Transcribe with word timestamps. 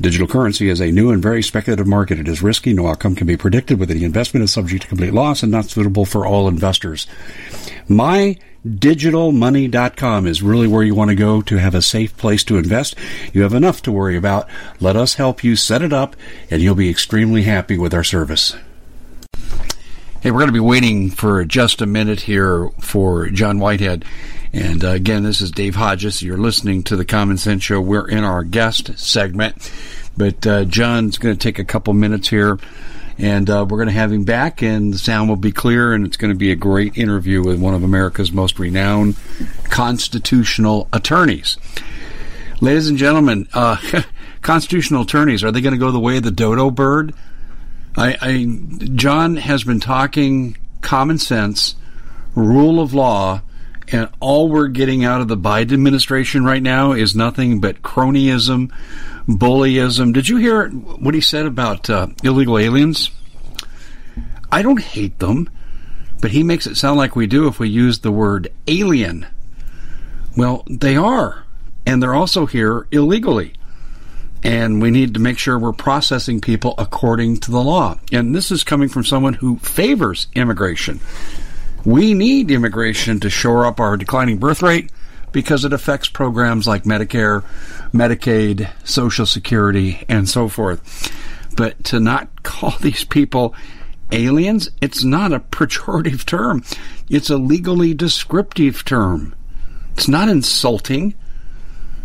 Digital 0.00 0.28
currency 0.28 0.68
is 0.68 0.80
a 0.80 0.92
new 0.92 1.10
and 1.10 1.20
very 1.20 1.42
speculative 1.42 1.88
market. 1.88 2.20
It 2.20 2.28
is 2.28 2.40
risky. 2.40 2.72
No 2.72 2.86
outcome 2.86 3.16
can 3.16 3.26
be 3.26 3.36
predicted. 3.36 3.80
With 3.80 3.90
any 3.90 4.04
investment 4.04 4.44
is 4.44 4.52
subject 4.52 4.82
to 4.82 4.88
complete 4.88 5.12
loss 5.12 5.42
and 5.42 5.50
not 5.50 5.64
suitable 5.64 6.04
for 6.04 6.24
all 6.24 6.46
investors. 6.46 7.08
MyDigitalMoney.com 7.88 10.28
is 10.28 10.40
really 10.40 10.68
where 10.68 10.84
you 10.84 10.94
want 10.94 11.08
to 11.08 11.16
go 11.16 11.42
to 11.42 11.56
have 11.56 11.74
a 11.74 11.82
safe 11.82 12.16
place 12.16 12.44
to 12.44 12.58
invest. 12.58 12.94
You 13.32 13.42
have 13.42 13.54
enough 13.54 13.82
to 13.82 13.90
worry 13.90 14.16
about. 14.16 14.48
Let 14.78 14.94
us 14.94 15.14
help 15.14 15.42
you 15.42 15.56
set 15.56 15.82
it 15.82 15.92
up, 15.92 16.14
and 16.48 16.62
you'll 16.62 16.76
be 16.76 16.90
extremely 16.90 17.42
happy 17.42 17.76
with 17.76 17.92
our 17.92 18.04
service. 18.04 18.54
Hey, 20.20 20.30
we're 20.30 20.38
going 20.38 20.46
to 20.46 20.52
be 20.52 20.60
waiting 20.60 21.10
for 21.10 21.44
just 21.44 21.80
a 21.80 21.86
minute 21.86 22.20
here 22.20 22.70
for 22.80 23.30
John 23.30 23.58
Whitehead. 23.58 24.04
And 24.52 24.82
uh, 24.82 24.88
again, 24.88 25.24
this 25.24 25.40
is 25.40 25.50
Dave 25.50 25.74
Hodges. 25.74 26.22
You're 26.22 26.38
listening 26.38 26.82
to 26.84 26.96
the 26.96 27.04
Common 27.04 27.36
Sense 27.36 27.62
Show. 27.62 27.80
We're 27.80 28.08
in 28.08 28.24
our 28.24 28.44
guest 28.44 28.98
segment, 28.98 29.70
but 30.16 30.46
uh, 30.46 30.64
John's 30.64 31.18
going 31.18 31.36
to 31.36 31.38
take 31.38 31.58
a 31.58 31.64
couple 31.64 31.92
minutes 31.92 32.28
here, 32.28 32.58
and 33.18 33.48
uh, 33.50 33.66
we're 33.68 33.76
going 33.76 33.88
to 33.88 33.94
have 33.94 34.10
him 34.10 34.24
back, 34.24 34.62
and 34.62 34.94
the 34.94 34.98
sound 34.98 35.28
will 35.28 35.36
be 35.36 35.52
clear, 35.52 35.92
and 35.92 36.06
it's 36.06 36.16
going 36.16 36.32
to 36.32 36.38
be 36.38 36.50
a 36.50 36.56
great 36.56 36.96
interview 36.96 37.42
with 37.42 37.60
one 37.60 37.74
of 37.74 37.82
America's 37.82 38.32
most 38.32 38.58
renowned 38.58 39.16
constitutional 39.64 40.88
attorneys. 40.94 41.58
Ladies 42.62 42.88
and 42.88 42.96
gentlemen, 42.96 43.48
uh, 43.52 43.76
constitutional 44.40 45.02
attorneys 45.02 45.44
are 45.44 45.52
they 45.52 45.60
going 45.60 45.74
to 45.74 45.78
go 45.78 45.90
the 45.90 46.00
way 46.00 46.16
of 46.16 46.22
the 46.22 46.30
dodo 46.30 46.70
bird? 46.70 47.12
I, 47.96 48.16
I 48.20 48.86
John 48.94 49.36
has 49.36 49.62
been 49.62 49.80
talking 49.80 50.56
common 50.80 51.18
sense, 51.18 51.74
rule 52.34 52.80
of 52.80 52.94
law 52.94 53.42
and 53.92 54.08
all 54.20 54.48
we're 54.48 54.68
getting 54.68 55.04
out 55.04 55.20
of 55.20 55.28
the 55.28 55.36
Biden 55.36 55.72
administration 55.72 56.44
right 56.44 56.62
now 56.62 56.92
is 56.92 57.14
nothing 57.14 57.60
but 57.60 57.82
cronyism, 57.82 58.72
bullyism. 59.26 60.12
Did 60.12 60.28
you 60.28 60.36
hear 60.36 60.68
what 60.68 61.14
he 61.14 61.20
said 61.20 61.46
about 61.46 61.88
uh, 61.88 62.08
illegal 62.22 62.58
aliens? 62.58 63.10
I 64.50 64.62
don't 64.62 64.80
hate 64.80 65.18
them, 65.18 65.50
but 66.20 66.30
he 66.30 66.42
makes 66.42 66.66
it 66.66 66.76
sound 66.76 66.98
like 66.98 67.16
we 67.16 67.26
do 67.26 67.46
if 67.46 67.58
we 67.58 67.68
use 67.68 68.00
the 68.00 68.12
word 68.12 68.52
alien. 68.66 69.26
Well, 70.36 70.64
they 70.68 70.96
are, 70.96 71.44
and 71.86 72.02
they're 72.02 72.14
also 72.14 72.46
here 72.46 72.86
illegally. 72.90 73.54
And 74.42 74.80
we 74.80 74.92
need 74.92 75.14
to 75.14 75.20
make 75.20 75.36
sure 75.38 75.58
we're 75.58 75.72
processing 75.72 76.40
people 76.40 76.74
according 76.78 77.38
to 77.38 77.50
the 77.50 77.60
law. 77.60 77.98
And 78.12 78.34
this 78.34 78.52
is 78.52 78.62
coming 78.62 78.88
from 78.88 79.04
someone 79.04 79.34
who 79.34 79.58
favors 79.58 80.28
immigration. 80.34 81.00
We 81.88 82.12
need 82.12 82.50
immigration 82.50 83.18
to 83.20 83.30
shore 83.30 83.64
up 83.64 83.80
our 83.80 83.96
declining 83.96 84.36
birth 84.36 84.60
rate 84.60 84.90
because 85.32 85.64
it 85.64 85.72
affects 85.72 86.06
programs 86.10 86.68
like 86.68 86.84
Medicare, 86.84 87.42
Medicaid, 87.94 88.68
Social 88.84 89.24
Security, 89.24 90.04
and 90.06 90.28
so 90.28 90.48
forth. 90.48 91.10
But 91.56 91.82
to 91.84 91.98
not 91.98 92.42
call 92.42 92.72
these 92.82 93.04
people 93.04 93.54
aliens, 94.12 94.68
it's 94.82 95.02
not 95.02 95.32
a 95.32 95.40
pejorative 95.40 96.26
term. 96.26 96.62
It's 97.08 97.30
a 97.30 97.38
legally 97.38 97.94
descriptive 97.94 98.84
term. 98.84 99.34
It's 99.94 100.08
not 100.08 100.28
insulting. 100.28 101.14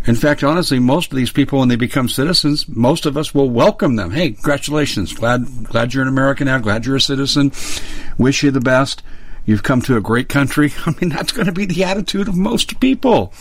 In 0.07 0.15
fact, 0.15 0.45
honestly, 0.45 0.79
most 0.79 1.11
of 1.11 1.17
these 1.17 1.33
people, 1.33 1.59
when 1.59 1.67
they 1.67 1.75
become 1.75 2.07
citizens, 2.07 2.69
most 2.69 3.05
of 3.05 3.17
us 3.17 3.35
will 3.35 3.50
welcome 3.50 3.97
them. 3.97 4.11
Hey, 4.11 4.31
congratulations! 4.31 5.11
Glad, 5.11 5.65
glad 5.65 5.94
you're 5.94 6.03
an 6.03 6.09
American 6.09 6.45
now. 6.45 6.59
Glad 6.59 6.85
you're 6.85 6.95
a 6.95 7.01
citizen. 7.01 7.51
Wish 8.17 8.44
you 8.44 8.51
the 8.51 8.61
best. 8.61 9.03
You've 9.46 9.64
come 9.64 9.81
to 9.84 9.98
a 9.98 10.02
great 10.02 10.30
country. 10.30 10.74
I 10.86 10.96
mean, 11.00 11.09
that's 11.09 11.31
going 11.31 11.48
to 11.48 11.52
be 11.52 11.66
the 11.66 11.84
attitude 11.84 12.28
of 12.28 12.36
most 12.36 12.80
people. 12.80 13.34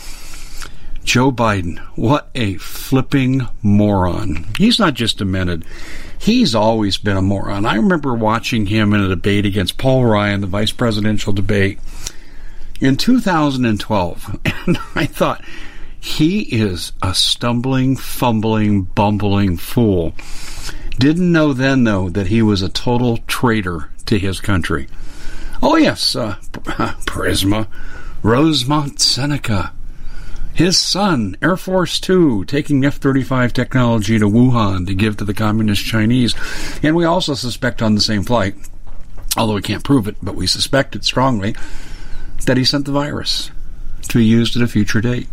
Joe 1.03 1.31
Biden, 1.31 1.79
what 1.95 2.29
a 2.33 2.55
flipping 2.55 3.47
moron. 3.61 4.45
He's 4.57 4.79
not 4.79 4.93
just 4.93 5.17
demented. 5.17 5.65
He's 6.17 6.55
always 6.55 6.97
been 6.97 7.17
a 7.17 7.21
moron. 7.21 7.65
I 7.65 7.75
remember 7.75 8.13
watching 8.13 8.67
him 8.67 8.93
in 8.93 9.01
a 9.01 9.09
debate 9.09 9.45
against 9.45 9.77
Paul 9.77 10.05
Ryan, 10.05 10.39
the 10.39 10.47
vice 10.47 10.71
presidential 10.71 11.33
debate, 11.33 11.79
in 12.79 12.97
2012. 12.97 14.39
And 14.65 14.77
I 14.95 15.05
thought, 15.05 15.43
he 15.99 16.41
is 16.43 16.93
a 17.01 17.13
stumbling, 17.13 17.97
fumbling, 17.97 18.83
bumbling 18.83 19.57
fool. 19.57 20.13
Didn't 20.97 21.31
know 21.31 21.51
then, 21.51 21.83
though, 21.83 22.07
that 22.09 22.27
he 22.27 22.41
was 22.41 22.61
a 22.61 22.69
total 22.69 23.17
traitor 23.27 23.89
to 24.05 24.17
his 24.17 24.39
country. 24.39 24.87
Oh, 25.65 25.77
yes, 25.77 26.13
uh, 26.13 26.35
Burisma, 26.51 27.67
Rosemont 28.21 28.99
Seneca. 28.99 29.71
His 30.53 30.77
son, 30.77 31.37
Air 31.41 31.55
Force 31.55 32.01
Two, 32.01 32.43
taking 32.43 32.83
F 32.83 32.97
35 32.97 33.53
technology 33.53 34.19
to 34.19 34.25
Wuhan 34.25 34.85
to 34.87 34.93
give 34.93 35.15
to 35.17 35.23
the 35.23 35.33
Communist 35.33 35.85
Chinese. 35.85 36.35
And 36.83 36.97
we 36.97 37.05
also 37.05 37.33
suspect 37.33 37.81
on 37.81 37.95
the 37.95 38.01
same 38.01 38.23
flight, 38.23 38.55
although 39.37 39.53
we 39.53 39.61
can't 39.61 39.85
prove 39.85 40.05
it, 40.09 40.17
but 40.21 40.35
we 40.35 40.47
suspect 40.47 40.97
it 40.97 41.05
strongly, 41.05 41.55
that 42.45 42.57
he 42.57 42.65
sent 42.65 42.85
the 42.85 42.91
virus 42.91 43.49
to 44.09 44.17
be 44.17 44.25
used 44.25 44.57
at 44.57 44.61
a 44.61 44.67
future 44.67 44.99
date. 44.99 45.29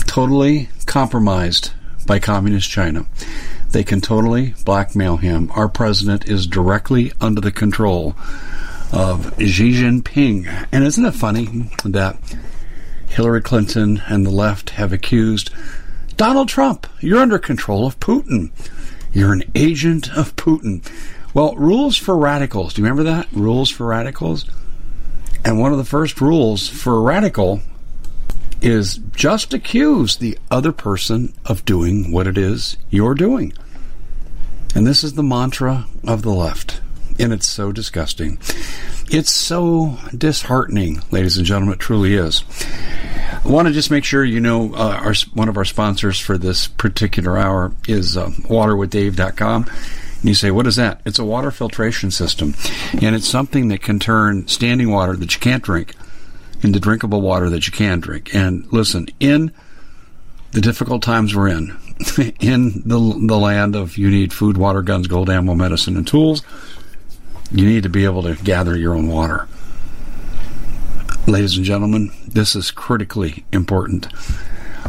Totally 0.00 0.68
compromised 0.84 1.72
by 2.06 2.18
Communist 2.18 2.68
China. 2.68 3.06
They 3.70 3.84
can 3.84 4.02
totally 4.02 4.52
blackmail 4.66 5.16
him. 5.16 5.50
Our 5.54 5.70
president 5.70 6.28
is 6.28 6.46
directly 6.46 7.12
under 7.22 7.40
the 7.40 7.50
control 7.50 8.14
of 8.92 9.34
Xi 9.38 9.72
Jinping. 9.72 10.68
And 10.72 10.84
isn't 10.84 11.04
it 11.04 11.14
funny 11.14 11.70
that 11.84 12.18
Hillary 13.08 13.42
Clinton 13.42 14.02
and 14.06 14.26
the 14.26 14.30
left 14.30 14.70
have 14.70 14.92
accused 14.92 15.50
Donald 16.16 16.48
Trump, 16.48 16.86
you're 17.00 17.20
under 17.20 17.38
control 17.38 17.86
of 17.86 18.00
Putin. 18.00 18.50
You're 19.12 19.32
an 19.32 19.44
agent 19.54 20.10
of 20.16 20.34
Putin. 20.36 20.86
Well, 21.34 21.54
rules 21.56 21.96
for 21.96 22.16
radicals. 22.16 22.72
Do 22.74 22.80
you 22.80 22.88
remember 22.88 23.10
that? 23.10 23.28
Rules 23.32 23.70
for 23.70 23.86
radicals? 23.86 24.46
And 25.44 25.58
one 25.58 25.72
of 25.72 25.78
the 25.78 25.84
first 25.84 26.20
rules 26.20 26.68
for 26.68 26.96
a 26.96 27.00
radical 27.00 27.60
is 28.62 28.98
just 29.14 29.52
accuse 29.52 30.16
the 30.16 30.38
other 30.50 30.72
person 30.72 31.34
of 31.44 31.64
doing 31.66 32.10
what 32.10 32.26
it 32.26 32.38
is 32.38 32.78
you're 32.88 33.14
doing. 33.14 33.52
And 34.74 34.86
this 34.86 35.04
is 35.04 35.12
the 35.12 35.22
mantra 35.22 35.86
of 36.06 36.22
the 36.22 36.32
left. 36.32 36.80
And 37.18 37.32
it's 37.32 37.48
so 37.48 37.72
disgusting. 37.72 38.38
It's 39.10 39.30
so 39.30 39.98
disheartening, 40.16 41.00
ladies 41.10 41.36
and 41.36 41.46
gentlemen. 41.46 41.74
It 41.74 41.80
truly 41.80 42.14
is. 42.14 42.44
I 43.44 43.48
want 43.48 43.68
to 43.68 43.74
just 43.74 43.90
make 43.90 44.04
sure 44.04 44.24
you 44.24 44.40
know 44.40 44.74
uh, 44.74 45.00
our, 45.02 45.14
one 45.34 45.48
of 45.48 45.56
our 45.56 45.64
sponsors 45.64 46.18
for 46.18 46.36
this 46.36 46.66
particular 46.66 47.38
hour 47.38 47.72
is 47.86 48.16
uh, 48.16 48.26
waterwithdave.com. 48.26 49.64
And 49.64 50.24
you 50.24 50.34
say, 50.34 50.50
what 50.50 50.66
is 50.66 50.76
that? 50.76 51.00
It's 51.04 51.18
a 51.18 51.24
water 51.24 51.50
filtration 51.50 52.10
system. 52.10 52.54
And 53.00 53.14
it's 53.14 53.28
something 53.28 53.68
that 53.68 53.82
can 53.82 53.98
turn 53.98 54.48
standing 54.48 54.90
water 54.90 55.14
that 55.16 55.34
you 55.34 55.40
can't 55.40 55.62
drink 55.62 55.94
into 56.62 56.80
drinkable 56.80 57.20
water 57.20 57.48
that 57.50 57.66
you 57.66 57.72
can 57.72 58.00
drink. 58.00 58.34
And 58.34 58.66
listen, 58.72 59.06
in 59.20 59.52
the 60.52 60.60
difficult 60.60 61.02
times 61.02 61.34
we're 61.34 61.48
in, 61.48 61.76
in 62.40 62.82
the, 62.84 62.98
the 63.26 63.36
land 63.38 63.76
of 63.76 63.96
you 63.98 64.10
need 64.10 64.32
food, 64.32 64.56
water, 64.56 64.82
guns, 64.82 65.06
gold, 65.06 65.30
ammo, 65.30 65.54
medicine, 65.54 65.96
and 65.96 66.06
tools, 66.06 66.42
you 67.52 67.66
need 67.66 67.82
to 67.82 67.88
be 67.88 68.04
able 68.04 68.22
to 68.22 68.34
gather 68.36 68.76
your 68.76 68.94
own 68.94 69.08
water. 69.08 69.48
Ladies 71.26 71.56
and 71.56 71.64
gentlemen, 71.66 72.10
this 72.26 72.54
is 72.54 72.70
critically 72.70 73.44
important. 73.52 74.06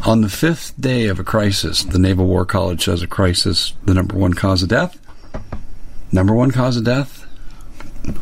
On 0.06 0.22
the 0.22 0.30
fifth 0.30 0.80
day 0.80 1.08
of 1.08 1.20
a 1.20 1.24
crisis, 1.24 1.84
the 1.84 1.98
Naval 1.98 2.28
War 2.28 2.46
College 2.46 2.86
says 2.86 3.02
a 3.02 3.08
crisis, 3.08 3.74
the 3.86 3.94
number 3.94 4.16
one 4.16 4.34
cause 4.34 4.62
of 4.62 4.70
death, 4.70 5.00
number 6.12 6.34
one 6.34 6.52
cause 6.52 6.78
of 6.78 6.84
death, 6.84 7.26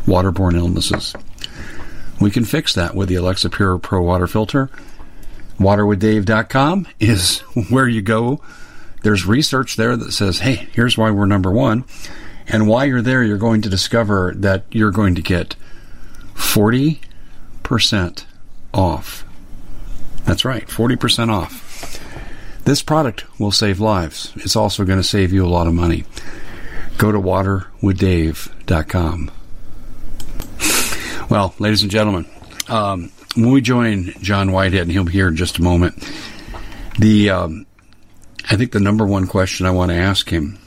waterborne 0.06 0.56
illnesses. 0.56 1.14
We 2.20 2.30
can 2.30 2.44
fix 2.44 2.74
that 2.74 2.94
with 2.94 3.08
the 3.08 3.16
Alexa 3.16 3.50
Pure 3.50 3.78
Pro 3.78 4.02
Water 4.02 4.26
Filter. 4.26 4.70
WaterWithDave.com 5.58 6.86
is 6.98 7.40
where 7.70 7.88
you 7.88 8.02
go. 8.02 8.40
There's 9.02 9.26
research 9.26 9.76
there 9.76 9.96
that 9.96 10.12
says, 10.12 10.38
hey, 10.38 10.68
here's 10.72 10.96
why 10.96 11.10
we're 11.10 11.26
number 11.26 11.50
one. 11.50 11.84
And 12.48 12.68
while 12.68 12.86
you're 12.86 13.02
there, 13.02 13.24
you're 13.24 13.38
going 13.38 13.62
to 13.62 13.68
discover 13.68 14.32
that 14.36 14.64
you're 14.70 14.92
going 14.92 15.16
to 15.16 15.22
get 15.22 15.56
40% 16.34 18.24
off. 18.72 19.24
That's 20.24 20.44
right, 20.44 20.66
40% 20.66 21.30
off. 21.30 22.00
This 22.64 22.82
product 22.82 23.24
will 23.38 23.52
save 23.52 23.78
lives. 23.80 24.32
It's 24.36 24.56
also 24.56 24.84
going 24.84 24.98
to 24.98 25.04
save 25.04 25.32
you 25.32 25.46
a 25.46 25.48
lot 25.48 25.66
of 25.66 25.74
money. 25.74 26.04
Go 26.98 27.12
to 27.12 27.18
waterwithdave.com. 27.18 29.30
Well, 31.28 31.54
ladies 31.58 31.82
and 31.82 31.90
gentlemen, 31.90 32.26
um, 32.68 33.10
when 33.34 33.50
we 33.50 33.60
join 33.60 34.14
John 34.20 34.52
Whitehead, 34.52 34.82
and 34.82 34.92
he'll 34.92 35.04
be 35.04 35.12
here 35.12 35.28
in 35.28 35.36
just 35.36 35.58
a 35.58 35.62
moment, 35.62 36.08
the 36.98 37.30
um, 37.30 37.66
I 38.48 38.56
think 38.56 38.72
the 38.72 38.80
number 38.80 39.06
one 39.06 39.26
question 39.26 39.66
I 39.66 39.70
want 39.70 39.90
to 39.90 39.96
ask 39.96 40.28
him 40.28 40.58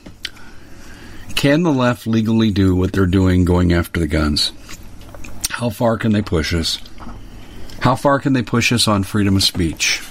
can 1.39 1.63
the 1.63 1.71
left 1.71 2.05
legally 2.05 2.51
do 2.51 2.75
what 2.75 2.91
they're 2.91 3.05
doing 3.05 3.45
going 3.45 3.71
after 3.71 3.97
the 3.97 4.07
guns? 4.07 4.51
How 5.49 5.69
far 5.69 5.97
can 5.97 6.11
they 6.11 6.21
push 6.21 6.53
us? 6.53 6.79
How 7.79 7.95
far 7.95 8.19
can 8.19 8.33
they 8.33 8.41
push 8.41 8.73
us 8.73 8.89
on 8.89 9.03
freedom 9.03 9.37
of 9.37 9.43
speech? 9.43 10.03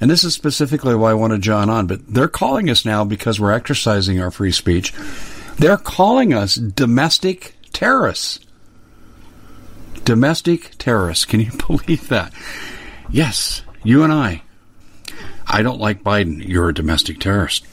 And 0.00 0.10
this 0.10 0.24
is 0.24 0.32
specifically 0.32 0.94
why 0.94 1.10
I 1.10 1.14
wanted 1.14 1.42
John 1.42 1.68
on, 1.68 1.86
but 1.86 2.00
they're 2.08 2.28
calling 2.28 2.70
us 2.70 2.86
now 2.86 3.04
because 3.04 3.38
we're 3.38 3.52
exercising 3.52 4.18
our 4.18 4.30
free 4.30 4.52
speech. 4.52 4.94
They're 5.58 5.76
calling 5.76 6.32
us 6.32 6.54
domestic 6.54 7.54
terrorists. 7.74 8.40
Domestic 10.04 10.78
terrorists. 10.78 11.26
Can 11.26 11.40
you 11.40 11.50
believe 11.66 12.08
that? 12.08 12.32
Yes, 13.10 13.60
you 13.84 14.02
and 14.02 14.14
I. 14.14 14.40
I 15.46 15.60
don't 15.60 15.78
like 15.78 16.02
Biden. 16.02 16.42
You're 16.42 16.70
a 16.70 16.74
domestic 16.74 17.20
terrorist. 17.20 17.66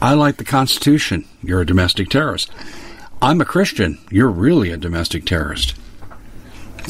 I 0.00 0.12
like 0.14 0.36
the 0.36 0.44
Constitution. 0.44 1.24
You're 1.42 1.62
a 1.62 1.66
domestic 1.66 2.10
terrorist. 2.10 2.50
I'm 3.22 3.40
a 3.40 3.46
Christian. 3.46 3.98
You're 4.10 4.28
really 4.28 4.70
a 4.70 4.76
domestic 4.76 5.24
terrorist. 5.24 5.74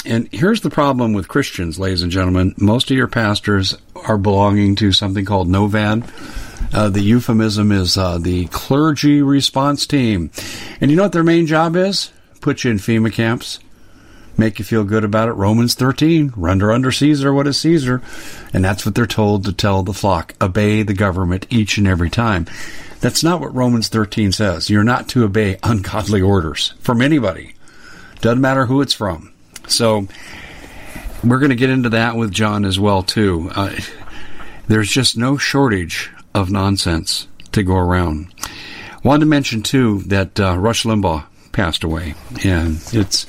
And 0.05 0.29
here's 0.33 0.61
the 0.61 0.71
problem 0.71 1.13
with 1.13 1.29
Christians, 1.29 1.79
ladies 1.79 2.03
and 2.03 2.13
gentlemen. 2.13 2.55
Most 2.59 2.91
of 2.91 2.97
your 2.97 3.09
pastors 3.09 3.77
are 3.95 4.19
belonging 4.19 4.77
to 4.77 4.93
something 4.93 5.25
called 5.25 5.49
NOVAD. 5.49 6.75
Uh, 6.75 6.89
the 6.91 7.01
euphemism 7.01 7.71
is 7.71 7.97
uh, 7.97 8.19
the 8.19 8.47
clergy 8.47 9.23
response 9.23 9.87
team. 9.87 10.31
And 10.81 10.91
you 10.91 10.97
know 10.97 11.05
what 11.05 11.13
their 11.13 11.25
main 11.25 11.47
job 11.47 11.77
is? 11.77 12.11
Put 12.41 12.65
you 12.65 12.71
in 12.73 12.79
FEMA 12.79 13.13
camps, 13.13 13.61
make 14.37 14.59
you 14.59 14.65
feel 14.65 14.85
good 14.85 15.05
about 15.05 15.29
it. 15.29 15.33
Romans 15.33 15.75
13, 15.75 16.33
render 16.37 16.73
under 16.73 16.93
Caesar 16.93 17.33
what 17.33 17.47
is 17.47 17.59
Caesar. 17.61 18.03
And 18.53 18.65
that's 18.65 18.85
what 18.85 18.95
they're 18.95 19.07
told 19.07 19.45
to 19.45 19.53
tell 19.53 19.83
the 19.83 19.93
flock. 19.93 20.35
Obey 20.41 20.83
the 20.83 20.95
government 20.95 21.47
each 21.51 21.79
and 21.79 21.87
every 21.87 22.11
time. 22.11 22.47
That's 23.07 23.23
not 23.23 23.41
what 23.41 23.55
Romans 23.55 23.87
13 23.87 24.33
says. 24.33 24.69
You're 24.69 24.83
not 24.83 25.09
to 25.11 25.23
obey 25.23 25.61
ungodly 25.63 26.21
orders 26.21 26.75
from 26.81 27.01
anybody. 27.01 27.55
Doesn't 28.21 28.41
matter 28.41 28.67
who 28.67 28.81
it's 28.81 28.95
from. 28.95 29.33
So 29.69 30.09
we're 31.23 31.39
going 31.39 31.51
to 31.51 31.55
get 31.55 31.71
into 31.71 31.91
that 31.91 32.17
with 32.17 32.33
John 32.33 32.65
as 32.65 32.81
well 32.81 33.05
too. 33.05 33.49
Uh, 33.55 33.77
there's 34.67 34.91
just 34.91 35.17
no 35.17 35.37
shortage 35.37 36.11
of 36.35 36.51
nonsense 36.51 37.29
to 37.53 37.63
go 37.63 37.77
around. 37.77 38.27
Wanted 39.05 39.21
to 39.21 39.27
mention 39.27 39.63
too 39.63 40.01
that 40.07 40.41
uh, 40.41 40.59
Rush 40.59 40.83
Limbaugh 40.83 41.27
passed 41.53 41.85
away, 41.85 42.17
and 42.45 42.83
it's 42.93 43.25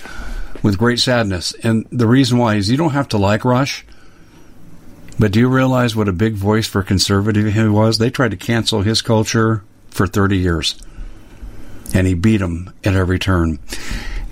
with 0.64 0.80
great 0.80 0.98
sadness. 0.98 1.54
And 1.62 1.86
the 1.92 2.08
reason 2.08 2.40
why 2.40 2.56
is 2.56 2.72
you 2.72 2.78
don't 2.78 2.94
have 2.94 3.10
to 3.10 3.20
like 3.20 3.46
Rush. 3.46 3.86
But 5.20 5.32
do 5.32 5.40
you 5.40 5.48
realize 5.48 5.96
what 5.96 6.08
a 6.08 6.14
big 6.14 6.34
voice 6.34 6.68
for 6.68 6.84
conservative 6.84 7.54
he 7.54 7.68
was? 7.68 7.98
They 7.98 8.10
tried 8.10 8.32
to 8.32 8.38
cancel 8.38 8.82
his 8.82 9.02
culture 9.02 9.64
for 9.90 10.06
30 10.06 10.38
years. 10.38 10.82
And 11.94 12.06
he 12.06 12.14
beat 12.14 12.38
them 12.38 12.74
at 12.84 12.96
every 12.96 13.18
turn. 13.18 13.60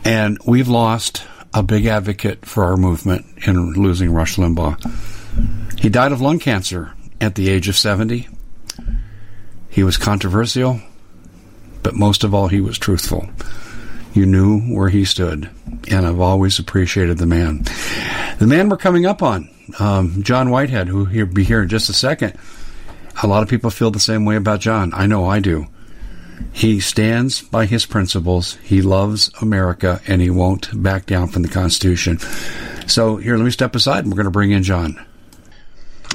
And 0.03 0.37
we've 0.45 0.67
lost 0.67 1.23
a 1.53 1.63
big 1.63 1.85
advocate 1.85 2.45
for 2.45 2.65
our 2.65 2.77
movement 2.77 3.25
in 3.47 3.73
losing 3.73 4.11
Rush 4.11 4.35
Limbaugh. 4.35 5.79
He 5.79 5.89
died 5.89 6.11
of 6.11 6.21
lung 6.21 6.37
cancer 6.37 6.93
at 7.19 7.35
the 7.35 7.49
age 7.49 7.67
of 7.67 7.77
70. 7.77 8.27
He 9.69 9.83
was 9.83 9.97
controversial, 9.97 10.81
but 11.81 11.95
most 11.95 12.23
of 12.23 12.33
all, 12.33 12.47
he 12.47 12.61
was 12.61 12.77
truthful. 12.77 13.27
You 14.13 14.25
knew 14.25 14.61
where 14.61 14.89
he 14.89 15.03
stood, 15.05 15.49
and 15.89 16.05
I've 16.05 16.19
always 16.19 16.59
appreciated 16.59 17.17
the 17.17 17.25
man. 17.25 17.63
The 18.39 18.47
man 18.47 18.69
we're 18.69 18.77
coming 18.77 19.05
up 19.05 19.23
on, 19.23 19.49
um, 19.79 20.23
John 20.23 20.49
Whitehead, 20.49 20.87
who 20.87 21.05
will 21.05 21.25
be 21.25 21.43
here 21.43 21.63
in 21.63 21.69
just 21.69 21.89
a 21.89 21.93
second. 21.93 22.33
A 23.23 23.27
lot 23.27 23.43
of 23.43 23.49
people 23.49 23.69
feel 23.69 23.91
the 23.91 23.99
same 23.99 24.25
way 24.25 24.35
about 24.35 24.59
John. 24.59 24.91
I 24.93 25.07
know 25.07 25.25
I 25.25 25.39
do. 25.39 25.67
He 26.51 26.79
stands 26.79 27.41
by 27.41 27.65
his 27.65 27.85
principles. 27.85 28.55
He 28.63 28.81
loves 28.81 29.31
America, 29.41 30.01
and 30.07 30.21
he 30.21 30.29
won't 30.29 30.81
back 30.83 31.05
down 31.05 31.27
from 31.29 31.41
the 31.41 31.49
Constitution. 31.49 32.19
So 32.87 33.17
here, 33.17 33.37
let 33.37 33.45
me 33.45 33.51
step 33.51 33.75
aside, 33.75 34.03
and 34.03 34.11
we're 34.11 34.17
going 34.17 34.25
to 34.25 34.31
bring 34.31 34.51
in 34.51 34.63
John. 34.63 35.03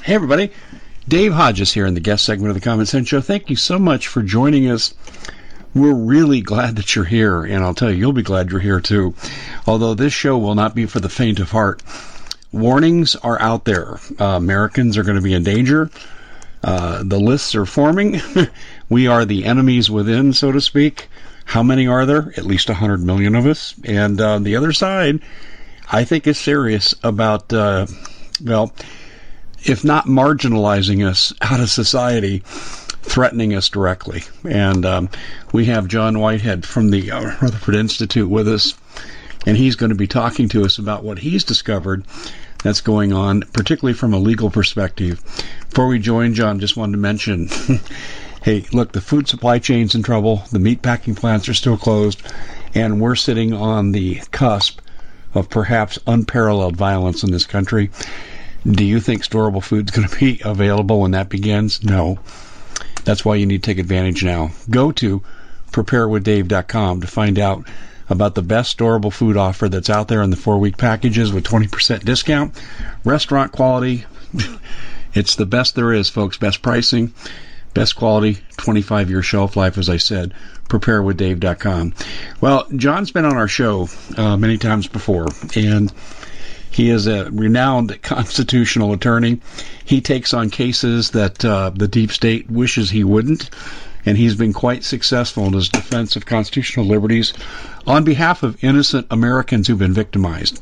Hey, 0.02 0.14
everybody. 0.14 0.52
Dave 1.09 1.33
Hodges 1.33 1.73
here 1.73 1.87
in 1.87 1.95
the 1.95 2.00
guest 2.00 2.25
segment 2.25 2.50
of 2.50 2.54
the 2.54 2.61
Common 2.61 2.87
Sense 2.87 3.09
Show. 3.09 3.21
Thank 3.21 3.50
you 3.50 3.57
so 3.57 3.78
much 3.78 4.07
for 4.07 4.23
joining 4.23 4.71
us. 4.71 4.95
We're 5.75 5.95
really 5.95 6.40
glad 6.40 6.76
that 6.76 6.95
you're 6.95 7.04
here, 7.04 7.42
and 7.45 7.64
I'll 7.64 7.75
tell 7.75 7.90
you, 7.90 7.97
you'll 7.97 8.12
be 8.12 8.23
glad 8.23 8.50
you're 8.50 8.61
here 8.61 8.80
too. 8.80 9.14
Although 9.66 9.95
this 9.95 10.12
show 10.12 10.37
will 10.37 10.54
not 10.54 10.75
be 10.75 10.87
for 10.87 11.00
the 11.00 11.09
faint 11.09 11.40
of 11.40 11.50
heart. 11.50 11.83
Warnings 12.52 13.16
are 13.16 13.40
out 13.40 13.64
there. 13.64 13.99
Uh, 14.19 14.25
Americans 14.25 14.99
are 14.99 15.04
going 15.04 15.16
to 15.16 15.23
be 15.23 15.35
in 15.35 15.45
danger. 15.45 15.90
Uh, 16.62 17.02
the 17.04 17.19
lists 17.19 17.54
are 17.54 17.66
forming. 17.66 18.21
we 18.88 19.07
are 19.07 19.25
the 19.25 19.45
enemies 19.45 19.90
within, 19.90 20.33
so 20.33 20.52
to 20.52 20.61
speak. 20.61 21.09
How 21.45 21.62
many 21.62 21.87
are 21.87 22.07
there? 22.07 22.33
At 22.37 22.45
least 22.45 22.69
100 22.69 23.02
million 23.02 23.35
of 23.35 23.47
us. 23.47 23.75
And 23.85 24.21
uh, 24.21 24.38
the 24.38 24.57
other 24.57 24.73
side, 24.73 25.21
I 25.90 26.04
think, 26.04 26.26
is 26.26 26.38
serious 26.38 26.95
about, 27.02 27.52
uh, 27.52 27.87
well, 28.45 28.73
if 29.64 29.85
not 29.85 30.07
marginalizing 30.07 31.07
us 31.07 31.33
out 31.40 31.61
of 31.61 31.71
society, 31.71 32.42
threatening 32.45 33.54
us 33.54 33.69
directly. 33.69 34.23
And 34.49 34.85
um, 34.85 35.09
we 35.52 35.66
have 35.66 35.88
John 35.88 36.19
Whitehead 36.19 36.64
from 36.64 36.90
the 36.90 37.11
uh, 37.11 37.23
Rutherford 37.40 37.75
Institute 37.75 38.28
with 38.28 38.49
us, 38.49 38.75
and 39.47 39.57
he's 39.57 39.76
going 39.76 39.90
to 39.90 39.97
be 39.97 40.07
talking 40.07 40.49
to 40.50 40.64
us 40.64 40.78
about 40.78 41.04
what 41.04 41.19
he's 41.19 41.45
discovered 41.45 42.04
that's 42.62 42.81
going 42.81 43.12
on, 43.12 43.43
particularly 43.52 43.95
from 43.95 44.12
a 44.12 44.19
legal 44.19 44.50
perspective. 44.50 45.23
Before 45.69 45.87
we 45.87 45.99
join 45.99 46.35
John, 46.35 46.61
just 46.61 46.76
wanted 46.76 46.93
to 46.93 46.99
mention. 46.99 47.49
hey, 48.43 48.64
look, 48.73 48.93
the 48.93 49.00
food 49.00 49.29
supply 49.29 49.59
chain's 49.59 49.95
in 49.95 50.02
trouble. 50.02 50.43
The 50.50 50.59
meat 50.59 50.83
packing 50.83 51.14
plants 51.14 51.49
are 51.49 51.55
still 51.55 51.76
closed, 51.76 52.23
and 52.75 53.00
we're 53.00 53.17
sitting 53.17 53.52
on 53.52 53.93
the 53.93 54.17
cusp 54.31 54.81
of 55.35 55.49
perhaps 55.49 55.99
unparalleled 56.07 56.76
violence 56.76 57.23
in 57.23 57.31
this 57.31 57.47
country. 57.47 57.90
Do 58.67 58.85
you 58.85 59.00
think 59.00 59.23
storable 59.23 59.62
food's 59.62 59.90
going 59.90 60.09
to 60.09 60.19
be 60.19 60.40
available 60.45 61.00
when 61.00 61.12
that 61.12 61.29
begins? 61.29 61.83
No. 61.83 62.19
That's 63.05 63.25
why 63.25 63.37
you 63.37 63.47
need 63.47 63.62
to 63.62 63.71
take 63.71 63.79
advantage 63.79 64.23
now. 64.23 64.50
Go 64.69 64.93
to 64.93 65.23
preparewithdave.com 65.73 67.00
to 67.00 67.07
find 67.07 67.38
out 67.38 67.67
about 68.11 68.35
the 68.35 68.43
best 68.43 68.76
storable 68.76 69.12
food 69.12 69.37
offer 69.37 69.69
that's 69.69 69.88
out 69.88 70.09
there 70.09 70.23
in 70.23 70.31
the 70.31 70.37
four 70.37 70.59
week 70.59 70.76
packages 70.76 71.33
with 71.33 71.45
20% 71.45 72.05
discount. 72.05 72.61
Restaurant 73.05 73.52
quality. 73.52 74.05
it's 75.14 75.37
the 75.37 75.47
best 75.47 75.76
there 75.76 75.93
is, 75.93 76.09
folks. 76.11 76.37
Best 76.37 76.61
pricing. 76.61 77.14
Best 77.73 77.95
quality, 77.95 78.38
25 78.57 79.11
year 79.11 79.23
shelf 79.23 79.57
life, 79.57 79.79
as 79.79 79.88
I 79.88 79.97
said. 79.97 80.35
PrepareWithDave.com. 80.69 81.95
Well, 82.40 82.67
John's 82.75 83.12
been 83.12 83.25
on 83.25 83.37
our 83.37 83.49
show 83.49 83.88
uh, 84.17 84.37
many 84.37 84.59
times 84.59 84.88
before, 84.88 85.26
and 85.55 85.93
he 86.71 86.90
is 86.90 87.07
a 87.07 87.31
renowned 87.31 88.00
constitutional 88.02 88.93
attorney. 88.93 89.40
He 89.85 90.00
takes 90.00 90.35
on 90.35 90.50
cases 90.50 91.11
that 91.11 91.45
uh, 91.45 91.71
the 91.71 91.88
deep 91.88 92.12
state 92.12 92.50
wishes 92.50 92.90
he 92.90 93.05
wouldn't, 93.05 93.50
and 94.07 94.16
he's 94.16 94.35
been 94.35 94.52
quite 94.52 94.85
successful 94.85 95.47
in 95.47 95.52
his 95.52 95.69
defense 95.69 96.16
of 96.16 96.26
constitutional 96.26 96.87
liberties 96.87 97.33
on 97.87 98.04
behalf 98.04 98.42
of 98.42 98.62
innocent 98.62 99.07
Americans 99.11 99.69
who've 99.69 99.78
been 99.78 99.95
victimized. 99.95 100.61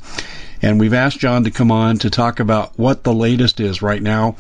And 0.61 0.81
we've 0.81 0.95
asked 0.95 1.21
John 1.21 1.45
to 1.45 1.51
come 1.51 1.71
on 1.71 1.99
to 1.99 2.11
talk 2.11 2.41
about 2.41 2.79
what 2.79 3.05
the 3.05 3.13
latest 3.13 3.61
is 3.61 3.81
right 3.81 4.03
now 4.03 4.37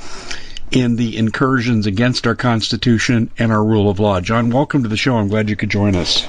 in 0.71 0.97
the 0.97 1.17
incursions 1.17 1.87
against 1.87 2.27
our 2.27 2.35
Constitution 2.35 3.31
and 3.39 3.53
our 3.53 3.65
rule 3.65 3.89
of 3.89 4.01
law. 4.01 4.21
John, 4.21 4.51
welcome 4.51 4.83
to 4.83 4.89
the 4.89 4.97
show. 4.97 5.17
I'm 5.17 5.29
glad 5.29 5.49
you 5.49 5.57
could 5.57 5.71
join 5.71 5.95
us. 5.95 6.23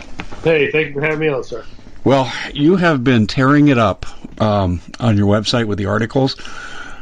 Hey, 0.44 0.72
thank 0.72 0.90
you 0.90 0.94
for 0.94 1.02
having 1.02 1.20
me 1.20 1.28
on, 1.28 1.44
sir. 1.44 1.66
Well, 2.04 2.32
you 2.54 2.78
have 2.78 3.04
been 3.04 3.28
tearing 3.28 3.68
it 3.68 3.78
up 3.78 4.06
um, 4.42 4.82
on 5.00 5.18
your 5.18 5.28
website 5.28 5.66
with 5.66 5.78
the 5.78 5.88
articles, 5.88 6.38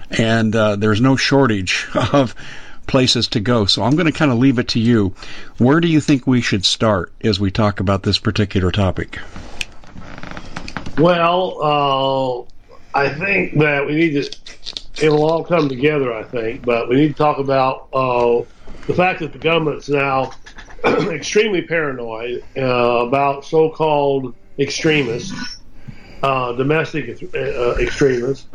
and 0.09 0.55
uh, 0.55 0.75
there's 0.75 1.01
no 1.01 1.15
shortage 1.15 1.87
of 2.13 2.33
places 2.87 3.27
to 3.29 3.39
go. 3.39 3.65
So 3.65 3.83
I'm 3.83 3.95
going 3.95 4.05
to 4.05 4.17
kind 4.17 4.31
of 4.31 4.37
leave 4.37 4.59
it 4.59 4.69
to 4.69 4.79
you. 4.79 5.13
Where 5.57 5.79
do 5.79 5.87
you 5.87 6.01
think 6.01 6.25
we 6.25 6.41
should 6.41 6.65
start 6.65 7.11
as 7.23 7.39
we 7.39 7.51
talk 7.51 7.79
about 7.79 8.03
this 8.03 8.17
particular 8.17 8.71
topic? 8.71 9.19
Well, 10.97 12.47
uh, 12.93 12.97
I 12.97 13.09
think 13.09 13.59
that 13.59 13.85
we 13.85 13.95
need 13.95 14.23
to 14.23 14.37
it'll 15.01 15.23
all 15.23 15.43
come 15.43 15.69
together, 15.69 16.13
I 16.13 16.23
think. 16.23 16.65
But 16.65 16.89
we 16.89 16.95
need 16.95 17.09
to 17.09 17.13
talk 17.13 17.37
about 17.37 17.87
uh, 17.93 18.41
the 18.87 18.93
fact 18.93 19.19
that 19.19 19.33
the 19.33 19.39
government's 19.39 19.89
now 19.89 20.31
extremely 20.85 21.61
paranoid 21.61 22.43
uh, 22.57 22.61
about 23.07 23.45
so-called 23.45 24.35
extremists, 24.59 25.57
uh, 26.23 26.53
domestic 26.53 27.21
uh, 27.35 27.75
extremists, 27.75 28.47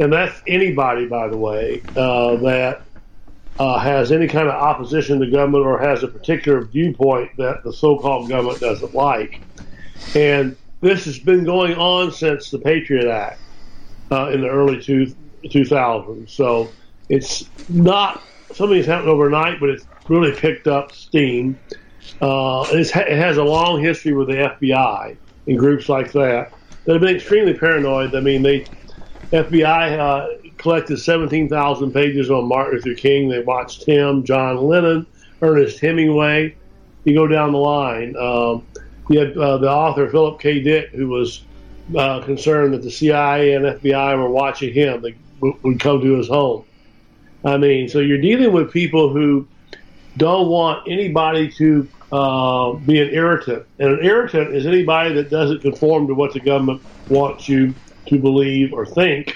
and 0.00 0.12
that's 0.12 0.40
anybody, 0.46 1.06
by 1.06 1.28
the 1.28 1.36
way, 1.36 1.82
uh, 1.96 2.36
that 2.36 2.82
uh, 3.58 3.78
has 3.78 4.12
any 4.12 4.28
kind 4.28 4.48
of 4.48 4.54
opposition 4.54 5.20
to 5.20 5.30
government 5.30 5.64
or 5.64 5.78
has 5.78 6.02
a 6.02 6.08
particular 6.08 6.62
viewpoint 6.62 7.30
that 7.36 7.62
the 7.64 7.72
so-called 7.72 8.28
government 8.28 8.60
doesn't 8.60 8.94
like. 8.94 9.40
And 10.14 10.56
this 10.80 11.04
has 11.06 11.18
been 11.18 11.44
going 11.44 11.74
on 11.74 12.12
since 12.12 12.50
the 12.50 12.58
Patriot 12.58 13.10
Act 13.10 13.40
in 14.10 14.40
the 14.40 14.48
early 14.48 14.80
two, 14.80 15.14
2000. 15.50 16.28
So 16.28 16.70
it's 17.08 17.48
not 17.68 18.22
something 18.52 18.76
that's 18.76 18.86
happened 18.86 19.10
overnight, 19.10 19.60
but 19.60 19.70
it's 19.70 19.86
really 20.08 20.32
picked 20.32 20.66
up 20.68 20.92
steam. 20.92 21.58
Uh, 22.20 22.66
it 22.70 22.90
has 22.90 23.36
a 23.36 23.44
long 23.44 23.82
history 23.82 24.12
with 24.12 24.28
the 24.28 24.34
FBI 24.34 25.16
and 25.46 25.58
groups 25.58 25.88
like 25.88 26.12
that 26.12 26.52
that 26.84 26.92
have 26.92 27.00
been 27.00 27.16
extremely 27.16 27.54
paranoid. 27.54 28.14
I 28.14 28.20
mean, 28.20 28.42
they 28.42 28.66
FBI 29.30 29.98
uh, 29.98 30.47
collected 30.58 30.98
17,000 30.98 31.92
pages 31.92 32.30
on 32.30 32.46
Martin 32.48 32.74
Luther 32.74 32.94
King. 32.94 33.28
They 33.28 33.40
watched 33.40 33.84
him, 33.84 34.24
John 34.24 34.58
Lennon, 34.58 35.06
Ernest 35.40 35.78
Hemingway. 35.80 36.54
You 37.04 37.14
go 37.14 37.26
down 37.26 37.52
the 37.52 37.58
line. 37.58 38.16
Um, 38.16 38.66
you 39.08 39.20
had 39.20 39.36
uh, 39.36 39.58
the 39.58 39.70
author 39.70 40.08
Philip 40.10 40.40
K. 40.40 40.60
Dick, 40.60 40.90
who 40.90 41.08
was 41.08 41.42
uh, 41.96 42.20
concerned 42.22 42.74
that 42.74 42.82
the 42.82 42.90
CIA 42.90 43.54
and 43.54 43.64
FBI 43.64 44.18
were 44.18 44.28
watching 44.28 44.72
him. 44.72 45.00
They 45.00 45.16
would 45.40 45.80
come 45.80 46.00
to 46.00 46.14
his 46.16 46.28
home. 46.28 46.64
I 47.44 47.56
mean, 47.56 47.88
so 47.88 48.00
you're 48.00 48.20
dealing 48.20 48.52
with 48.52 48.72
people 48.72 49.10
who 49.10 49.46
don't 50.16 50.48
want 50.48 50.88
anybody 50.88 51.50
to 51.52 51.88
uh, 52.10 52.72
be 52.72 53.00
an 53.00 53.10
irritant. 53.10 53.64
And 53.78 53.98
an 53.98 54.04
irritant 54.04 54.54
is 54.54 54.66
anybody 54.66 55.14
that 55.14 55.30
doesn't 55.30 55.62
conform 55.62 56.08
to 56.08 56.14
what 56.14 56.32
the 56.32 56.40
government 56.40 56.82
wants 57.08 57.48
you 57.48 57.74
to 58.06 58.18
believe 58.18 58.72
or 58.72 58.84
think. 58.84 59.34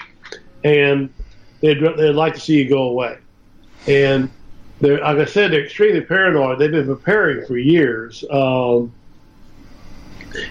And 0.63 1.13
they'd, 1.61 1.79
they'd 1.79 2.11
like 2.11 2.35
to 2.35 2.39
see 2.39 2.57
you 2.63 2.69
go 2.69 2.83
away. 2.83 3.17
And 3.87 4.29
they're, 4.79 4.99
like 4.99 5.17
I 5.17 5.25
said, 5.25 5.51
they're 5.51 5.65
extremely 5.65 6.01
paranoid. 6.01 6.59
They've 6.59 6.71
been 6.71 6.85
preparing 6.85 7.45
for 7.45 7.57
years. 7.57 8.23
Um, 8.29 8.93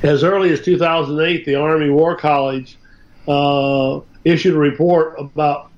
as 0.03 0.23
early 0.23 0.53
as 0.53 0.61
2008, 0.61 1.45
the 1.45 1.57
Army 1.57 1.91
War 1.91 2.17
College 2.17 2.79
uh, 3.27 4.01
issued 4.25 4.55
a 4.55 4.59
report 4.59 5.19
about 5.19 5.71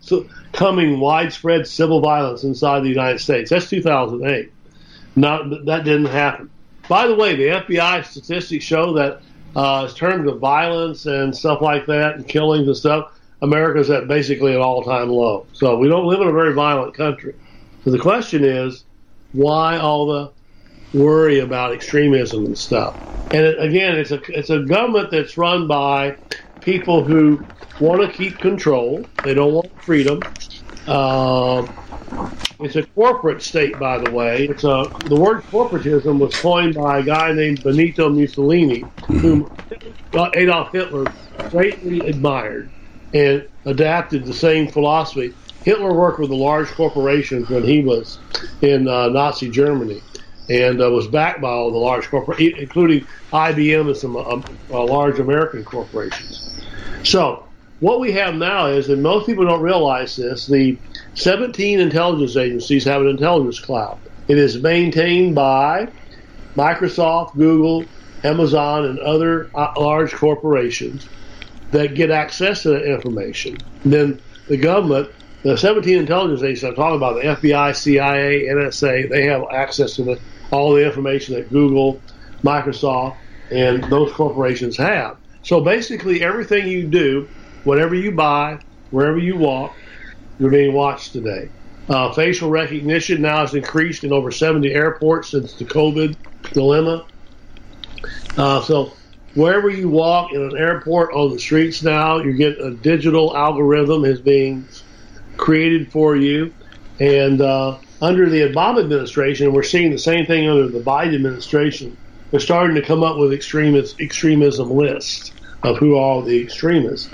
coming 0.52 1.00
widespread 1.00 1.66
civil 1.66 2.00
violence 2.00 2.44
inside 2.44 2.80
the 2.80 2.88
United 2.88 3.18
States. 3.18 3.50
That's 3.50 3.68
2008. 3.68 4.52
Not 5.16 5.64
that 5.66 5.84
didn't 5.84 6.06
happen. 6.06 6.50
By 6.88 7.06
the 7.06 7.14
way, 7.14 7.34
the 7.34 7.44
FBI 7.44 8.04
statistics 8.04 8.64
show 8.64 8.92
that 8.94 9.20
uh, 9.56 9.86
in 9.88 9.94
terms 9.94 10.30
of 10.30 10.38
violence 10.38 11.06
and 11.06 11.34
stuff 11.34 11.60
like 11.62 11.86
that, 11.86 12.16
and 12.16 12.28
killings 12.28 12.66
and 12.66 12.76
stuff, 12.76 13.18
America's 13.44 13.90
at 13.90 14.08
basically 14.08 14.54
an 14.54 14.60
all-time 14.62 15.10
low. 15.10 15.46
So 15.52 15.76
we 15.76 15.88
don't 15.88 16.06
live 16.06 16.20
in 16.20 16.28
a 16.28 16.32
very 16.32 16.54
violent 16.54 16.94
country. 16.94 17.34
So 17.84 17.90
the 17.90 17.98
question 17.98 18.42
is, 18.42 18.84
why 19.32 19.76
all 19.78 20.06
the 20.06 20.32
worry 20.98 21.40
about 21.40 21.72
extremism 21.72 22.46
and 22.46 22.56
stuff? 22.56 22.96
And 23.32 23.44
it, 23.44 23.60
again, 23.60 23.96
it's 23.96 24.12
a 24.12 24.20
it's 24.28 24.50
a 24.50 24.60
government 24.60 25.10
that's 25.10 25.36
run 25.36 25.66
by 25.66 26.16
people 26.62 27.04
who 27.04 27.44
want 27.80 28.00
to 28.00 28.08
keep 28.16 28.38
control. 28.38 29.04
They 29.24 29.34
don't 29.34 29.52
want 29.52 29.82
freedom. 29.82 30.20
Uh, 30.86 31.66
it's 32.60 32.76
a 32.76 32.84
corporate 32.94 33.42
state, 33.42 33.78
by 33.78 33.98
the 33.98 34.10
way. 34.10 34.46
It's 34.46 34.64
a 34.64 34.90
the 35.06 35.16
word 35.16 35.42
corporatism 35.52 36.18
was 36.18 36.34
coined 36.40 36.74
by 36.74 37.00
a 37.00 37.02
guy 37.02 37.32
named 37.32 37.62
Benito 37.62 38.08
Mussolini, 38.08 38.84
whom 39.08 39.50
Adolf 40.34 40.72
Hitler 40.72 41.04
greatly 41.50 42.00
admired 42.06 42.70
and 43.14 43.46
adapted 43.64 44.26
the 44.26 44.34
same 44.34 44.68
philosophy. 44.68 45.32
Hitler 45.62 45.94
worked 45.94 46.18
with 46.20 46.28
the 46.28 46.36
large 46.36 46.68
corporations 46.68 47.48
when 47.48 47.62
he 47.62 47.80
was 47.80 48.18
in 48.60 48.86
uh, 48.86 49.08
Nazi 49.08 49.48
Germany 49.48 50.02
and 50.50 50.82
uh, 50.82 50.90
was 50.90 51.06
backed 51.06 51.40
by 51.40 51.48
all 51.48 51.70
the 51.70 51.78
large 51.78 52.08
corporations, 52.08 52.60
including 52.60 53.06
IBM 53.32 53.86
and 53.86 53.96
some 53.96 54.16
uh, 54.16 54.42
uh, 54.70 54.84
large 54.84 55.18
American 55.18 55.64
corporations. 55.64 56.60
So 57.02 57.46
what 57.80 58.00
we 58.00 58.12
have 58.12 58.34
now 58.34 58.66
is, 58.66 58.90
and 58.90 59.02
most 59.02 59.26
people 59.26 59.46
don't 59.46 59.62
realize 59.62 60.16
this, 60.16 60.46
the 60.46 60.78
17 61.14 61.80
intelligence 61.80 62.36
agencies 62.36 62.84
have 62.84 63.00
an 63.00 63.08
intelligence 63.08 63.60
cloud. 63.60 63.98
It 64.28 64.36
is 64.36 64.62
maintained 64.62 65.34
by 65.34 65.88
Microsoft, 66.56 67.34
Google, 67.36 67.84
Amazon, 68.22 68.84
and 68.84 68.98
other 68.98 69.50
uh, 69.54 69.72
large 69.78 70.12
corporations 70.12 71.08
that 71.74 71.94
get 71.94 72.10
access 72.10 72.62
to 72.62 72.70
that 72.70 72.84
information. 72.84 73.58
And 73.82 73.92
then 73.92 74.20
the 74.46 74.56
government, 74.56 75.10
the 75.42 75.56
17 75.58 75.98
intelligence 75.98 76.40
agencies 76.42 76.64
I'm 76.64 76.76
talking 76.76 76.96
about, 76.96 77.16
the 77.16 77.48
FBI, 77.48 77.74
CIA, 77.74 78.44
NSA, 78.44 79.10
they 79.10 79.24
have 79.24 79.42
access 79.50 79.96
to 79.96 80.04
the, 80.04 80.20
all 80.52 80.72
the 80.72 80.86
information 80.86 81.34
that 81.34 81.50
Google, 81.50 82.00
Microsoft, 82.44 83.16
and 83.50 83.82
those 83.84 84.12
corporations 84.12 84.76
have. 84.76 85.16
So 85.42 85.60
basically, 85.60 86.22
everything 86.22 86.68
you 86.68 86.86
do 86.86 87.28
whatever 87.64 87.94
you 87.94 88.12
buy, 88.12 88.60
wherever 88.90 89.18
you 89.18 89.36
walk, 89.36 89.74
you're 90.38 90.50
being 90.50 90.74
watched 90.74 91.12
today. 91.12 91.48
Uh, 91.88 92.12
facial 92.12 92.50
recognition 92.50 93.22
now 93.22 93.38
has 93.38 93.54
increased 93.54 94.04
in 94.04 94.12
over 94.12 94.30
70 94.30 94.72
airports 94.72 95.30
since 95.30 95.54
the 95.54 95.64
COVID 95.64 96.16
dilemma. 96.52 97.06
Uh, 98.36 98.60
so 98.62 98.92
wherever 99.34 99.68
you 99.68 99.88
walk 99.88 100.32
in 100.32 100.42
an 100.42 100.56
airport 100.56 101.12
on 101.12 101.32
the 101.32 101.38
streets 101.38 101.82
now, 101.82 102.18
you 102.18 102.32
get 102.32 102.60
a 102.60 102.72
digital 102.72 103.36
algorithm 103.36 104.04
is 104.04 104.20
being 104.20 104.66
created 105.36 105.90
for 105.90 106.16
you. 106.16 106.54
And 107.00 107.40
uh, 107.40 107.78
under 108.00 108.28
the 108.28 108.42
Obama 108.42 108.80
administration, 108.80 109.52
we're 109.52 109.62
seeing 109.62 109.90
the 109.90 109.98
same 109.98 110.26
thing 110.26 110.48
under 110.48 110.68
the 110.68 110.80
Biden 110.80 111.14
administration. 111.14 111.96
They're 112.30 112.40
starting 112.40 112.74
to 112.76 112.82
come 112.82 113.02
up 113.02 113.18
with 113.18 113.32
extremist 113.32 114.00
extremism 114.00 114.70
lists 114.70 115.32
of 115.62 115.78
who 115.78 115.96
are 115.96 116.22
the 116.22 116.40
extremists. 116.42 117.08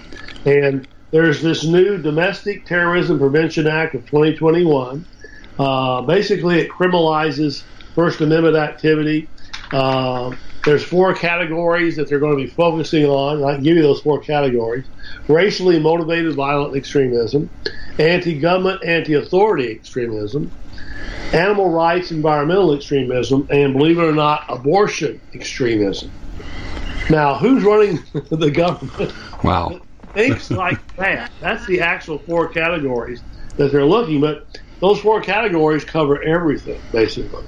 And 0.44 0.86
there's 1.10 1.42
this 1.42 1.64
new 1.64 1.98
Domestic 1.98 2.66
Terrorism 2.66 3.18
Prevention 3.18 3.66
Act 3.66 3.94
of 3.94 4.04
2021. 4.06 5.04
Uh, 5.58 6.02
basically, 6.02 6.60
it 6.60 6.70
criminalizes 6.70 7.62
First 7.94 8.20
Amendment 8.20 8.56
activity. 8.56 9.28
Uh, 9.72 10.34
there's 10.64 10.84
four 10.84 11.14
categories 11.14 11.96
that 11.96 12.08
they're 12.08 12.18
going 12.18 12.36
to 12.36 12.44
be 12.44 12.50
focusing 12.50 13.06
on. 13.06 13.44
I 13.44 13.54
can 13.54 13.62
give 13.62 13.76
you 13.76 13.82
those 13.82 14.00
four 14.00 14.20
categories 14.20 14.86
racially 15.28 15.78
motivated 15.78 16.34
violent 16.34 16.76
extremism, 16.76 17.50
anti 17.98 18.38
government, 18.38 18.84
anti 18.84 19.14
authority 19.14 19.70
extremism, 19.70 20.52
animal 21.32 21.70
rights, 21.70 22.10
environmental 22.10 22.74
extremism, 22.74 23.46
and 23.50 23.72
believe 23.72 23.98
it 23.98 24.04
or 24.04 24.12
not, 24.12 24.44
abortion 24.48 25.20
extremism. 25.34 26.10
Now, 27.08 27.34
who's 27.34 27.64
running 27.64 27.98
the 28.30 28.50
government? 28.50 29.12
Wow 29.42 29.80
things 30.14 30.50
like 30.50 30.78
that. 30.96 31.32
That's 31.40 31.66
the 31.66 31.80
actual 31.80 32.18
four 32.18 32.48
categories 32.48 33.22
that 33.56 33.72
they're 33.72 33.84
looking. 33.86 34.20
But 34.20 34.46
those 34.80 35.00
four 35.00 35.20
categories 35.20 35.84
cover 35.84 36.22
everything, 36.22 36.82
basically. 36.92 37.44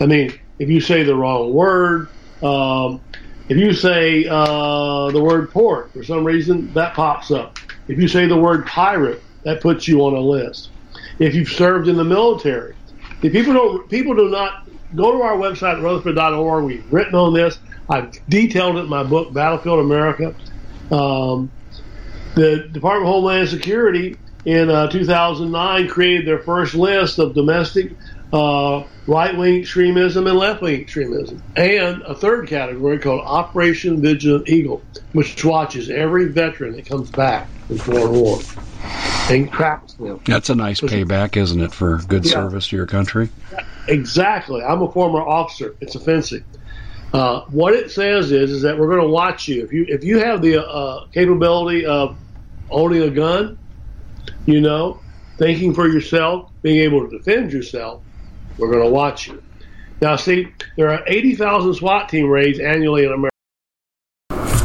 I 0.00 0.06
mean, 0.06 0.32
if 0.58 0.68
you 0.68 0.80
say 0.80 1.02
the 1.02 1.14
wrong 1.14 1.52
word, 1.52 2.08
um, 2.42 3.00
if 3.48 3.56
you 3.56 3.72
say 3.72 4.26
uh, 4.28 5.10
the 5.10 5.22
word 5.22 5.50
port 5.50 5.92
for 5.92 6.04
some 6.04 6.24
reason, 6.24 6.72
that 6.74 6.94
pops 6.94 7.30
up. 7.30 7.58
If 7.88 7.98
you 7.98 8.06
say 8.06 8.26
the 8.26 8.36
word 8.36 8.66
pirate, 8.66 9.22
that 9.42 9.60
puts 9.60 9.88
you 9.88 10.02
on 10.02 10.14
a 10.14 10.20
list. 10.20 10.70
If 11.18 11.34
you've 11.34 11.48
served 11.48 11.88
in 11.88 11.96
the 11.96 12.04
military, 12.04 12.76
if 13.22 13.32
people 13.32 13.52
don't, 13.52 13.90
people 13.90 14.14
do 14.14 14.28
not 14.28 14.68
go 14.94 15.12
to 15.12 15.22
our 15.22 15.36
website 15.36 15.80
rutherford.org. 15.82 16.64
We've 16.64 16.92
written 16.92 17.14
on 17.14 17.34
this. 17.34 17.58
I've 17.88 18.12
detailed 18.28 18.76
it 18.76 18.80
in 18.80 18.88
my 18.88 19.02
book, 19.02 19.32
Battlefield 19.32 19.80
America. 19.80 20.34
Um, 20.90 21.50
the 22.34 22.68
Department 22.72 23.08
of 23.08 23.14
Homeland 23.14 23.48
Security 23.48 24.16
in 24.44 24.70
uh, 24.70 24.88
2009 24.88 25.88
created 25.88 26.26
their 26.26 26.38
first 26.38 26.74
list 26.74 27.18
of 27.18 27.34
domestic 27.34 27.92
uh, 28.32 28.84
right 29.06 29.36
wing 29.36 29.60
extremism 29.60 30.26
and 30.26 30.38
left 30.38 30.62
wing 30.62 30.80
extremism, 30.80 31.42
and 31.56 32.02
a 32.02 32.14
third 32.14 32.48
category 32.48 32.98
called 32.98 33.22
Operation 33.24 34.00
Vigilant 34.00 34.48
Eagle, 34.48 34.82
which 35.12 35.44
watches 35.44 35.90
every 35.90 36.26
veteran 36.28 36.76
that 36.76 36.86
comes 36.86 37.10
back 37.10 37.48
from 37.66 37.78
foreign 37.78 38.12
war 38.12 38.38
and 39.30 39.52
tracks 39.52 39.94
them. 39.94 40.20
That's 40.24 40.50
a 40.50 40.54
nice 40.54 40.80
payback, 40.80 41.36
isn't 41.36 41.60
it, 41.60 41.72
for 41.72 41.98
good 41.98 42.24
yeah. 42.24 42.32
service 42.32 42.68
to 42.68 42.76
your 42.76 42.86
country? 42.86 43.30
Exactly. 43.88 44.62
I'm 44.62 44.82
a 44.82 44.90
former 44.90 45.20
officer. 45.20 45.76
It's 45.80 45.94
offensive. 45.94 46.44
Uh, 47.12 47.42
what 47.46 47.74
it 47.74 47.90
says 47.90 48.30
is 48.30 48.50
is 48.52 48.62
that 48.62 48.78
we're 48.78 48.86
going 48.86 49.00
to 49.00 49.08
watch 49.08 49.48
you 49.48 49.64
if 49.64 49.72
you 49.72 49.84
if 49.88 50.04
you 50.04 50.20
have 50.20 50.42
the 50.42 50.64
uh, 50.64 51.06
capability 51.12 51.84
of 51.84 52.16
owning 52.70 53.02
a 53.02 53.10
gun, 53.10 53.58
you 54.46 54.60
know, 54.60 55.00
thinking 55.36 55.74
for 55.74 55.88
yourself, 55.88 56.52
being 56.62 56.78
able 56.78 57.08
to 57.08 57.18
defend 57.18 57.52
yourself, 57.52 58.00
we're 58.58 58.70
going 58.70 58.84
to 58.84 58.90
watch 58.90 59.28
you. 59.28 59.42
Now, 60.00 60.16
see, 60.16 60.48
there 60.76 60.90
are 60.90 61.02
80,000 61.06 61.74
SWAT 61.74 62.08
team 62.08 62.28
raids 62.28 62.58
annually 62.58 63.04
in 63.04 63.12
America. 63.12 63.29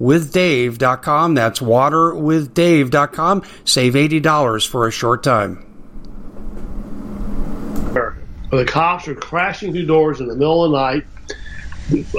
waterwithdave.com. 0.00 1.34
That's 1.34 1.60
waterwithdave.com. 1.60 3.42
Save 3.64 3.94
$80 3.94 4.68
for 4.68 4.86
a 4.86 4.90
short 4.90 5.22
time. 5.22 5.66
The 8.50 8.66
cops 8.66 9.08
are 9.08 9.14
crashing 9.14 9.72
through 9.72 9.86
doors 9.86 10.20
in 10.20 10.28
the 10.28 10.34
middle 10.34 10.64
of 10.64 10.72
the 10.72 10.78
night. 10.78 11.06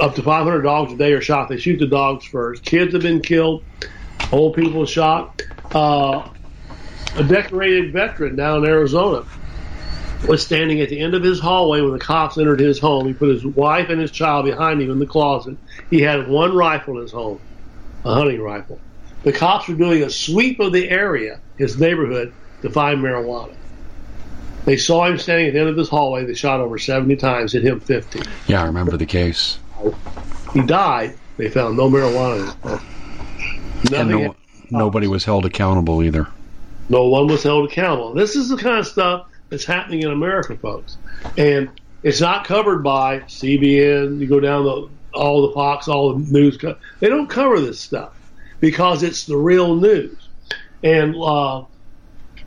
Up 0.00 0.16
to 0.16 0.22
500 0.22 0.62
dogs 0.62 0.92
a 0.92 0.96
day 0.96 1.12
are 1.12 1.20
shot. 1.20 1.48
They 1.48 1.58
shoot 1.58 1.78
the 1.78 1.86
dogs 1.86 2.24
first. 2.24 2.64
Kids 2.64 2.92
have 2.92 3.02
been 3.02 3.20
killed. 3.20 3.62
Old 4.32 4.56
people 4.56 4.84
shot. 4.84 5.40
Uh, 5.72 6.28
a 7.14 7.22
decorated 7.22 7.92
veteran 7.92 8.34
down 8.34 8.64
in 8.64 8.70
Arizona 8.70 9.24
was 10.26 10.44
standing 10.44 10.80
at 10.80 10.88
the 10.88 10.98
end 10.98 11.14
of 11.14 11.22
his 11.22 11.38
hallway 11.38 11.80
when 11.80 11.92
the 11.92 12.00
cops 12.00 12.36
entered 12.36 12.58
his 12.58 12.80
home. 12.80 13.06
He 13.06 13.12
put 13.12 13.28
his 13.28 13.46
wife 13.46 13.88
and 13.88 14.00
his 14.00 14.10
child 14.10 14.44
behind 14.44 14.82
him 14.82 14.90
in 14.90 14.98
the 14.98 15.06
closet. 15.06 15.56
He 15.88 16.00
had 16.00 16.26
one 16.26 16.56
rifle 16.56 16.96
in 16.96 17.02
his 17.02 17.12
home 17.12 17.40
a 18.04 18.14
hunting 18.14 18.40
rifle. 18.40 18.80
The 19.22 19.32
cops 19.32 19.68
were 19.68 19.74
doing 19.74 20.02
a 20.02 20.10
sweep 20.10 20.60
of 20.60 20.72
the 20.72 20.88
area, 20.90 21.40
his 21.56 21.78
neighborhood, 21.78 22.34
to 22.62 22.70
find 22.70 23.00
marijuana. 23.00 23.54
They 24.64 24.76
saw 24.76 25.06
him 25.06 25.18
standing 25.18 25.48
at 25.48 25.52
the 25.54 25.60
end 25.60 25.68
of 25.68 25.76
this 25.76 25.88
hallway. 25.88 26.24
They 26.24 26.34
shot 26.34 26.60
over 26.60 26.78
70 26.78 27.16
times, 27.16 27.52
hit 27.52 27.64
him 27.64 27.80
50. 27.80 28.22
Yeah, 28.46 28.62
I 28.62 28.66
remember 28.66 28.96
the 28.96 29.06
case. 29.06 29.58
He 30.52 30.62
died. 30.62 31.18
They 31.36 31.50
found 31.50 31.76
no 31.76 31.90
marijuana. 31.90 32.54
Nothing. 33.90 34.22
No, 34.22 34.36
nobody 34.70 35.06
was 35.06 35.24
held 35.24 35.44
accountable 35.44 36.02
either. 36.02 36.28
No 36.88 37.08
one 37.08 37.26
was 37.26 37.42
held 37.42 37.70
accountable. 37.70 38.14
This 38.14 38.36
is 38.36 38.48
the 38.48 38.56
kind 38.56 38.78
of 38.78 38.86
stuff 38.86 39.26
that's 39.50 39.64
happening 39.64 40.02
in 40.02 40.10
America, 40.10 40.56
folks. 40.56 40.96
And 41.36 41.70
it's 42.02 42.20
not 42.20 42.44
covered 42.44 42.82
by 42.82 43.20
CBN. 43.20 44.20
You 44.20 44.26
go 44.26 44.40
down 44.40 44.64
the 44.64 44.88
all 45.14 45.46
the 45.48 45.54
Fox, 45.54 45.88
all 45.88 46.14
the 46.14 46.32
news. 46.32 46.58
They 47.00 47.08
don't 47.08 47.28
cover 47.28 47.60
this 47.60 47.80
stuff 47.80 48.12
because 48.60 49.02
it's 49.02 49.26
the 49.26 49.36
real 49.36 49.76
news. 49.76 50.28
And 50.82 51.14
uh, 51.16 51.64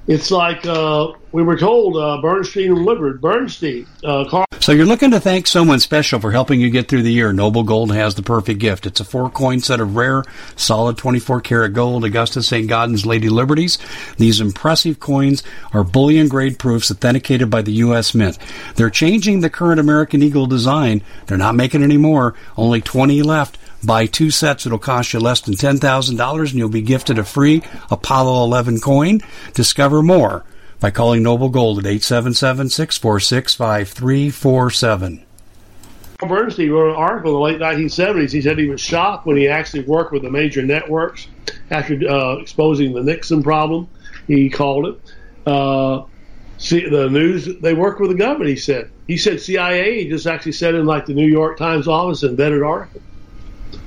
It's 0.08 0.32
like 0.32 0.66
uh, 0.66 1.12
we 1.32 1.44
were 1.44 1.58
told 1.58 1.98
uh, 1.98 2.22
Bernstein 2.22 2.72
and 2.72 2.86
Woodward. 2.86 3.22
Bernstein, 3.22 3.86
uh, 4.04 4.26
Carl. 4.26 4.46
So 4.60 4.72
you're 4.72 4.86
looking 4.86 5.12
to 5.12 5.20
thank 5.20 5.48
someone 5.48 5.80
special 5.80 6.20
for 6.20 6.32
helping 6.32 6.60
you 6.60 6.70
get 6.70 6.88
through 6.88 7.04
the 7.04 7.12
year. 7.12 7.32
Noble 7.32 7.64
Gold 7.64 7.94
has 7.94 8.16
the 8.16 8.22
perfect 8.22 8.60
gift. 8.60 8.86
It's 8.86 9.00
a 9.00 9.06
four 9.06 9.30
coin 9.30 9.60
set 9.60 9.80
of 9.80 9.96
rare, 9.96 10.24
solid 10.56 10.98
24 10.98 11.42
karat 11.42 11.74
gold 11.74 12.04
Augustus 12.04 12.48
St. 12.48 12.70
Gaudens 12.70 13.06
Lady 13.06 13.30
Liberties. 13.30 13.78
These 14.18 14.42
impressive 14.42 15.00
coins 15.00 15.44
are 15.74 15.84
bullion 15.84 16.28
grade 16.28 16.60
proofs 16.60 16.92
authenticated 16.92 17.50
by 17.50 17.62
the 17.62 17.74
U.S. 17.74 18.14
Mint. 18.14 18.38
They're 18.76 18.90
changing 18.90 19.40
the 19.40 19.50
current 19.50 19.80
American 19.80 20.22
Eagle 20.22 20.48
design. 20.48 21.02
They're 21.28 21.38
not 21.38 21.56
making 21.56 21.84
any 21.84 21.98
more. 21.98 22.36
Only 22.58 22.82
20 22.82 23.22
left. 23.22 23.58
Buy 23.86 24.08
two 24.08 24.32
sets, 24.32 24.66
it'll 24.66 24.80
cost 24.80 25.14
you 25.14 25.20
less 25.20 25.40
than 25.42 25.54
$10,000 25.54 26.40
and 26.40 26.54
you'll 26.54 26.68
be 26.68 26.82
gifted 26.82 27.20
a 27.20 27.24
free 27.24 27.62
Apollo 27.92 28.44
11 28.46 28.80
coin. 28.80 29.22
Discover 29.54 30.02
more 30.02 30.44
by 30.80 30.92
calling 30.92 31.24
Noble 31.24 31.50
Gold 31.50 31.80
at 31.80 31.86
877 31.86 32.70
646 32.70 33.56
5347. 33.56 35.24
Bernstein 36.20 36.72
wrote 36.72 36.90
an 36.90 36.96
article 36.96 37.46
in 37.46 37.58
the 37.58 37.66
late 37.66 37.80
1970s. 37.80 38.32
He 38.32 38.42
said 38.42 38.58
he 38.58 38.68
was 38.68 38.82
shocked 38.82 39.28
when 39.28 39.38
he 39.38 39.48
actually 39.48 39.84
worked 39.84 40.12
with 40.12 40.24
the 40.24 40.32
major 40.32 40.64
networks 40.64 41.28
after 41.70 42.00
uh, 42.10 42.38
exposing 42.38 42.94
the 42.94 43.04
Nixon 43.04 43.44
problem, 43.44 43.88
he 44.26 44.50
called 44.50 44.88
it. 44.88 45.14
Uh, 45.46 46.04
see, 46.58 46.88
the 46.90 47.10
news, 47.10 47.48
they 47.62 47.74
work 47.74 48.00
with 48.00 48.10
the 48.10 48.16
government, 48.16 48.50
he 48.50 48.56
said. 48.56 48.90
He 49.08 49.18
said 49.18 49.40
CIA 49.40 50.04
he 50.04 50.10
just 50.10 50.28
actually 50.28 50.52
said 50.54 50.76
in 50.76 50.86
like 50.86 51.06
the 51.06 51.14
New 51.14 51.28
York 51.28 51.58
Times 51.58 51.88
office 51.88 52.24
and 52.24 52.38
vetted 52.38 52.66
article 52.66 53.02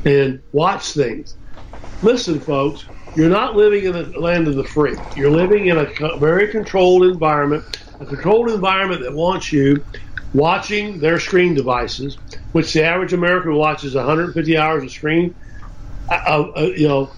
and 0.05 0.40
watch 0.53 0.92
things. 0.92 1.37
Listen, 2.03 2.40
folks, 2.40 2.85
you're 3.14 3.28
not 3.30 3.56
living 3.56 3.84
in 3.84 3.92
the 3.92 4.12
land 4.18 4.48
of 4.48 4.56
the 4.56 4.64
free. 4.64 4.96
You're 5.14 5.30
living 5.32 5.66
in 5.66 5.78
a 5.78 6.18
very 6.18 6.48
controlled 6.48 7.04
environment, 7.04 7.64
a 8.00 8.06
controlled 8.06 8.50
environment 8.50 9.02
that 9.02 9.14
wants 9.14 9.52
you 9.52 9.84
watching 10.32 11.00
their 11.00 11.18
screen 11.18 11.54
devices, 11.54 12.18
which 12.52 12.72
the 12.72 12.84
average 12.84 13.12
American 13.12 13.54
watches 13.54 13.94
150 13.94 14.56
hours 14.56 14.84
of 14.84 14.90
screen, 14.92 15.34
uh, 16.10 16.44
uh, 16.56 16.70
you 16.76 16.88
know, 16.88 17.16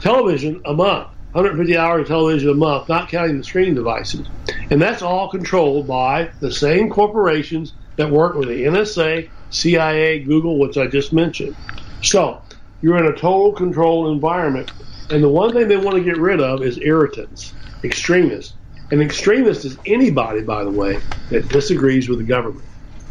television 0.00 0.60
a 0.66 0.74
month. 0.74 1.08
150 1.32 1.78
hours 1.78 2.02
of 2.02 2.08
television 2.08 2.50
a 2.50 2.54
month, 2.54 2.88
not 2.88 3.08
counting 3.08 3.38
the 3.38 3.44
screen 3.44 3.74
devices. 3.74 4.30
And 4.70 4.82
that's 4.82 5.02
all 5.02 5.30
controlled 5.30 5.88
by 5.88 6.30
the 6.40 6.52
same 6.52 6.90
corporations 6.90 7.74
that 7.96 8.10
work 8.10 8.36
with 8.36 8.48
the 8.48 8.64
NSA, 8.64 9.30
CIA, 9.48 10.24
Google, 10.24 10.58
which 10.60 10.76
I 10.76 10.88
just 10.88 11.12
mentioned. 11.12 11.56
So 12.02 12.42
you're 12.82 12.98
in 12.98 13.06
a 13.06 13.16
total 13.16 13.54
controlled 13.54 14.12
environment. 14.14 14.72
And 15.10 15.22
the 15.22 15.28
one 15.28 15.52
thing 15.52 15.68
they 15.68 15.76
want 15.76 15.96
to 15.96 16.02
get 16.02 16.16
rid 16.16 16.40
of 16.40 16.62
is 16.62 16.78
irritants, 16.78 17.52
extremists. 17.84 18.54
An 18.90 19.00
extremist 19.00 19.64
is 19.64 19.78
anybody, 19.86 20.42
by 20.42 20.64
the 20.64 20.70
way, 20.70 21.00
that 21.30 21.48
disagrees 21.48 22.08
with 22.08 22.18
the 22.18 22.24
government. 22.24 22.64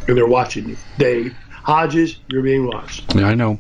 And 0.08 0.18
they're 0.18 0.28
watching 0.28 0.70
you. 0.70 0.78
Dave 0.98 1.36
Hodges, 1.50 2.18
you're 2.28 2.42
being 2.42 2.68
watched. 2.68 3.16
Yeah, 3.16 3.28
I 3.28 3.36
know. 3.36 3.60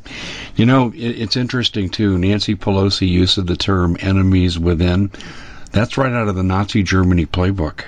You 0.55 0.65
know, 0.65 0.91
it, 0.93 0.97
it's 0.97 1.37
interesting, 1.37 1.89
too. 1.89 2.17
Nancy 2.17 2.55
Pelosi 2.55 3.07
use 3.07 3.37
of 3.37 3.47
the 3.47 3.55
term 3.55 3.97
enemies 3.99 4.57
within. 4.57 5.11
That's 5.71 5.97
right 5.97 6.11
out 6.11 6.27
of 6.27 6.35
the 6.35 6.43
Nazi 6.43 6.83
Germany 6.83 7.25
playbook. 7.25 7.85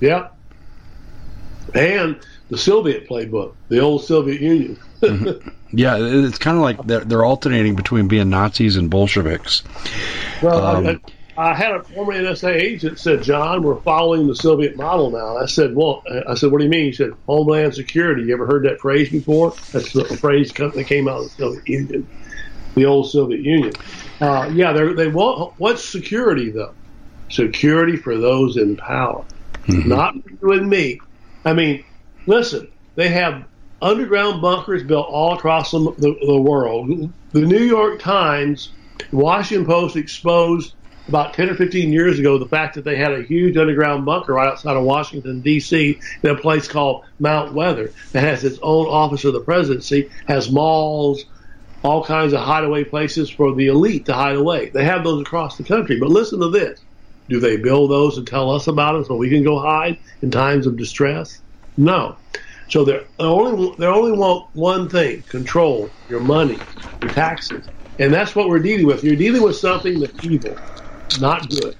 Yep. 0.00 0.34
And 1.74 2.18
the 2.48 2.58
Soviet 2.58 3.08
playbook, 3.08 3.54
the 3.68 3.80
old 3.80 4.04
Soviet 4.04 4.40
Union. 4.40 4.78
mm-hmm. 5.00 5.48
Yeah, 5.72 5.96
it's 5.98 6.38
kind 6.38 6.56
of 6.56 6.62
like 6.62 6.82
they're, 6.86 7.04
they're, 7.04 7.24
alternating 7.24 7.74
between 7.74 8.06
being 8.08 8.30
Nazis 8.30 8.76
and 8.76 8.88
Bolsheviks. 8.88 9.64
Well, 10.40 10.64
um, 10.64 11.00
I, 11.36 11.50
I, 11.50 11.54
had 11.54 11.72
a 11.72 11.82
former 11.82 12.12
NSA 12.12 12.54
agent 12.54 13.00
said, 13.00 13.24
"John, 13.24 13.62
we're 13.62 13.80
following 13.80 14.28
the 14.28 14.36
Soviet 14.36 14.76
model 14.76 15.10
now." 15.10 15.36
I 15.36 15.46
said, 15.46 15.74
"Well," 15.74 16.04
I 16.28 16.34
said, 16.34 16.52
"What 16.52 16.58
do 16.58 16.64
you 16.64 16.70
mean?" 16.70 16.86
He 16.86 16.92
said, 16.92 17.10
"Homeland 17.26 17.74
Security." 17.74 18.22
You 18.22 18.34
ever 18.34 18.46
heard 18.46 18.64
that 18.64 18.80
phrase 18.80 19.10
before? 19.10 19.54
That's 19.72 19.92
the 19.92 20.04
phrase 20.04 20.52
that 20.52 20.86
came 20.86 21.08
out 21.08 21.18
of 21.18 21.24
the 21.24 21.30
Soviet 21.30 21.68
Union, 21.68 22.08
the 22.76 22.86
old 22.86 23.10
Soviet 23.10 23.40
Union. 23.40 23.72
Uh, 24.20 24.48
yeah, 24.54 24.72
they 24.72 25.08
want 25.08 25.52
what's 25.58 25.84
security 25.84 26.50
though? 26.50 26.74
Security 27.28 27.96
for 27.96 28.16
those 28.16 28.56
in 28.56 28.76
power, 28.76 29.24
mm-hmm. 29.64 29.88
not 29.88 30.14
you 30.14 30.52
and 30.52 30.70
me. 30.70 31.00
I 31.44 31.52
mean, 31.52 31.84
listen, 32.26 32.68
they 32.94 33.08
have 33.08 33.44
underground 33.80 34.42
bunkers 34.42 34.82
built 34.82 35.06
all 35.08 35.34
across 35.34 35.70
the, 35.70 35.78
the, 35.98 36.16
the 36.26 36.40
world. 36.40 37.12
The 37.32 37.40
New 37.40 37.62
York 37.62 38.00
Times, 38.00 38.72
Washington 39.12 39.66
Post 39.66 39.96
exposed 39.96 40.74
about 41.08 41.34
10 41.34 41.50
or 41.50 41.54
15 41.54 41.92
years 41.92 42.18
ago 42.18 42.38
the 42.38 42.48
fact 42.48 42.74
that 42.74 42.84
they 42.84 42.96
had 42.96 43.12
a 43.12 43.22
huge 43.22 43.56
underground 43.56 44.04
bunker 44.04 44.34
right 44.34 44.48
outside 44.48 44.76
of 44.76 44.82
Washington, 44.82 45.40
D.C., 45.40 46.00
in 46.22 46.30
a 46.30 46.36
place 46.36 46.66
called 46.66 47.04
Mount 47.20 47.54
Weather 47.54 47.92
that 48.12 48.22
has 48.22 48.42
its 48.44 48.58
own 48.62 48.86
office 48.86 49.24
of 49.24 49.32
the 49.32 49.40
presidency, 49.40 50.10
has 50.26 50.50
malls, 50.50 51.24
all 51.84 52.04
kinds 52.04 52.32
of 52.32 52.40
hideaway 52.40 52.82
places 52.82 53.30
for 53.30 53.54
the 53.54 53.68
elite 53.68 54.06
to 54.06 54.14
hide 54.14 54.36
away. 54.36 54.70
They 54.70 54.84
have 54.84 55.04
those 55.04 55.20
across 55.20 55.56
the 55.56 55.64
country. 55.64 56.00
But 56.00 56.08
listen 56.08 56.40
to 56.40 56.48
this. 56.48 56.80
Do 57.28 57.40
they 57.40 57.56
build 57.56 57.90
those 57.90 58.18
and 58.18 58.26
tell 58.26 58.50
us 58.50 58.66
about 58.66 58.96
it 58.96 59.06
so 59.06 59.16
we 59.16 59.30
can 59.30 59.44
go 59.44 59.58
hide 59.58 59.98
in 60.22 60.30
times 60.30 60.66
of 60.66 60.76
distress? 60.76 61.40
No. 61.76 62.16
So 62.68 62.84
they're 62.84 63.04
only 63.18 63.74
they 63.78 63.86
only 63.86 64.12
want 64.12 64.48
one 64.54 64.88
thing: 64.88 65.22
control 65.28 65.90
your 66.08 66.20
money, 66.20 66.58
your 67.00 67.10
taxes, 67.12 67.68
and 67.98 68.12
that's 68.12 68.34
what 68.34 68.48
we're 68.48 68.58
dealing 68.58 68.86
with. 68.86 69.04
You're 69.04 69.16
dealing 69.16 69.42
with 69.42 69.56
something 69.56 70.00
that's 70.00 70.24
evil, 70.24 70.56
not 71.20 71.48
good. 71.48 71.76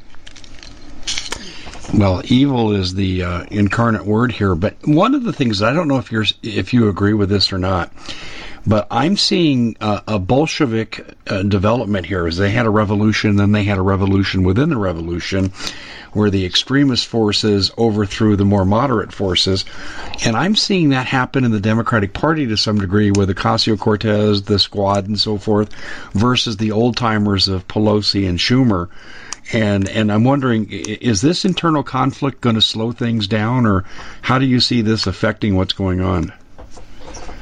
Well, 1.94 2.22
evil 2.26 2.72
is 2.72 2.94
the 2.94 3.22
uh, 3.22 3.44
incarnate 3.50 4.04
word 4.04 4.32
here, 4.32 4.54
but 4.54 4.76
one 4.84 5.14
of 5.14 5.24
the 5.24 5.32
things 5.32 5.62
I 5.62 5.72
don't 5.72 5.88
know 5.88 5.98
if 5.98 6.12
you're 6.12 6.26
if 6.42 6.72
you 6.72 6.88
agree 6.88 7.14
with 7.14 7.28
this 7.28 7.52
or 7.52 7.58
not, 7.58 7.92
but 8.66 8.88
I'm 8.90 9.16
seeing 9.16 9.76
uh, 9.80 10.00
a 10.08 10.18
Bolshevik 10.18 11.14
uh, 11.28 11.42
development 11.42 12.06
here. 12.06 12.26
As 12.26 12.36
they 12.36 12.50
had 12.50 12.66
a 12.66 12.70
revolution, 12.70 13.36
then 13.36 13.52
they 13.52 13.64
had 13.64 13.78
a 13.78 13.82
revolution 13.82 14.42
within 14.42 14.68
the 14.68 14.76
revolution, 14.76 15.52
where 16.12 16.30
the 16.30 16.44
extremist 16.44 17.06
forces 17.06 17.70
overthrew 17.78 18.36
the 18.36 18.44
more 18.44 18.64
moderate 18.64 19.12
forces. 19.12 19.64
And 20.24 20.36
I'm 20.36 20.56
seeing 20.56 20.88
that 20.88 21.06
happen 21.06 21.44
in 21.44 21.52
the 21.52 21.60
Democratic 21.60 22.12
Party 22.12 22.46
to 22.46 22.56
some 22.56 22.78
degree 22.78 23.10
with 23.10 23.28
Ocasio 23.28 23.78
Cortez, 23.78 24.42
the 24.42 24.58
squad, 24.58 25.06
and 25.06 25.18
so 25.18 25.38
forth, 25.38 25.72
versus 26.12 26.56
the 26.56 26.72
old 26.72 26.96
timers 26.96 27.48
of 27.48 27.68
Pelosi 27.68 28.28
and 28.28 28.38
Schumer. 28.38 28.88
And 29.52 29.88
and 29.88 30.10
I'm 30.10 30.24
wondering, 30.24 30.68
is 30.70 31.20
this 31.20 31.44
internal 31.44 31.84
conflict 31.84 32.40
going 32.40 32.56
to 32.56 32.62
slow 32.62 32.90
things 32.90 33.28
down, 33.28 33.64
or 33.64 33.84
how 34.20 34.40
do 34.40 34.46
you 34.46 34.58
see 34.58 34.82
this 34.82 35.06
affecting 35.06 35.54
what's 35.54 35.72
going 35.72 36.00
on? 36.00 36.32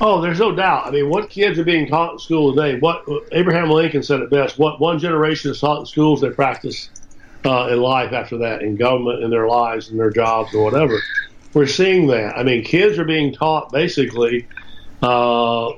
Oh, 0.07 0.21
there's 0.21 0.39
no 0.39 0.55
doubt. 0.55 0.87
I 0.87 0.91
mean, 0.91 1.09
what 1.09 1.31
kids 1.31 1.59
are 1.59 1.65
being 1.65 1.87
taught 1.87 2.13
in 2.13 2.19
school 2.19 2.55
today? 2.55 2.79
What 2.79 3.07
Abraham 3.33 3.71
Lincoln 3.71 4.03
said 4.03 4.21
it 4.21 4.29
best: 4.29 4.59
"What 4.59 4.79
one 4.79 4.99
generation 4.99 5.51
is 5.51 5.61
taught 5.61 5.81
in 5.81 5.87
schools, 5.87 6.21
they 6.21 6.29
practice 6.29 6.91
uh, 7.47 7.69
in 7.71 7.81
life 7.81 8.13
after 8.13 8.37
that, 8.37 8.61
in 8.61 8.77
government, 8.77 9.25
in 9.25 9.31
their 9.31 9.49
lives, 9.49 9.89
in 9.89 9.97
their 9.97 10.11
jobs, 10.11 10.55
or 10.55 10.63
whatever. 10.63 11.01
We're 11.55 11.67
seeing 11.67 12.09
that. 12.09 12.37
I 12.37 12.43
mean, 12.43 12.63
kids 12.65 12.99
are 12.99 13.07
being 13.07 13.33
taught 13.33 13.73
basically 13.73 14.47
uh, 15.03 15.71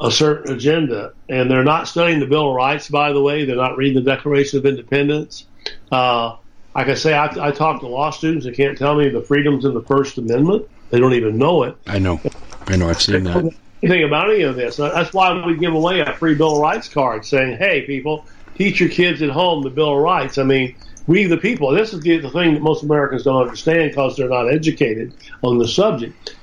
a 0.00 0.10
certain 0.12 0.54
agenda, 0.54 1.12
and 1.28 1.50
they're 1.50 1.64
not 1.64 1.88
studying 1.88 2.20
the 2.20 2.26
Bill 2.26 2.50
of 2.50 2.54
Rights. 2.54 2.88
By 2.88 3.12
the 3.12 3.20
way, 3.20 3.44
they're 3.44 3.56
not 3.56 3.76
reading 3.76 4.04
the 4.04 4.08
Declaration 4.08 4.60
of 4.60 4.66
Independence. 4.66 5.46
Uh, 5.90 6.36
like 6.76 6.86
I 6.86 6.94
say, 6.94 7.12
I, 7.12 7.48
I 7.48 7.50
talk 7.50 7.80
to 7.80 7.88
law 7.88 8.10
students 8.10 8.46
that 8.46 8.54
can't 8.54 8.78
tell 8.78 8.94
me 8.94 9.08
the 9.08 9.22
freedoms 9.22 9.64
in 9.64 9.74
the 9.74 9.82
First 9.82 10.16
Amendment. 10.16 10.68
They 10.90 11.00
don't 11.00 11.14
even 11.14 11.38
know 11.38 11.64
it. 11.64 11.76
I 11.88 11.98
know. 11.98 12.20
I 12.68 12.76
know. 12.76 12.88
I've 12.88 13.02
seen 13.02 13.24
that. 13.24 13.52
Anything 13.84 14.04
about 14.04 14.30
any 14.30 14.44
of 14.44 14.56
this? 14.56 14.76
That's 14.76 15.12
why 15.12 15.44
we 15.44 15.58
give 15.58 15.74
away 15.74 16.00
a 16.00 16.14
free 16.14 16.34
Bill 16.34 16.54
of 16.54 16.62
Rights 16.62 16.88
card, 16.88 17.26
saying, 17.26 17.58
"Hey, 17.58 17.82
people, 17.82 18.24
teach 18.56 18.80
your 18.80 18.88
kids 18.88 19.20
at 19.20 19.28
home 19.28 19.62
the 19.62 19.68
Bill 19.68 19.92
of 19.92 19.98
Rights." 19.98 20.38
I 20.38 20.42
mean, 20.42 20.74
we 21.06 21.24
the 21.24 21.36
people. 21.36 21.70
This 21.70 21.92
is 21.92 22.00
the, 22.00 22.16
the 22.16 22.30
thing 22.30 22.54
that 22.54 22.62
most 22.62 22.82
Americans 22.82 23.24
don't 23.24 23.42
understand 23.42 23.90
because 23.90 24.16
they're 24.16 24.30
not 24.30 24.50
educated 24.50 25.12
on 25.42 25.58
the 25.58 25.68
subject. 25.68 26.34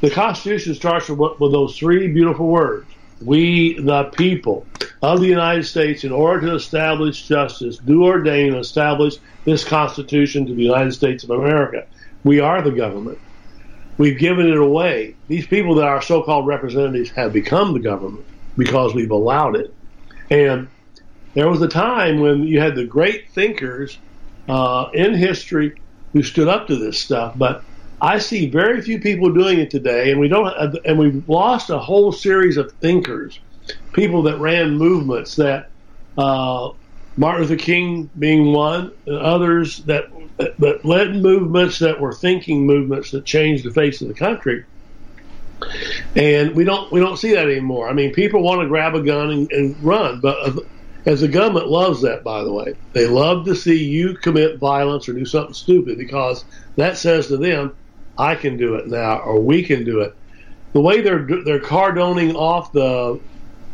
The 0.00 0.08
Constitution 0.08 0.74
starts 0.74 1.10
with, 1.10 1.38
with 1.38 1.52
those 1.52 1.76
three 1.76 2.08
beautiful 2.08 2.46
words: 2.46 2.90
"We 3.20 3.78
the 3.78 4.04
people 4.04 4.66
of 5.02 5.20
the 5.20 5.26
United 5.26 5.64
States, 5.64 6.04
in 6.04 6.12
order 6.12 6.46
to 6.46 6.54
establish 6.54 7.28
justice, 7.28 7.76
do 7.76 8.04
ordain 8.04 8.54
and 8.54 8.56
establish 8.56 9.16
this 9.44 9.64
Constitution 9.64 10.46
to 10.46 10.54
the 10.54 10.62
United 10.62 10.92
States 10.92 11.24
of 11.24 11.30
America." 11.30 11.84
We 12.24 12.40
are 12.40 12.62
the 12.62 12.70
government. 12.70 13.18
We've 14.00 14.18
given 14.18 14.48
it 14.48 14.56
away. 14.56 15.14
These 15.28 15.46
people 15.46 15.74
that 15.74 15.86
our 15.86 16.00
so-called 16.00 16.46
representatives 16.46 17.10
have 17.10 17.34
become 17.34 17.74
the 17.74 17.80
government 17.80 18.24
because 18.56 18.94
we've 18.94 19.10
allowed 19.10 19.56
it. 19.56 19.74
And 20.30 20.68
there 21.34 21.50
was 21.50 21.60
a 21.60 21.68
time 21.68 22.20
when 22.20 22.44
you 22.44 22.60
had 22.60 22.76
the 22.76 22.86
great 22.86 23.30
thinkers 23.32 23.98
uh, 24.48 24.86
in 24.94 25.12
history 25.12 25.74
who 26.14 26.22
stood 26.22 26.48
up 26.48 26.66
to 26.68 26.76
this 26.76 26.98
stuff, 26.98 27.34
but 27.36 27.62
I 28.00 28.20
see 28.20 28.48
very 28.48 28.80
few 28.80 29.00
people 29.00 29.34
doing 29.34 29.58
it 29.60 29.70
today, 29.70 30.10
and 30.10 30.18
we 30.18 30.28
don't, 30.28 30.50
and 30.86 30.98
we've 30.98 31.28
lost 31.28 31.68
a 31.68 31.78
whole 31.78 32.10
series 32.10 32.56
of 32.56 32.72
thinkers, 32.80 33.38
people 33.92 34.22
that 34.22 34.38
ran 34.38 34.78
movements 34.78 35.36
that 35.36 35.72
uh, 36.16 36.70
Martin 37.16 37.42
Luther 37.42 37.56
King 37.56 38.10
being 38.18 38.52
one, 38.52 38.92
and 39.06 39.16
others 39.18 39.78
that 39.86 40.04
that 40.58 40.84
led 40.84 41.16
movements 41.16 41.78
that 41.80 42.00
were 42.00 42.14
thinking 42.14 42.66
movements 42.66 43.10
that 43.10 43.26
changed 43.26 43.64
the 43.64 43.72
face 43.72 44.00
of 44.00 44.08
the 44.08 44.14
country. 44.14 44.64
And 46.16 46.54
we 46.54 46.64
don't 46.64 46.90
we 46.92 47.00
don't 47.00 47.18
see 47.18 47.34
that 47.34 47.48
anymore. 47.48 47.88
I 47.88 47.92
mean, 47.92 48.12
people 48.12 48.42
want 48.42 48.62
to 48.62 48.68
grab 48.68 48.94
a 48.94 49.02
gun 49.02 49.30
and, 49.30 49.52
and 49.52 49.76
run, 49.84 50.20
but 50.20 50.36
uh, 50.46 50.60
as 51.06 51.20
the 51.20 51.28
government 51.28 51.68
loves 51.68 52.02
that, 52.02 52.24
by 52.24 52.42
the 52.42 52.52
way, 52.52 52.74
they 52.92 53.06
love 53.06 53.44
to 53.46 53.54
see 53.54 53.82
you 53.84 54.14
commit 54.22 54.58
violence 54.58 55.08
or 55.08 55.12
do 55.12 55.24
something 55.24 55.54
stupid 55.54 55.98
because 55.98 56.44
that 56.76 56.96
says 56.96 57.26
to 57.28 57.36
them, 57.36 57.76
"I 58.18 58.34
can 58.34 58.56
do 58.56 58.74
it 58.76 58.88
now," 58.88 59.18
or 59.18 59.40
"We 59.40 59.62
can 59.62 59.84
do 59.84 60.00
it." 60.00 60.12
The 60.72 60.80
way 60.80 61.00
they're 61.00 61.26
they're 61.44 61.60
cardoning 61.60 62.34
off 62.36 62.72
the 62.72 63.20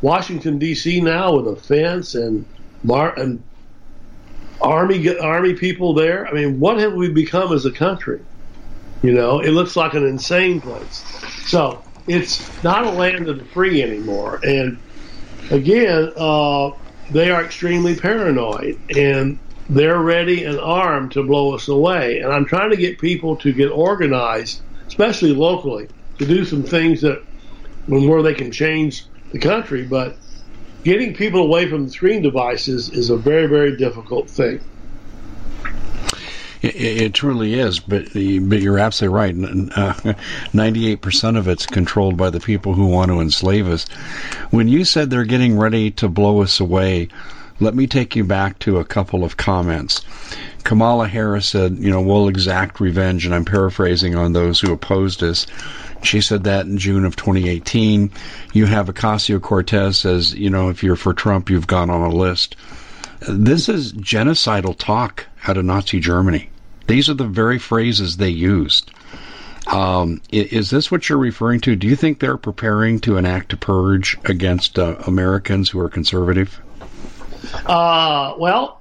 Washington 0.00 0.58
D.C. 0.58 1.00
now 1.00 1.36
with 1.36 1.46
a 1.46 1.60
fence 1.60 2.14
and 2.14 2.46
and 2.84 3.44
army 4.60 5.18
army 5.18 5.54
people 5.54 5.94
there. 5.94 6.26
I 6.26 6.32
mean, 6.32 6.60
what 6.60 6.78
have 6.78 6.94
we 6.94 7.12
become 7.12 7.52
as 7.52 7.64
a 7.66 7.72
country? 7.72 8.26
You 9.02 9.12
know, 9.12 9.40
it 9.40 9.50
looks 9.50 9.76
like 9.76 9.94
an 9.94 10.06
insane 10.06 10.60
place. 10.60 11.04
So 11.44 11.84
it's 12.06 12.52
not 12.62 12.86
a 12.86 12.90
land 12.90 13.28
of 13.28 13.38
the 13.38 13.46
free 13.46 13.82
anymore. 13.82 14.40
And 14.42 14.80
again, 15.50 16.12
uh, 16.16 16.70
they 17.10 17.30
are 17.30 17.44
extremely 17.44 17.96
paranoid 17.96 18.76
and 18.96 19.40
they're 19.68 20.00
ready 20.00 20.44
and 20.44 20.58
armed 20.58 21.12
to 21.12 21.22
blow 21.24 21.54
us 21.54 21.68
away. 21.68 22.18
And 22.20 22.32
I'm 22.32 22.46
trying 22.46 22.70
to 22.70 22.76
get 22.76 22.98
people 22.98 23.36
to 23.38 23.52
get 23.52 23.68
organized, 23.70 24.62
especially 24.88 25.34
locally, 25.34 25.88
to 26.18 26.26
do 26.26 26.44
some 26.44 26.64
things 26.64 27.02
that 27.02 27.18
where 27.86 28.22
they 28.22 28.34
can 28.34 28.50
change 28.50 29.08
the 29.32 29.38
country. 29.38 29.86
But 29.86 30.18
getting 30.86 31.12
people 31.12 31.40
away 31.40 31.68
from 31.68 31.88
screen 31.88 32.22
devices 32.22 32.90
is 32.90 33.10
a 33.10 33.16
very, 33.16 33.48
very 33.48 33.76
difficult 33.76 34.30
thing. 34.30 34.60
It, 36.62 36.76
it 36.76 37.12
truly 37.12 37.54
is, 37.54 37.80
but, 37.80 38.10
the, 38.10 38.38
but 38.38 38.60
you're 38.60 38.78
absolutely 38.78 39.16
right. 39.16 39.72
Uh, 39.76 40.12
ninety-eight 40.52 41.00
percent 41.00 41.38
of 41.38 41.48
it's 41.48 41.66
controlled 41.66 42.16
by 42.16 42.30
the 42.30 42.38
people 42.38 42.72
who 42.72 42.86
want 42.86 43.10
to 43.10 43.20
enslave 43.20 43.66
us. 43.66 43.88
When 44.50 44.68
you 44.68 44.84
said 44.84 45.10
they're 45.10 45.24
getting 45.24 45.58
ready 45.58 45.90
to 45.90 46.08
blow 46.08 46.40
us 46.42 46.60
away, 46.60 47.08
let 47.60 47.74
me 47.74 47.86
take 47.86 48.16
you 48.16 48.24
back 48.24 48.58
to 48.60 48.78
a 48.78 48.84
couple 48.84 49.24
of 49.24 49.36
comments. 49.36 50.02
Kamala 50.64 51.08
Harris 51.08 51.46
said, 51.46 51.78
"You 51.78 51.90
know, 51.90 52.00
we'll 52.00 52.28
exact 52.28 52.80
revenge," 52.80 53.24
and 53.24 53.34
I'm 53.34 53.44
paraphrasing 53.44 54.14
on 54.14 54.32
those 54.32 54.60
who 54.60 54.72
opposed 54.72 55.22
us. 55.22 55.46
She 56.02 56.20
said 56.20 56.44
that 56.44 56.66
in 56.66 56.78
June 56.78 57.04
of 57.04 57.16
2018. 57.16 58.10
You 58.52 58.66
have 58.66 58.88
Ocasio 58.88 59.40
Cortez 59.40 59.98
says, 59.98 60.34
you 60.34 60.50
know, 60.50 60.68
if 60.68 60.82
you're 60.82 60.96
for 60.96 61.14
Trump, 61.14 61.50
you've 61.50 61.66
gone 61.66 61.90
on 61.90 62.02
a 62.02 62.14
list. 62.14 62.56
This 63.28 63.68
is 63.68 63.92
genocidal 63.92 64.76
talk 64.78 65.26
out 65.48 65.56
of 65.56 65.64
Nazi 65.64 66.00
Germany. 66.00 66.50
These 66.86 67.08
are 67.08 67.14
the 67.14 67.24
very 67.24 67.58
phrases 67.58 68.16
they 68.16 68.28
used. 68.28 68.90
Um, 69.66 70.20
is 70.30 70.70
this 70.70 70.90
what 70.90 71.08
you're 71.08 71.18
referring 71.18 71.60
to? 71.62 71.74
Do 71.74 71.88
you 71.88 71.96
think 71.96 72.20
they're 72.20 72.36
preparing 72.36 73.00
to 73.00 73.16
enact 73.16 73.52
a 73.52 73.56
purge 73.56 74.16
against 74.24 74.78
uh, 74.78 74.96
Americans 75.06 75.70
who 75.70 75.80
are 75.80 75.88
conservative? 75.88 76.60
Uh, 77.54 78.34
well, 78.38 78.80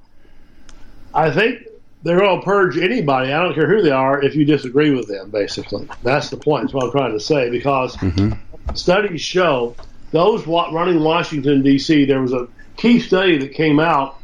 I 1.14 1.30
think 1.30 1.66
they're 2.02 2.18
going 2.18 2.40
to 2.40 2.44
purge 2.44 2.78
anybody. 2.78 3.32
I 3.32 3.42
don't 3.42 3.54
care 3.54 3.66
who 3.66 3.82
they 3.82 3.90
are 3.90 4.22
if 4.22 4.34
you 4.34 4.44
disagree 4.44 4.90
with 4.90 5.08
them. 5.08 5.30
Basically, 5.30 5.88
that's 6.02 6.30
the 6.30 6.36
point. 6.36 6.64
That's 6.64 6.74
what 6.74 6.84
I'm 6.84 6.90
trying 6.90 7.12
to 7.12 7.20
say. 7.20 7.50
Because 7.50 7.96
mm-hmm. 7.96 8.74
studies 8.74 9.20
show 9.20 9.74
those 10.12 10.46
running 10.46 11.02
Washington 11.02 11.62
D.C. 11.62 12.04
There 12.04 12.22
was 12.22 12.32
a 12.32 12.48
key 12.76 13.00
study 13.00 13.38
that 13.38 13.54
came 13.54 13.80
out 13.80 14.18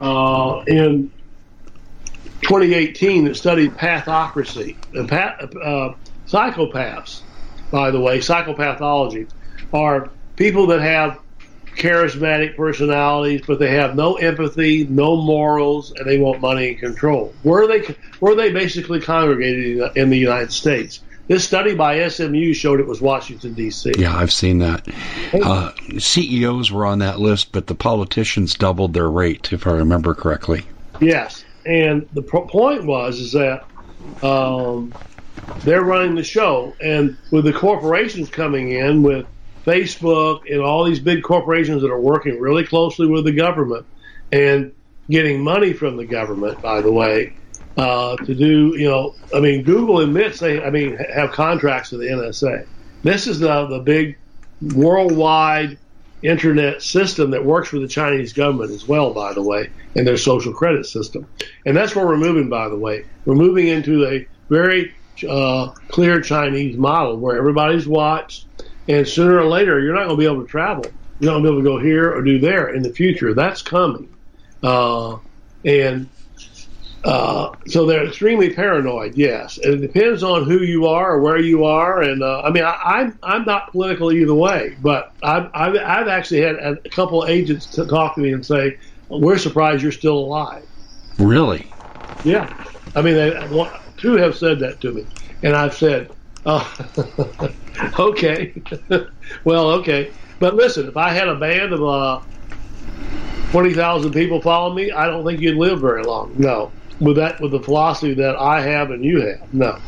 uh, 0.00 0.62
in 0.66 1.10
2018 2.42 3.24
that 3.24 3.36
studied 3.36 3.72
pathocracy 3.72 4.76
and 4.94 5.08
path, 5.08 5.42
uh, 5.62 5.92
psychopaths. 6.26 7.20
By 7.70 7.90
the 7.90 8.00
way, 8.00 8.18
psychopathology 8.18 9.28
are 9.72 10.10
people 10.36 10.66
that 10.68 10.80
have 10.80 11.18
charismatic 11.76 12.56
personalities, 12.56 13.42
but 13.46 13.58
they 13.58 13.70
have 13.70 13.94
no 13.94 14.14
empathy, 14.14 14.84
no 14.84 15.16
morals, 15.16 15.92
and 15.92 16.06
they 16.06 16.18
want 16.18 16.40
money 16.40 16.70
and 16.70 16.78
control. 16.78 17.34
Where 17.42 17.66
they 17.66 17.94
where 18.20 18.34
they 18.34 18.50
basically 18.50 19.00
congregated 19.00 19.96
in 19.96 20.10
the 20.10 20.18
United 20.18 20.52
States. 20.52 21.00
This 21.28 21.44
study 21.44 21.74
by 21.74 22.08
SMU 22.08 22.54
showed 22.54 22.78
it 22.78 22.86
was 22.86 23.00
Washington 23.00 23.52
D.C. 23.54 23.92
Yeah, 23.98 24.16
I've 24.16 24.32
seen 24.32 24.60
that. 24.60 24.86
Uh, 25.34 25.72
CEOs 25.98 26.70
were 26.70 26.86
on 26.86 27.00
that 27.00 27.18
list, 27.18 27.50
but 27.50 27.66
the 27.66 27.74
politicians 27.74 28.54
doubled 28.54 28.94
their 28.94 29.10
rate, 29.10 29.52
if 29.52 29.66
I 29.66 29.72
remember 29.72 30.14
correctly. 30.14 30.64
Yes, 31.00 31.44
and 31.66 32.08
the 32.12 32.22
point 32.22 32.84
was 32.84 33.18
is 33.18 33.32
that 33.32 33.64
um, 34.22 34.94
they're 35.64 35.82
running 35.82 36.14
the 36.14 36.22
show, 36.22 36.76
and 36.80 37.16
with 37.32 37.44
the 37.44 37.52
corporations 37.52 38.30
coming 38.30 38.70
in 38.70 39.02
with 39.02 39.26
Facebook 39.66 40.40
and 40.50 40.60
all 40.60 40.84
these 40.84 41.00
big 41.00 41.22
corporations 41.22 41.82
that 41.82 41.90
are 41.90 42.00
working 42.00 42.40
really 42.40 42.64
closely 42.64 43.06
with 43.06 43.24
the 43.24 43.32
government 43.32 43.86
and 44.32 44.72
getting 45.10 45.42
money 45.42 45.72
from 45.72 45.96
the 45.96 46.06
government, 46.06 46.60
by 46.60 46.80
the 46.80 46.92
way, 46.92 47.32
uh, 47.76 48.16
to 48.24 48.34
do, 48.34 48.74
you 48.76 48.88
know, 48.88 49.14
I 49.34 49.40
mean, 49.40 49.62
Google 49.62 50.00
admits 50.00 50.38
they, 50.38 50.62
I 50.62 50.70
mean, 50.70 50.96
have 51.14 51.32
contracts 51.32 51.90
with 51.90 52.00
the 52.00 52.06
NSA. 52.06 52.66
This 53.02 53.26
is 53.26 53.38
the, 53.38 53.66
the 53.66 53.80
big 53.80 54.16
worldwide 54.74 55.78
internet 56.22 56.82
system 56.82 57.30
that 57.30 57.44
works 57.44 57.68
for 57.68 57.78
the 57.78 57.88
Chinese 57.88 58.32
government 58.32 58.72
as 58.72 58.86
well, 58.86 59.12
by 59.12 59.32
the 59.32 59.42
way, 59.42 59.68
and 59.94 60.06
their 60.06 60.16
social 60.16 60.52
credit 60.52 60.86
system. 60.86 61.28
And 61.66 61.76
that's 61.76 61.94
where 61.94 62.06
we're 62.06 62.16
moving, 62.16 62.48
by 62.48 62.68
the 62.68 62.78
way. 62.78 63.04
We're 63.26 63.34
moving 63.34 63.68
into 63.68 64.06
a 64.06 64.26
very 64.48 64.92
uh, 65.28 65.70
clear 65.88 66.20
Chinese 66.20 66.76
model 66.76 67.18
where 67.18 67.36
everybody's 67.36 67.86
watched, 67.86 68.45
and 68.88 69.06
sooner 69.06 69.38
or 69.38 69.46
later, 69.46 69.80
you're 69.80 69.94
not 69.94 70.06
going 70.06 70.16
to 70.16 70.20
be 70.20 70.26
able 70.26 70.42
to 70.42 70.48
travel. 70.48 70.84
You're 71.18 71.32
not 71.32 71.40
going 71.40 71.44
to 71.44 71.50
be 71.50 71.54
able 71.54 71.78
to 71.78 71.78
go 71.78 71.84
here 71.84 72.12
or 72.12 72.22
do 72.22 72.38
there 72.38 72.74
in 72.74 72.82
the 72.82 72.92
future. 72.92 73.34
That's 73.34 73.62
coming. 73.62 74.08
Uh, 74.62 75.18
and 75.64 76.08
uh, 77.04 77.54
so 77.68 77.86
they're 77.86 78.04
extremely 78.06 78.52
paranoid. 78.52 79.16
Yes, 79.16 79.58
and 79.58 79.74
it 79.74 79.86
depends 79.86 80.22
on 80.22 80.44
who 80.44 80.60
you 80.60 80.86
are 80.86 81.14
or 81.14 81.20
where 81.20 81.38
you 81.38 81.64
are. 81.64 82.02
And 82.02 82.22
uh, 82.22 82.42
I 82.42 82.50
mean, 82.50 82.64
I, 82.64 82.76
I'm 82.84 83.18
I'm 83.22 83.44
not 83.44 83.70
political 83.70 84.12
either 84.12 84.34
way, 84.34 84.76
but 84.80 85.12
I've 85.22 85.48
I've, 85.54 85.76
I've 85.76 86.08
actually 86.08 86.40
had 86.40 86.56
a 86.56 86.76
couple 86.90 87.22
of 87.22 87.30
agents 87.30 87.66
to 87.66 87.86
talk 87.86 88.16
to 88.16 88.20
me 88.20 88.32
and 88.32 88.44
say, 88.44 88.76
"We're 89.08 89.38
surprised 89.38 89.82
you're 89.82 89.92
still 89.92 90.18
alive." 90.18 90.66
Really? 91.18 91.72
Yeah. 92.24 92.52
I 92.94 93.02
mean, 93.02 93.14
they, 93.14 93.70
two 93.96 94.16
have 94.16 94.36
said 94.36 94.58
that 94.60 94.80
to 94.80 94.92
me, 94.92 95.06
and 95.42 95.54
I've 95.54 95.74
said, 95.74 96.10
"Oh, 96.44 96.74
okay, 97.98 98.62
well, 99.44 99.70
okay." 99.70 100.10
But 100.38 100.54
listen, 100.54 100.86
if 100.86 100.96
I 100.96 101.10
had 101.12 101.28
a 101.28 101.36
band 101.36 101.72
of 101.72 101.82
uh, 101.82 102.20
twenty 103.50 103.72
thousand 103.72 104.12
people 104.12 104.40
following 104.40 104.76
me, 104.76 104.92
I 104.92 105.06
don't 105.06 105.24
think 105.24 105.40
you'd 105.40 105.56
live 105.56 105.80
very 105.80 106.02
long. 106.02 106.34
No, 106.36 106.72
with 107.00 107.16
that 107.16 107.40
with 107.40 107.52
the 107.52 107.60
philosophy 107.60 108.14
that 108.14 108.36
I 108.36 108.60
have 108.60 108.90
and 108.90 109.04
you 109.04 109.20
have. 109.22 109.52
No. 109.52 109.78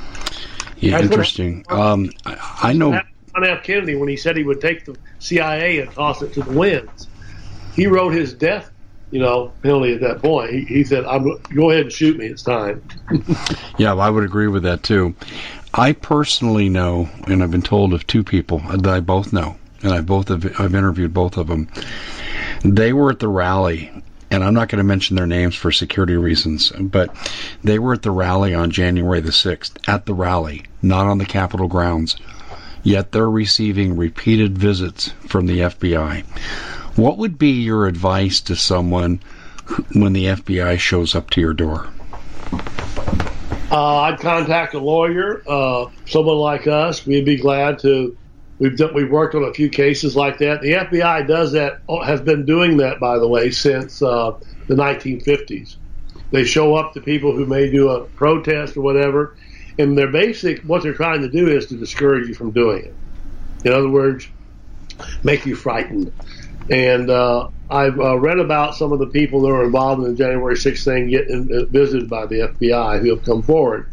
Yeah, 0.79 1.01
interesting. 1.01 1.64
Um, 1.68 2.12
I, 2.24 2.59
I 2.62 2.72
know 2.72 2.92
John 2.92 3.44
F. 3.44 3.64
Kennedy 3.64 3.94
when 3.94 4.09
he 4.09 4.16
said 4.16 4.37
he 4.37 4.44
would 4.44 4.61
take 4.61 4.85
the 4.85 4.96
CIA 5.18 5.81
and 5.81 5.90
toss 5.92 6.22
it 6.22 6.33
to 6.35 6.42
the 6.42 6.53
winds. 6.53 7.09
He 7.74 7.87
wrote 7.87 8.12
his 8.12 8.35
death, 8.35 8.70
you 9.11 9.20
know, 9.20 9.53
penalty 9.62 9.94
at 9.94 10.01
that 10.01 10.22
point. 10.22 10.51
He, 10.51 10.64
he 10.64 10.85
said, 10.85 11.05
"I'm 11.05 11.24
go 11.55 11.70
ahead 11.70 11.83
and 11.83 11.92
shoot 11.92 12.16
me. 12.16 12.27
It's 12.27 12.42
time." 12.42 12.83
yeah, 13.79 13.94
I 13.94 14.11
would 14.11 14.24
agree 14.24 14.48
with 14.48 14.62
that 14.64 14.83
too. 14.83 15.14
I 15.74 15.92
personally 15.92 16.68
know, 16.68 17.09
and 17.26 17.42
I've 17.42 17.50
been 17.50 17.62
told 17.62 17.92
of 17.92 18.07
two 18.07 18.24
people 18.24 18.59
that 18.70 18.87
I 18.87 19.00
both 19.00 19.33
know, 19.33 19.57
and 19.83 19.92
I 19.92 20.00
both 20.00 20.28
have 20.28 20.61
I've 20.61 20.74
interviewed 20.74 21.14
both 21.14 21.37
of 21.37 21.48
them. 21.48 21.68
They 22.64 22.92
were 22.92 23.11
at 23.11 23.20
the 23.20 23.28
rally 23.28 23.90
and 24.31 24.44
I'm 24.44 24.54
not 24.54 24.68
going 24.68 24.78
to 24.78 24.85
mention 24.85 25.16
their 25.16 25.26
names 25.26 25.54
for 25.54 25.72
security 25.72 26.16
reasons, 26.16 26.70
but 26.78 27.14
they 27.64 27.78
were 27.78 27.94
at 27.94 28.02
the 28.02 28.11
rally 28.11 28.54
on 28.54 28.70
January 28.70 29.20
the 29.20 29.31
6th, 29.31 29.72
at 29.88 30.07
the 30.07 30.14
rally, 30.14 30.64
not 30.83 31.07
on 31.07 31.18
the 31.18 31.24
Capitol 31.24 31.68
grounds. 31.68 32.16
Yet 32.83 33.12
they're 33.12 33.31
receiving 33.31 33.96
repeated 33.96 34.59
visits 34.59 35.12
from 35.26 35.46
the 35.46 35.61
FBI. 35.61 36.24
What 36.96 37.18
would 37.18 37.38
be 37.38 37.62
your 37.62 37.87
advice 37.87 38.40
to 38.42 38.57
someone 38.57 39.20
when 39.92 40.12
the 40.12 40.26
FBI 40.26 40.78
shows 40.78 41.14
up 41.14 41.31
to 41.31 41.40
your 41.40 41.54
door? 41.54 41.88
Uh, 43.70 44.00
I'd 44.00 44.20
contact 44.20 44.74
a 44.74 44.78
lawyer, 44.78 45.42
uh, 45.46 45.87
someone 46.07 46.37
like 46.37 46.66
us. 46.66 47.07
We'd 47.07 47.24
be 47.24 47.37
glad 47.37 47.78
to 47.81 48.16
We've 48.59 48.76
done, 48.76 48.92
we've 48.92 49.11
worked 49.11 49.35
on 49.35 49.44
a 49.44 49.52
few 49.52 49.68
cases 49.70 50.16
like 50.16 50.38
that. 50.38 50.62
The 50.62 50.72
FBI 50.72 51.28
does 51.28 51.52
that 51.52 51.81
has 52.04 52.20
been 52.20 52.44
doing 52.44 52.78
that 52.78 52.98
by 52.98 53.18
the 53.18 53.28
way 53.28 53.50
since 53.50 54.02
uh, 54.02 54.33
the 54.66 54.74
1950s. 54.74 55.76
They 56.33 56.44
show 56.44 56.74
up 56.74 56.92
to 56.94 57.00
people 57.00 57.35
who 57.35 57.46
may 57.46 57.70
do 57.70 57.88
a 57.88 58.04
protest 58.04 58.76
or 58.76 58.83
whatever, 58.83 59.37
and 59.78 59.96
their 59.96 60.11
basic 60.11 60.62
what 60.62 60.83
they're 60.83 60.92
trying 60.92 61.22
to 61.22 61.28
do 61.28 61.48
is 61.48 61.66
to 61.66 61.76
discourage 61.76 62.28
you 62.28 62.35
from 62.35 62.50
doing 62.50 62.85
it. 62.85 62.94
In 63.64 63.72
other 63.72 63.88
words, 63.88 64.28
make 65.22 65.46
you 65.46 65.54
frightened. 65.54 66.12
And 66.70 67.11
uh, 67.11 67.48
I've 67.70 67.98
uh, 67.98 68.18
read 68.18 68.38
about 68.38 68.74
some 68.74 68.92
of 68.92 68.98
the 68.98 69.07
people 69.07 69.40
that 69.42 69.48
were 69.48 69.64
involved 69.64 70.04
in 70.04 70.11
the 70.11 70.16
January 70.16 70.54
6th 70.54 70.85
thing 70.85 71.09
getting 71.09 71.48
uh, 71.52 71.64
visited 71.66 72.11
by 72.11 72.26
the 72.26 72.40
FBI 72.40 73.00
who 73.00 73.11
have 73.11 73.24
come 73.24 73.42
forward. 73.42 73.87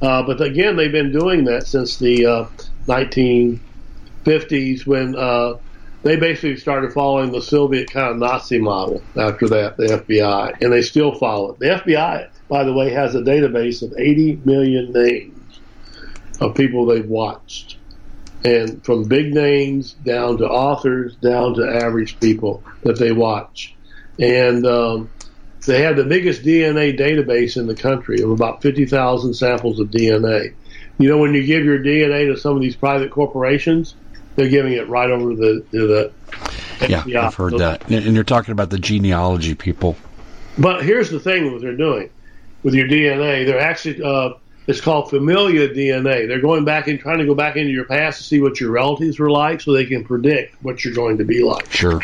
Uh, 0.00 0.22
but 0.22 0.40
again, 0.40 0.76
they've 0.76 0.92
been 0.92 1.12
doing 1.12 1.44
that 1.44 1.66
since 1.66 1.98
the 1.98 2.48
1950s 2.86 4.86
when 4.86 5.14
they 6.02 6.16
basically 6.16 6.56
started 6.56 6.92
following 6.92 7.32
the 7.32 7.42
Soviet 7.42 7.90
kind 7.90 8.10
of 8.10 8.18
Nazi 8.18 8.58
model 8.58 9.02
after 9.16 9.48
that, 9.48 9.76
the 9.76 9.86
FBI, 9.86 10.60
and 10.60 10.72
they 10.72 10.82
still 10.82 11.14
follow 11.14 11.52
it. 11.52 11.58
The 11.58 11.66
FBI, 11.66 12.28
by 12.48 12.64
the 12.64 12.72
way, 12.72 12.90
has 12.90 13.14
a 13.14 13.20
database 13.20 13.82
of 13.82 13.92
80 13.98 14.42
million 14.44 14.92
names 14.92 15.60
of 16.40 16.54
people 16.54 16.86
they've 16.86 17.04
watched. 17.04 17.77
And 18.44 18.84
from 18.84 19.04
big 19.04 19.34
names 19.34 19.92
down 19.92 20.38
to 20.38 20.48
authors, 20.48 21.16
down 21.16 21.54
to 21.54 21.68
average 21.68 22.20
people 22.20 22.62
that 22.82 22.98
they 22.98 23.10
watch. 23.12 23.74
And 24.20 24.64
um, 24.64 25.10
they 25.66 25.82
have 25.82 25.96
the 25.96 26.04
biggest 26.04 26.42
DNA 26.42 26.98
database 26.98 27.56
in 27.56 27.66
the 27.66 27.74
country 27.74 28.22
of 28.22 28.30
about 28.30 28.62
50,000 28.62 29.34
samples 29.34 29.80
of 29.80 29.88
DNA. 29.88 30.54
You 30.98 31.08
know, 31.08 31.18
when 31.18 31.34
you 31.34 31.44
give 31.44 31.64
your 31.64 31.78
DNA 31.78 32.32
to 32.32 32.36
some 32.36 32.56
of 32.56 32.62
these 32.62 32.76
private 32.76 33.10
corporations, 33.10 33.94
they're 34.36 34.48
giving 34.48 34.72
it 34.72 34.88
right 34.88 35.10
over 35.10 35.34
the 35.34 35.64
to 35.72 35.86
the. 35.86 36.12
Yeah, 36.88 37.26
I've 37.26 37.34
heard 37.34 37.58
that. 37.58 37.88
And 37.90 38.14
you're 38.14 38.24
talking 38.24 38.52
about 38.52 38.70
the 38.70 38.78
genealogy 38.78 39.54
people. 39.54 39.96
But 40.56 40.84
here's 40.84 41.10
the 41.10 41.20
thing: 41.20 41.52
what 41.52 41.60
they're 41.60 41.76
doing 41.76 42.10
with 42.62 42.74
your 42.74 42.88
DNA, 42.88 43.46
they're 43.46 43.60
actually 43.60 44.02
uh, 44.02 44.30
it's 44.68 44.82
called 44.82 45.08
familial 45.08 45.66
DNA. 45.68 46.28
They're 46.28 46.42
going 46.42 46.66
back 46.66 46.88
and 46.88 47.00
trying 47.00 47.18
to 47.18 47.24
go 47.24 47.34
back 47.34 47.56
into 47.56 47.72
your 47.72 47.86
past 47.86 48.18
to 48.18 48.24
see 48.24 48.40
what 48.40 48.60
your 48.60 48.70
relatives 48.70 49.18
were 49.18 49.30
like, 49.30 49.62
so 49.62 49.72
they 49.72 49.86
can 49.86 50.04
predict 50.04 50.62
what 50.62 50.84
you're 50.84 50.94
going 50.94 51.16
to 51.18 51.24
be 51.24 51.42
like. 51.42 51.72
Sure. 51.72 52.00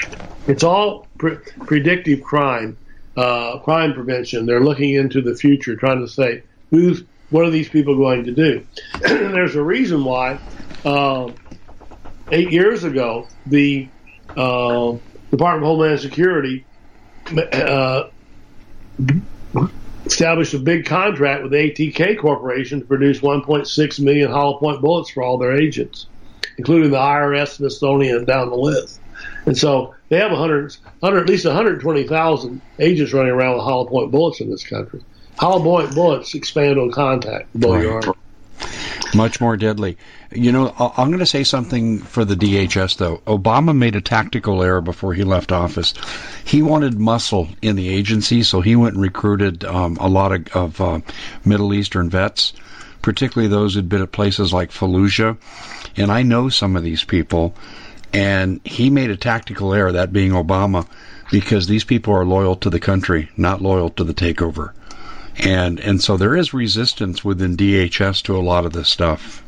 It's 0.47 0.65
all 0.65 1.07
pre- 1.19 1.37
predictive 1.67 2.23
crime, 2.23 2.79
uh, 3.19 3.59
crime 3.59 3.93
prevention. 3.93 4.47
They're 4.47 4.65
looking 4.65 4.95
into 4.95 5.21
the 5.21 5.37
future, 5.37 5.77
trying 5.77 6.01
to 6.01 6.09
say 6.09 6.43
who's 6.71 7.05
what 7.29 7.45
are 7.45 7.51
these 7.51 7.69
people 7.69 7.97
going 7.97 8.25
to 8.25 8.33
do. 8.33 8.67
There's 9.01 9.57
a 9.57 9.63
reason 9.63 10.03
why. 10.05 10.41
Uh, 10.85 11.33
eight 12.31 12.51
years 12.51 12.85
ago, 12.85 13.29
the 13.47 13.91
uh, 14.37 14.95
Department 15.31 15.65
of 15.65 15.69
Homeland 15.69 16.01
Security 16.01 16.65
uh, 17.37 18.05
established 20.05 20.55
a 20.55 20.59
big 20.59 20.87
contract 20.87 21.43
with 21.43 21.53
ATK 21.53 22.19
Corporation 22.19 22.81
to 22.81 22.87
produce 22.87 23.21
1.6 23.21 24.01
million 24.01 24.31
hollow 24.31 24.59
point 24.59 24.81
bullets 24.81 25.11
for 25.11 25.23
all 25.23 25.39
their 25.39 25.57
agents, 25.57 26.07
including 26.59 26.91
the 26.91 26.97
IRS, 26.97 27.57
Smithsonian, 27.57 28.17
and 28.17 28.27
down 28.27 28.51
the 28.51 28.57
list. 28.57 29.01
And 29.47 29.57
so 29.57 29.95
they 30.09 30.19
have 30.19 30.31
100, 30.31 30.77
100 31.01 31.21
at 31.23 31.29
least 31.29 31.45
120,000 31.45 32.61
agents 32.79 33.13
running 33.13 33.33
around 33.33 33.57
with 33.57 33.65
hollow 33.65 33.87
point 33.87 34.11
bullets 34.11 34.41
in 34.41 34.51
this 34.51 34.67
country. 34.67 35.05
Hollow 35.39 35.63
point 35.63 35.95
bullets 35.95 36.35
expand 36.35 36.79
on 36.79 36.91
contact, 36.91 37.49
arm. 37.87 38.15
Much 39.15 39.41
more 39.41 39.57
deadly. 39.57 39.97
You 40.33 40.51
know, 40.51 40.75
I'm 40.97 41.09
going 41.09 41.21
to 41.21 41.27
say 41.27 41.45
something 41.45 41.99
for 41.99 42.25
the 42.25 42.35
DHS, 42.35 42.97
though. 42.97 43.19
Obama 43.27 43.77
made 43.77 43.95
a 43.95 44.01
tactical 44.01 44.63
error 44.63 44.81
before 44.81 45.15
he 45.15 45.23
left 45.23 45.53
office. 45.53 45.95
He 46.45 46.63
wanted 46.63 46.99
muscle 46.99 47.49
in 47.63 47.77
the 47.77 47.89
agency, 47.89 48.43
so 48.43 48.61
he 48.61 48.75
went 48.75 48.95
and 48.95 49.03
recruited 49.03 49.65
um, 49.65 49.97
a 50.01 50.09
lot 50.09 50.33
of, 50.33 50.49
of 50.57 50.81
uh, 50.81 51.01
Middle 51.45 51.73
Eastern 51.73 52.11
vets, 52.11 52.53
particularly 53.03 53.49
those 53.49 53.75
who'd 53.75 53.89
been 53.89 54.03
at 54.03 54.13
places 54.13 54.53
like 54.53 54.73
Fallujah. 54.73 55.37
And 55.97 56.11
I 56.11 56.23
know 56.23 56.49
some 56.49 56.75
of 56.75 56.83
these 56.83 57.05
people, 57.05 57.55
and 58.13 58.61
he 58.65 58.91
made 58.91 59.11
a 59.11 59.17
tactical 59.17 59.75
error, 59.75 59.93
that 59.93 60.13
being 60.13 60.33
Obama, 60.33 60.89
because 61.31 61.67
these 61.67 61.85
people 61.85 62.15
are 62.15 62.25
loyal 62.25 62.57
to 62.57 62.71
the 62.71 62.81
country, 62.81 63.31
not 63.37 63.63
loyal 63.63 63.91
to 63.91 64.05
the 64.05 64.15
takeover 64.15 64.73
and 65.39 65.81
and 65.81 66.03
so 66.03 66.17
there 66.17 66.37
is 66.37 66.55
resistance 66.55 67.25
within 67.25 67.57
DHS 67.57 68.23
to 68.25 68.37
a 68.37 68.41
lot 68.41 68.65
of 68.65 68.73
this 68.73 68.89
stuff. 68.89 69.43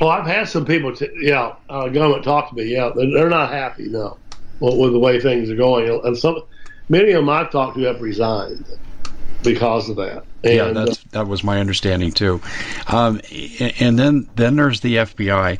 Well, 0.00 0.10
I've 0.10 0.26
had 0.26 0.48
some 0.48 0.66
people, 0.66 0.94
t- 0.94 1.08
yeah, 1.20 1.54
uh, 1.70 1.88
government 1.88 2.24
talk 2.24 2.50
to 2.50 2.54
me. 2.54 2.64
Yeah, 2.64 2.90
they're, 2.94 3.10
they're 3.10 3.30
not 3.30 3.50
happy 3.50 3.88
no 3.88 4.18
with, 4.60 4.76
with, 4.76 4.92
the 4.92 4.98
way 4.98 5.20
things 5.20 5.50
are 5.50 5.56
going, 5.56 5.88
and 6.04 6.16
some 6.16 6.42
many 6.88 7.12
of 7.12 7.22
them 7.22 7.30
I've 7.30 7.50
talked 7.50 7.76
to 7.76 7.82
have 7.84 8.00
resigned 8.00 8.66
because 9.42 9.88
of 9.88 9.96
that. 9.96 10.24
And, 10.44 10.54
yeah, 10.54 10.72
that's, 10.72 10.98
uh, 10.98 11.08
that 11.12 11.28
was 11.28 11.42
my 11.42 11.60
understanding 11.60 12.12
too. 12.12 12.40
Um, 12.88 13.20
and 13.80 13.98
then 13.98 14.28
then 14.36 14.56
there's 14.56 14.80
the 14.80 14.96
FBI. 14.96 15.58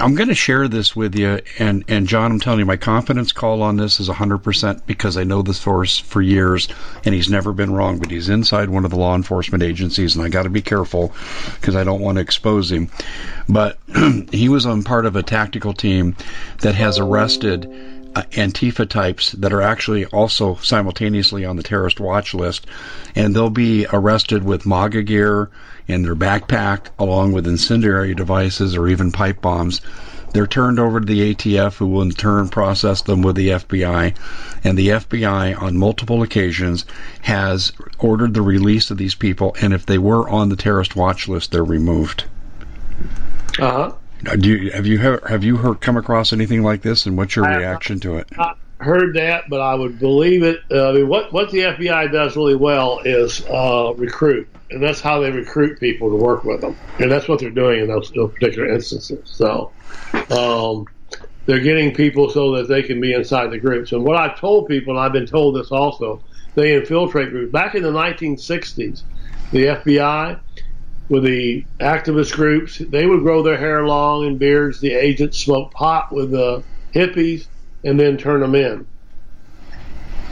I'm 0.00 0.14
going 0.14 0.28
to 0.28 0.34
share 0.34 0.68
this 0.68 0.96
with 0.96 1.14
you, 1.14 1.40
and 1.58 1.84
and 1.88 2.06
John, 2.06 2.32
I'm 2.32 2.40
telling 2.40 2.60
you, 2.60 2.64
my 2.64 2.78
confidence 2.78 3.30
call 3.30 3.62
on 3.62 3.76
this 3.76 4.00
is 4.00 4.08
100% 4.08 4.86
because 4.86 5.18
I 5.18 5.24
know 5.24 5.42
the 5.42 5.52
source 5.52 5.98
for 5.98 6.22
years, 6.22 6.68
and 7.04 7.14
he's 7.14 7.28
never 7.28 7.52
been 7.52 7.72
wrong. 7.72 7.98
But 7.98 8.10
he's 8.10 8.30
inside 8.30 8.70
one 8.70 8.86
of 8.86 8.90
the 8.90 8.96
law 8.96 9.14
enforcement 9.14 9.62
agencies, 9.62 10.16
and 10.16 10.24
I 10.24 10.30
got 10.30 10.44
to 10.44 10.50
be 10.50 10.62
careful 10.62 11.12
because 11.60 11.76
I 11.76 11.84
don't 11.84 12.00
want 12.00 12.16
to 12.16 12.22
expose 12.22 12.72
him. 12.72 12.88
But 13.48 13.78
he 14.32 14.48
was 14.48 14.64
on 14.64 14.82
part 14.82 15.04
of 15.04 15.14
a 15.14 15.22
tactical 15.22 15.74
team 15.74 16.16
that 16.60 16.74
has 16.74 16.98
arrested 16.98 17.70
uh, 18.14 18.22
Antifa 18.32 18.88
types 18.88 19.32
that 19.32 19.52
are 19.52 19.62
actually 19.62 20.04
also 20.06 20.56
simultaneously 20.56 21.44
on 21.44 21.56
the 21.56 21.62
terrorist 21.62 22.00
watch 22.00 22.34
list, 22.34 22.66
and 23.14 23.34
they'll 23.34 23.50
be 23.50 23.86
arrested 23.92 24.44
with 24.44 24.66
MAGA 24.66 25.02
gear 25.02 25.50
in 25.86 26.02
their 26.02 26.16
backpack, 26.16 26.86
along 26.98 27.32
with 27.32 27.46
incendiary 27.46 28.14
devices 28.14 28.76
or 28.76 28.88
even 28.88 29.12
pipe 29.12 29.40
bombs. 29.40 29.80
They're 30.34 30.48
turned 30.48 30.80
over 30.80 30.98
to 30.98 31.06
the 31.06 31.32
ATF, 31.32 31.76
who 31.76 31.86
will 31.86 32.02
in 32.02 32.10
turn 32.10 32.48
process 32.48 33.02
them 33.02 33.22
with 33.22 33.36
the 33.36 33.50
FBI. 33.50 34.14
And 34.64 34.76
the 34.76 34.88
FBI, 34.88 35.62
on 35.62 35.76
multiple 35.76 36.22
occasions, 36.22 36.84
has 37.22 37.70
ordered 38.00 38.34
the 38.34 38.42
release 38.42 38.90
of 38.90 38.98
these 38.98 39.14
people. 39.14 39.54
And 39.60 39.72
if 39.72 39.86
they 39.86 39.96
were 39.96 40.28
on 40.28 40.48
the 40.48 40.56
terrorist 40.56 40.96
watch 40.96 41.28
list, 41.28 41.52
they're 41.52 41.62
removed. 41.62 42.24
Uh 43.60 43.70
huh. 43.70 43.92
Do 44.24 44.48
you, 44.48 44.70
have 44.72 44.86
you 44.86 44.98
heard, 44.98 45.22
have 45.28 45.44
you 45.44 45.56
heard 45.56 45.80
come 45.80 45.96
across 45.96 46.32
anything 46.32 46.62
like 46.62 46.82
this, 46.82 47.06
and 47.06 47.16
what's 47.16 47.36
your 47.36 47.46
I 47.46 47.56
reaction 47.56 48.00
to 48.00 48.16
it? 48.18 48.28
I 48.38 48.54
heard 48.78 49.14
that, 49.14 49.44
but 49.48 49.60
I 49.60 49.74
would 49.74 49.98
believe 49.98 50.42
it. 50.42 50.60
Uh, 50.70 50.90
I 50.90 50.92
mean, 50.92 51.08
what 51.08 51.32
what 51.32 51.50
the 51.50 51.58
FBI 51.58 52.12
does 52.12 52.36
really 52.36 52.56
well 52.56 53.00
is 53.04 53.44
uh, 53.46 53.92
recruit 53.96 54.48
and 54.74 54.82
that's 54.82 55.00
how 55.00 55.20
they 55.20 55.30
recruit 55.30 55.78
people 55.78 56.10
to 56.10 56.16
work 56.16 56.44
with 56.44 56.60
them, 56.60 56.76
and 56.98 57.10
that's 57.10 57.28
what 57.28 57.38
they're 57.38 57.50
doing 57.50 57.80
in 57.80 57.88
those, 57.88 58.10
those 58.10 58.32
particular 58.32 58.68
instances. 58.68 59.20
So, 59.24 59.70
um, 60.30 60.86
they're 61.46 61.60
getting 61.60 61.94
people 61.94 62.28
so 62.28 62.56
that 62.56 62.68
they 62.68 62.82
can 62.82 63.00
be 63.00 63.12
inside 63.12 63.50
the 63.50 63.58
groups. 63.58 63.92
And 63.92 64.02
what 64.02 64.16
I've 64.16 64.38
told 64.38 64.66
people, 64.66 64.96
and 64.96 65.00
I've 65.00 65.12
been 65.12 65.26
told 65.26 65.56
this 65.56 65.70
also, 65.70 66.22
they 66.54 66.74
infiltrate 66.74 67.30
groups. 67.30 67.52
Back 67.52 67.74
in 67.74 67.82
the 67.82 67.92
1960s, 67.92 69.02
the 69.52 69.66
FBI 69.66 70.40
with 71.08 71.24
the 71.24 71.64
activist 71.80 72.32
groups, 72.32 72.78
they 72.78 73.06
would 73.06 73.22
grow 73.22 73.42
their 73.42 73.58
hair 73.58 73.86
long 73.86 74.26
and 74.26 74.38
beards. 74.38 74.80
The 74.80 74.92
agents 74.92 75.38
smoke 75.38 75.72
pot 75.72 76.12
with 76.12 76.30
the 76.30 76.64
hippies 76.94 77.46
and 77.84 77.98
then 78.00 78.16
turn 78.16 78.40
them 78.40 78.54
in. 78.54 78.86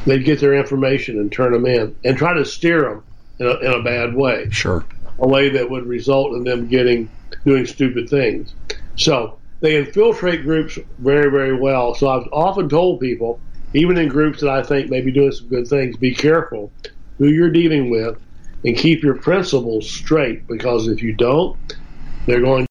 They'd 0.06 0.24
get 0.24 0.40
their 0.40 0.54
information 0.54 1.18
and 1.18 1.30
turn 1.30 1.52
them 1.52 1.66
in 1.66 1.94
and 2.04 2.16
try 2.16 2.35
to 2.35 2.44
steer 2.44 2.82
them 2.82 3.04
in 3.38 3.46
a, 3.46 3.56
in 3.58 3.80
a 3.80 3.82
bad 3.82 4.14
way. 4.14 4.48
Sure. 4.50 4.85
A 5.18 5.28
way 5.28 5.50
that 5.50 5.70
would 5.70 5.87
result 5.87 6.35
in 6.35 6.44
them 6.44 6.66
getting 6.68 7.08
doing 7.44 7.66
stupid 7.66 8.08
things. 8.08 8.54
So 8.96 9.38
they 9.61 9.76
infiltrate 9.76 10.42
groups 10.42 10.78
very, 10.98 11.30
very 11.30 11.56
well. 11.56 11.94
So 11.94 12.08
I've 12.08 12.28
often 12.32 12.68
told 12.68 13.00
people, 13.00 13.40
even 13.74 13.96
in 13.96 14.08
groups 14.08 14.40
that 14.40 14.50
I 14.50 14.62
think 14.62 14.90
may 14.90 15.00
be 15.00 15.12
doing 15.12 15.32
some 15.32 15.48
good 15.48 15.68
things, 15.68 15.96
be 15.96 16.14
careful 16.14 16.72
who 17.18 17.28
you're 17.28 17.50
dealing 17.50 17.90
with 17.90 18.18
and 18.64 18.77
keep 18.77 19.03
your 19.03 19.14
principles 19.14 19.88
straight 19.90 20.46
because 20.46 20.88
if 20.88 21.03
you 21.03 21.12
don't, 21.14 21.57
they're 22.27 22.40
going 22.40 22.66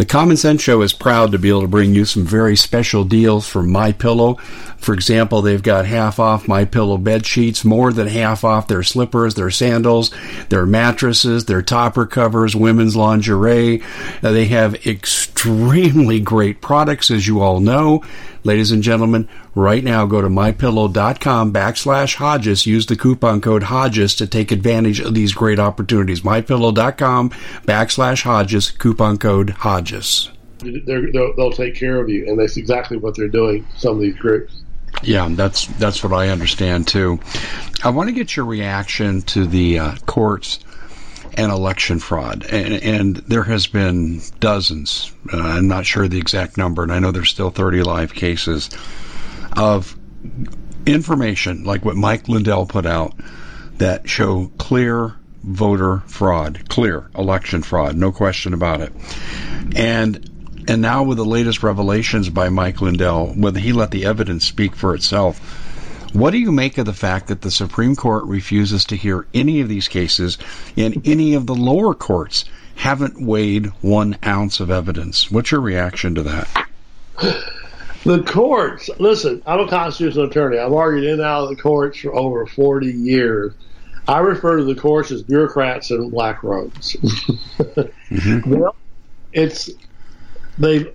the 0.00 0.06
Common 0.06 0.38
Sense 0.38 0.62
Show 0.62 0.80
is 0.80 0.94
proud 0.94 1.30
to 1.32 1.38
be 1.38 1.50
able 1.50 1.60
to 1.60 1.68
bring 1.68 1.94
you 1.94 2.06
some 2.06 2.24
very 2.24 2.56
special 2.56 3.04
deals 3.04 3.46
from 3.46 3.70
My 3.70 3.92
Pillow. 3.92 4.36
For 4.78 4.94
example, 4.94 5.42
they've 5.42 5.62
got 5.62 5.84
half 5.84 6.18
off 6.18 6.48
My 6.48 6.64
Pillow 6.64 6.96
bed 6.96 7.26
sheets, 7.26 7.66
more 7.66 7.92
than 7.92 8.06
half 8.06 8.42
off 8.42 8.66
their 8.66 8.82
slippers, 8.82 9.34
their 9.34 9.50
sandals, 9.50 10.10
their 10.48 10.64
mattresses, 10.64 11.44
their 11.44 11.60
topper 11.60 12.06
covers, 12.06 12.56
women's 12.56 12.96
lingerie. 12.96 13.82
Uh, 14.22 14.32
they 14.32 14.46
have 14.46 14.86
extremely 14.86 16.18
great 16.18 16.62
products, 16.62 17.10
as 17.10 17.26
you 17.26 17.42
all 17.42 17.60
know. 17.60 18.02
Ladies 18.42 18.72
and 18.72 18.82
gentlemen, 18.82 19.28
right 19.54 19.84
now 19.84 20.06
go 20.06 20.22
to 20.22 20.28
mypillow.com 20.28 21.52
backslash 21.52 22.14
Hodges. 22.14 22.66
Use 22.66 22.86
the 22.86 22.96
coupon 22.96 23.40
code 23.40 23.64
Hodges 23.64 24.14
to 24.16 24.26
take 24.26 24.50
advantage 24.50 25.00
of 25.00 25.14
these 25.14 25.34
great 25.34 25.58
opportunities. 25.58 26.22
Mypillow.com 26.22 27.30
backslash 27.66 28.22
Hodges, 28.22 28.70
coupon 28.70 29.18
code 29.18 29.50
Hodges. 29.50 30.30
they 30.62 30.98
will 31.36 31.52
take 31.52 31.74
care 31.74 32.00
of 32.00 32.08
you, 32.08 32.26
and 32.28 32.38
that's 32.38 32.56
exactly 32.56 32.96
what 32.96 33.14
they're 33.16 33.28
doing. 33.28 33.66
Some 33.76 33.96
of 33.96 34.00
these 34.00 34.16
groups. 34.16 34.62
Yeah, 35.02 35.28
that's 35.30 35.66
that's 35.66 36.02
what 36.02 36.12
I 36.12 36.28
understand 36.28 36.88
too. 36.88 37.20
I 37.84 37.90
want 37.90 38.08
to 38.08 38.14
get 38.14 38.36
your 38.36 38.46
reaction 38.46 39.22
to 39.22 39.46
the 39.46 39.78
uh, 39.78 39.94
courts 40.06 40.60
and 41.34 41.52
election 41.52 41.98
fraud. 41.98 42.44
And, 42.44 42.74
and 42.74 43.16
there 43.16 43.42
has 43.42 43.66
been 43.66 44.20
dozens, 44.40 45.12
uh, 45.32 45.38
I'm 45.38 45.68
not 45.68 45.86
sure 45.86 46.08
the 46.08 46.18
exact 46.18 46.56
number, 46.56 46.82
and 46.82 46.92
I 46.92 46.98
know 46.98 47.10
there's 47.10 47.30
still 47.30 47.50
30 47.50 47.82
live 47.82 48.14
cases 48.14 48.70
of 49.56 49.96
information 50.86 51.64
like 51.64 51.84
what 51.84 51.96
Mike 51.96 52.28
Lindell 52.28 52.66
put 52.66 52.86
out 52.86 53.14
that 53.78 54.08
show 54.08 54.50
clear 54.58 55.14
voter 55.42 56.02
fraud, 56.06 56.68
clear 56.68 57.10
election 57.16 57.62
fraud, 57.62 57.96
no 57.96 58.12
question 58.12 58.54
about 58.54 58.80
it. 58.80 58.92
And 59.74 60.26
and 60.68 60.82
now 60.82 61.02
with 61.02 61.16
the 61.16 61.24
latest 61.24 61.62
revelations 61.62 62.28
by 62.28 62.48
Mike 62.48 62.80
Lindell, 62.80 63.28
whether 63.28 63.58
he 63.58 63.72
let 63.72 63.90
the 63.90 64.04
evidence 64.04 64.46
speak 64.46 64.76
for 64.76 64.94
itself, 64.94 65.59
what 66.12 66.30
do 66.30 66.38
you 66.38 66.52
make 66.52 66.78
of 66.78 66.86
the 66.86 66.92
fact 66.92 67.28
that 67.28 67.42
the 67.42 67.50
Supreme 67.50 67.96
Court 67.96 68.24
refuses 68.24 68.84
to 68.86 68.96
hear 68.96 69.26
any 69.34 69.60
of 69.60 69.68
these 69.68 69.88
cases 69.88 70.38
and 70.76 71.06
any 71.06 71.34
of 71.34 71.46
the 71.46 71.54
lower 71.54 71.94
courts 71.94 72.44
haven't 72.74 73.20
weighed 73.20 73.66
one 73.82 74.16
ounce 74.24 74.60
of 74.60 74.70
evidence? 74.70 75.30
What's 75.30 75.50
your 75.50 75.60
reaction 75.60 76.14
to 76.16 76.22
that? 76.22 76.66
The 78.04 78.22
courts, 78.22 78.88
listen, 78.98 79.42
I'm 79.46 79.60
a 79.60 79.68
constitutional 79.68 80.26
attorney. 80.26 80.58
I've 80.58 80.72
argued 80.72 81.04
in 81.04 81.14
and 81.14 81.22
out 81.22 81.44
of 81.44 81.50
the 81.50 81.62
courts 81.62 81.98
for 81.98 82.14
over 82.14 82.46
40 82.46 82.86
years. 82.86 83.52
I 84.08 84.20
refer 84.20 84.56
to 84.56 84.64
the 84.64 84.74
courts 84.74 85.10
as 85.10 85.22
bureaucrats 85.22 85.90
in 85.90 86.08
black 86.08 86.42
robes. 86.42 86.96
mm-hmm. 87.00 88.50
Well, 88.50 88.74
it's 89.32 89.70
they, 90.58 90.92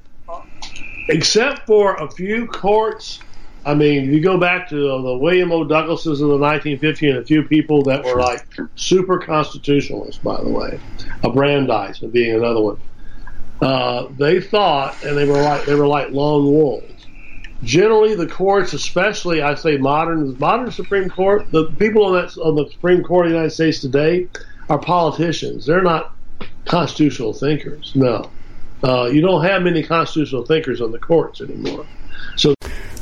except 1.07 1.66
for 1.68 1.95
a 1.95 2.09
few 2.09 2.47
courts. 2.47 3.20
I 3.66 3.74
mean, 3.74 4.13
you 4.13 4.22
go 4.22 4.38
back 4.38 4.70
to 4.70 4.76
the 4.76 5.18
William 5.18 5.51
O. 5.51 5.63
Douglases 5.63 6.22
of 6.22 6.30
the 6.30 6.38
1950s 6.38 7.09
and 7.09 7.18
a 7.18 7.26
few 7.26 7.43
people 7.43 7.82
that 7.84 8.03
were 8.03 8.22
like 8.22 8.45
super 8.76 9.18
constitutionalists, 9.18 10.22
by 10.22 10.39
the 10.41 10.49
way, 10.49 10.80
a 11.24 11.32
Brandeis 11.32 11.97
being 11.99 12.36
another 12.36 12.61
one. 12.61 12.78
Uh, 13.61 14.07
they 14.18 14.39
thought, 14.39 15.01
and 15.03 15.18
they 15.18 15.26
were 15.26 15.41
like 15.41 15.66
they 15.66 15.74
were 15.74 15.88
like 15.88 16.11
lone 16.11 16.45
wolves. 16.45 17.07
Generally, 17.63 18.16
the 18.16 18.28
courts, 18.28 18.74
especially 18.74 19.41
I 19.41 19.55
say 19.55 19.78
modern 19.78 20.38
modern 20.38 20.70
Supreme 20.72 21.09
Court, 21.09 21.49
the 21.51 21.72
people 21.80 22.05
on 22.05 22.13
that 22.13 22.38
on 22.38 22.55
the 22.55 22.70
Supreme 22.70 23.01
Court 23.01 23.26
of 23.26 23.32
the 23.32 23.36
United 23.36 23.51
States 23.51 23.80
today 23.80 24.28
are 24.70 24.78
politicians. 24.78 25.66
They're 25.66 25.82
not 25.82 26.13
constitutional 26.66 27.34
thinkers. 27.34 27.93
No, 27.95 28.30
uh, 28.84 29.05
you 29.05 29.22
don't 29.22 29.43
have 29.43 29.63
many 29.63 29.82
constitutional 29.82 30.45
thinkers 30.45 30.82
on 30.82 30.91
the 30.91 30.99
courts 30.99 31.41
anymore. 31.41 31.88
So 32.36 32.53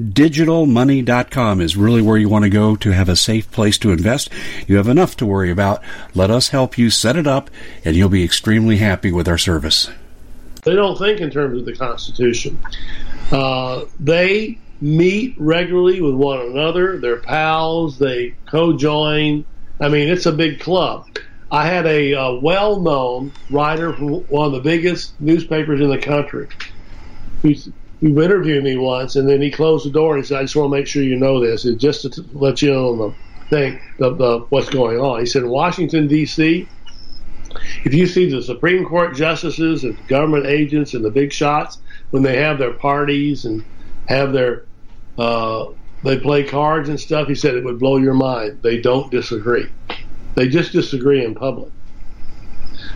MyDigitalMoney.com 0.00 1.60
is 1.60 1.76
really 1.76 2.02
where 2.02 2.16
you 2.16 2.28
want 2.28 2.42
to 2.42 2.50
go 2.50 2.74
to 2.74 2.90
have 2.90 3.08
a 3.08 3.14
safe 3.14 3.48
place 3.52 3.78
to 3.78 3.92
invest. 3.92 4.28
You 4.66 4.76
have 4.76 4.88
enough 4.88 5.16
to 5.18 5.26
worry 5.26 5.52
about. 5.52 5.82
Let 6.14 6.32
us 6.32 6.48
help 6.48 6.76
you 6.76 6.90
set 6.90 7.14
it 7.14 7.28
up, 7.28 7.48
and 7.84 7.94
you'll 7.94 8.08
be 8.08 8.24
extremely 8.24 8.78
happy 8.78 9.12
with 9.12 9.28
our 9.28 9.38
service. 9.38 9.88
They 10.64 10.74
don't 10.74 10.98
think 10.98 11.20
in 11.20 11.30
terms 11.30 11.60
of 11.60 11.64
the 11.64 11.76
Constitution. 11.76 12.58
Uh, 13.30 13.84
they 14.00 14.58
meet 14.80 15.36
regularly 15.38 16.00
with 16.00 16.14
one 16.14 16.40
another. 16.40 16.98
They're 16.98 17.20
pals. 17.20 17.96
They 17.96 18.34
co-join. 18.46 19.44
I 19.80 19.88
mean, 19.88 20.08
it's 20.08 20.26
a 20.26 20.32
big 20.32 20.58
club. 20.58 21.06
I 21.52 21.66
had 21.66 21.86
a, 21.86 22.12
a 22.14 22.20
uh, 22.20 22.40
well-known 22.40 23.32
writer 23.48 23.92
from 23.92 24.08
one 24.24 24.46
of 24.46 24.52
the 24.52 24.60
biggest 24.60 25.20
newspapers 25.20 25.80
in 25.80 25.88
the 25.88 25.98
country 25.98 26.48
who 28.00 28.20
interviewed 28.22 28.64
me 28.64 28.76
once, 28.76 29.16
and 29.16 29.28
then 29.28 29.40
he 29.40 29.50
closed 29.50 29.86
the 29.86 29.90
door 29.90 30.14
and 30.14 30.24
he 30.24 30.28
said, 30.28 30.38
"I 30.38 30.42
just 30.42 30.56
want 30.56 30.72
to 30.72 30.76
make 30.76 30.86
sure 30.86 31.02
you 31.02 31.16
know 31.16 31.40
this, 31.40 31.64
it's 31.64 31.80
just 31.80 32.02
to 32.02 32.24
let 32.32 32.62
you 32.62 32.70
know 32.72 32.96
the 32.96 33.56
thing, 33.56 33.80
the, 33.98 34.14
the 34.14 34.38
what's 34.50 34.68
going 34.68 34.98
on." 34.98 35.20
He 35.20 35.26
said, 35.26 35.44
Washington 35.44 36.08
D.C." 36.08 36.68
If 37.84 37.94
you 37.94 38.06
see 38.06 38.28
the 38.28 38.42
Supreme 38.42 38.84
Court 38.84 39.14
justices 39.14 39.84
and 39.84 40.04
government 40.08 40.46
agents 40.46 40.92
and 40.94 41.04
the 41.04 41.10
big 41.10 41.32
shots 41.32 41.78
when 42.10 42.24
they 42.24 42.36
have 42.38 42.58
their 42.58 42.72
parties 42.72 43.44
and 43.44 43.64
have 44.08 44.32
their 44.32 44.64
uh, 45.18 45.66
they 46.02 46.18
play 46.18 46.44
cards 46.44 46.88
and 46.88 47.00
stuff, 47.00 47.28
he 47.28 47.34
said 47.34 47.54
it 47.54 47.64
would 47.64 47.78
blow 47.78 47.96
your 47.96 48.14
mind. 48.14 48.60
They 48.62 48.80
don't 48.80 49.10
disagree. 49.10 49.66
They 50.34 50.48
just 50.48 50.72
disagree 50.72 51.24
in 51.24 51.34
public. 51.34 51.72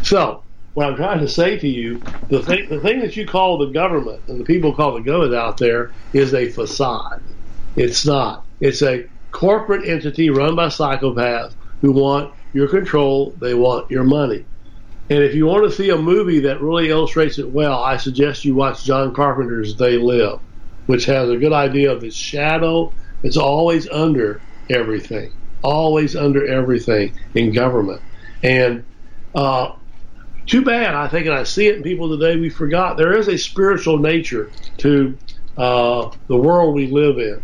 So, 0.03 0.45
what 0.79 0.87
I'm 0.87 0.97
trying 0.97 1.19
to 1.19 1.29
say 1.29 1.59
to 1.59 1.67
you, 1.67 2.05
the 2.31 2.41
thing, 2.41 2.69
the 2.71 2.79
thing 2.79 3.01
that 3.01 3.17
you 3.17 3.27
call 3.27 3.59
the 3.59 3.73
government 3.73 4.23
and 4.29 4.39
the 4.39 4.45
people 4.45 4.77
call 4.77 4.95
the 4.95 5.01
government 5.01 5.35
out 5.35 5.57
there 5.59 5.91
is 6.13 6.33
a 6.33 6.53
facade. 6.53 7.25
It's 7.75 8.07
not. 8.07 8.47
It's 8.61 8.81
a 8.83 9.07
corporate 9.33 9.89
entity 9.89 10.31
run 10.31 10.55
by 10.55 10.69
psychopaths 10.69 11.57
who 11.81 11.91
want 11.91 12.33
your 12.53 12.69
control. 12.69 13.37
They 13.41 13.55
want 13.55 13.91
your 13.91 14.05
money. 14.05 14.47
And 15.11 15.25
if 15.25 15.35
you 15.35 15.47
want 15.47 15.69
to 15.69 15.77
see 15.77 15.91
a 15.91 15.97
movie 15.97 16.39
that 16.43 16.63
really 16.63 16.91
illustrates 16.91 17.41
it 17.41 17.51
well, 17.51 17.83
I 17.83 17.97
suggest 17.97 18.45
you 18.45 18.55
watch 18.55 18.85
John 18.85 19.13
Carpenter's 19.13 19.77
They 19.77 19.99
Live, 19.99 20.39
which 20.87 21.07
has 21.07 21.29
a 21.29 21.39
good 21.39 21.53
idea 21.53 21.91
of 21.91 22.01
this 22.01 22.15
shadow. 22.15 22.95
It's 23.25 23.37
always 23.37 23.89
under 23.89 24.45
everything, 24.71 25.33
always 25.61 26.15
under 26.15 26.47
everything 26.47 27.17
in 27.35 27.53
government. 27.53 28.03
And 28.45 28.85
uh, 29.35 29.73
too 30.49 30.65
bad, 30.65 30.95
I 30.95 31.09
think, 31.09 31.27
and 31.27 31.35
I 31.35 31.45
see 31.45 31.69
it 31.69 31.77
in 31.77 31.83
people 31.83 32.09
today, 32.09 32.39
we 32.39 32.49
forgot 32.49 32.97
there 32.97 33.17
is 33.17 33.29
a 33.29 33.37
spiritual 33.37 33.99
nature 33.99 34.51
to 34.79 35.17
uh, 35.57 36.11
the 36.27 36.37
world 36.37 36.75
we 36.75 36.89
live 36.89 37.19
in. 37.19 37.43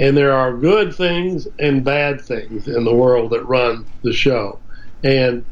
And 0.00 0.16
there 0.16 0.32
are 0.32 0.56
good 0.56 0.94
things 0.94 1.46
and 1.58 1.84
bad 1.84 2.20
things 2.20 2.68
in 2.68 2.84
the 2.84 2.94
world 2.94 3.30
that 3.30 3.44
run 3.44 3.86
the 4.02 4.12
show. 4.12 4.58
And 5.04 5.44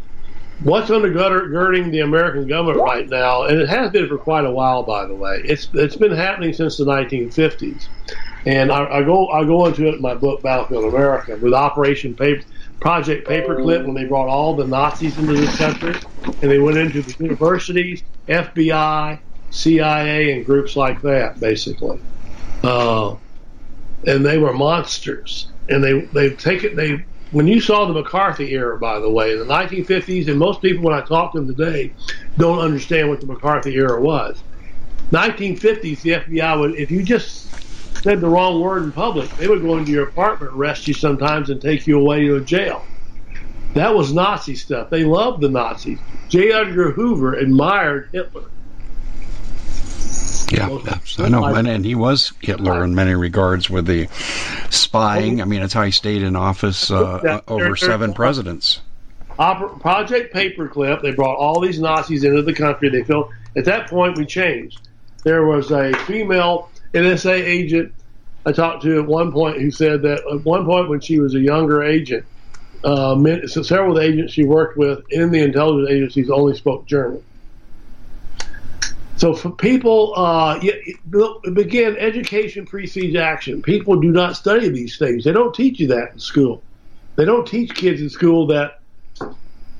what's 0.62 0.90
undergirding 0.90 1.90
the 1.90 2.00
American 2.00 2.46
government 2.46 2.80
right 2.80 3.08
now, 3.08 3.44
and 3.44 3.60
it 3.60 3.68
has 3.68 3.90
been 3.90 4.08
for 4.08 4.18
quite 4.18 4.44
a 4.44 4.50
while, 4.50 4.82
by 4.82 5.06
the 5.06 5.14
way. 5.14 5.42
It's 5.44 5.68
it's 5.74 5.96
been 5.96 6.12
happening 6.12 6.52
since 6.52 6.76
the 6.76 6.84
1950s, 6.84 7.86
and 8.46 8.72
I, 8.72 8.98
I 8.98 9.02
go 9.02 9.28
I 9.28 9.44
go 9.44 9.66
into 9.66 9.88
it 9.88 9.94
in 9.96 10.02
my 10.02 10.14
book 10.14 10.42
Battlefield 10.42 10.92
America 10.92 11.36
with 11.40 11.54
Operation 11.54 12.14
Paper, 12.14 12.44
Project 12.82 13.28
Paperclip 13.28 13.86
when 13.86 13.94
they 13.94 14.04
brought 14.04 14.28
all 14.28 14.56
the 14.56 14.66
Nazis 14.66 15.16
into 15.16 15.34
this 15.34 15.56
country, 15.56 15.94
and 16.24 16.50
they 16.50 16.58
went 16.58 16.78
into 16.78 17.00
the 17.00 17.14
universities, 17.20 18.02
FBI, 18.28 19.20
CIA, 19.50 20.32
and 20.32 20.44
groups 20.44 20.74
like 20.74 21.00
that, 21.02 21.38
basically, 21.38 22.02
uh, 22.64 23.14
and 24.06 24.26
they 24.26 24.38
were 24.38 24.52
monsters. 24.52 25.52
And 25.68 25.82
they 25.82 26.00
they 26.12 26.34
take 26.34 26.64
it 26.64 26.74
they 26.74 27.04
when 27.30 27.46
you 27.46 27.60
saw 27.60 27.86
the 27.86 27.92
McCarthy 27.94 28.50
era, 28.52 28.78
by 28.78 28.98
the 28.98 29.08
way, 29.08 29.32
in 29.32 29.38
the 29.38 29.44
1950s, 29.44 30.26
and 30.28 30.36
most 30.36 30.60
people 30.60 30.82
when 30.82 30.94
I 30.94 31.02
talk 31.02 31.32
to 31.32 31.38
them 31.38 31.54
today 31.54 31.94
don't 32.36 32.58
understand 32.58 33.08
what 33.08 33.20
the 33.20 33.26
McCarthy 33.26 33.74
era 33.76 34.02
was. 34.02 34.42
1950s, 35.12 36.00
the 36.02 36.10
FBI 36.10 36.58
would, 36.58 36.74
if 36.74 36.90
you 36.90 37.04
just 37.04 37.52
said 38.02 38.20
the 38.20 38.28
wrong 38.28 38.60
word 38.60 38.82
in 38.82 38.92
public, 38.92 39.34
they 39.36 39.48
would 39.48 39.62
go 39.62 39.78
into 39.78 39.92
your 39.92 40.08
apartment, 40.08 40.52
arrest 40.54 40.88
you 40.88 40.94
sometimes, 40.94 41.50
and 41.50 41.60
take 41.60 41.86
you 41.86 41.98
away 41.98 42.24
to 42.24 42.36
a 42.36 42.40
jail. 42.40 42.84
That 43.74 43.94
was 43.94 44.12
Nazi 44.12 44.56
stuff. 44.56 44.90
They 44.90 45.04
loved 45.04 45.40
the 45.40 45.48
Nazis. 45.48 45.98
J. 46.28 46.52
Edgar 46.52 46.92
Hoover 46.92 47.34
admired 47.34 48.08
Hitler. 48.12 48.42
Yeah, 50.50 50.68
I 51.18 51.28
know, 51.30 51.44
and, 51.46 51.66
and 51.66 51.84
he 51.84 51.94
was 51.94 52.34
Hitler 52.40 52.84
in 52.84 52.94
many 52.94 53.14
regards 53.14 53.70
with 53.70 53.86
the 53.86 54.08
spying. 54.68 55.40
I 55.40 55.46
mean, 55.46 55.60
that's 55.60 55.72
how 55.72 55.82
he 55.82 55.92
stayed 55.92 56.22
in 56.22 56.36
office 56.36 56.90
uh, 56.90 57.40
over 57.48 57.74
seven 57.76 58.12
presidents. 58.12 58.80
Project 59.36 60.34
Paperclip. 60.34 61.00
They 61.00 61.12
brought 61.12 61.36
all 61.36 61.60
these 61.60 61.78
Nazis 61.80 62.24
into 62.24 62.42
the 62.42 62.52
country. 62.52 62.90
They 62.90 63.02
felt 63.02 63.30
at 63.56 63.64
that 63.64 63.88
point 63.88 64.18
we 64.18 64.26
changed. 64.26 64.88
There 65.24 65.46
was 65.46 65.70
a 65.70 65.94
female 66.00 66.68
NSA 66.94 67.32
agent 67.32 67.92
I 68.44 68.52
talked 68.52 68.82
to 68.82 69.00
at 69.00 69.06
one 69.06 69.32
point 69.32 69.60
who 69.60 69.70
said 69.70 70.02
that 70.02 70.18
at 70.32 70.44
one 70.44 70.64
point 70.64 70.88
when 70.88 71.00
she 71.00 71.18
was 71.18 71.34
a 71.34 71.40
younger 71.40 71.82
agent, 71.82 72.26
uh, 72.82 73.14
several 73.46 73.90
of 73.90 73.96
the 73.96 74.02
agents 74.02 74.32
she 74.32 74.44
worked 74.44 74.76
with 74.76 75.00
in 75.10 75.30
the 75.30 75.40
intelligence 75.40 75.88
agencies 75.90 76.30
only 76.30 76.56
spoke 76.56 76.86
German. 76.86 77.22
So 79.16 79.34
for 79.34 79.50
people, 79.50 80.14
uh, 80.16 80.58
begin 81.52 81.96
education 81.96 82.66
precedes 82.66 83.14
action. 83.14 83.62
People 83.62 84.00
do 84.00 84.10
not 84.10 84.36
study 84.36 84.68
these 84.68 84.98
things. 84.98 85.22
They 85.22 85.30
don't 85.30 85.54
teach 85.54 85.78
you 85.78 85.86
that 85.88 86.12
in 86.12 86.18
school. 86.18 86.64
They 87.14 87.24
don't 87.24 87.46
teach 87.46 87.72
kids 87.72 88.00
in 88.00 88.08
school 88.08 88.48
that 88.48 88.80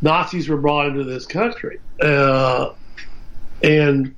Nazis 0.00 0.48
were 0.48 0.58
brought 0.58 0.86
into 0.86 1.02
this 1.02 1.26
country 1.26 1.80
uh, 2.00 2.74
and 3.64 4.14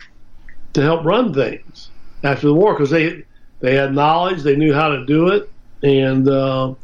to 0.74 0.82
help 0.82 1.06
run 1.06 1.32
things 1.32 1.90
after 2.24 2.48
the 2.48 2.54
war 2.54 2.72
because 2.74 2.90
they 2.90 3.24
they 3.60 3.76
had 3.76 3.94
knowledge, 3.94 4.42
they 4.42 4.56
knew 4.56 4.74
how 4.74 4.88
to 4.88 5.06
do 5.06 5.28
it, 5.28 5.50
and 5.82 6.28
uh, 6.28 6.74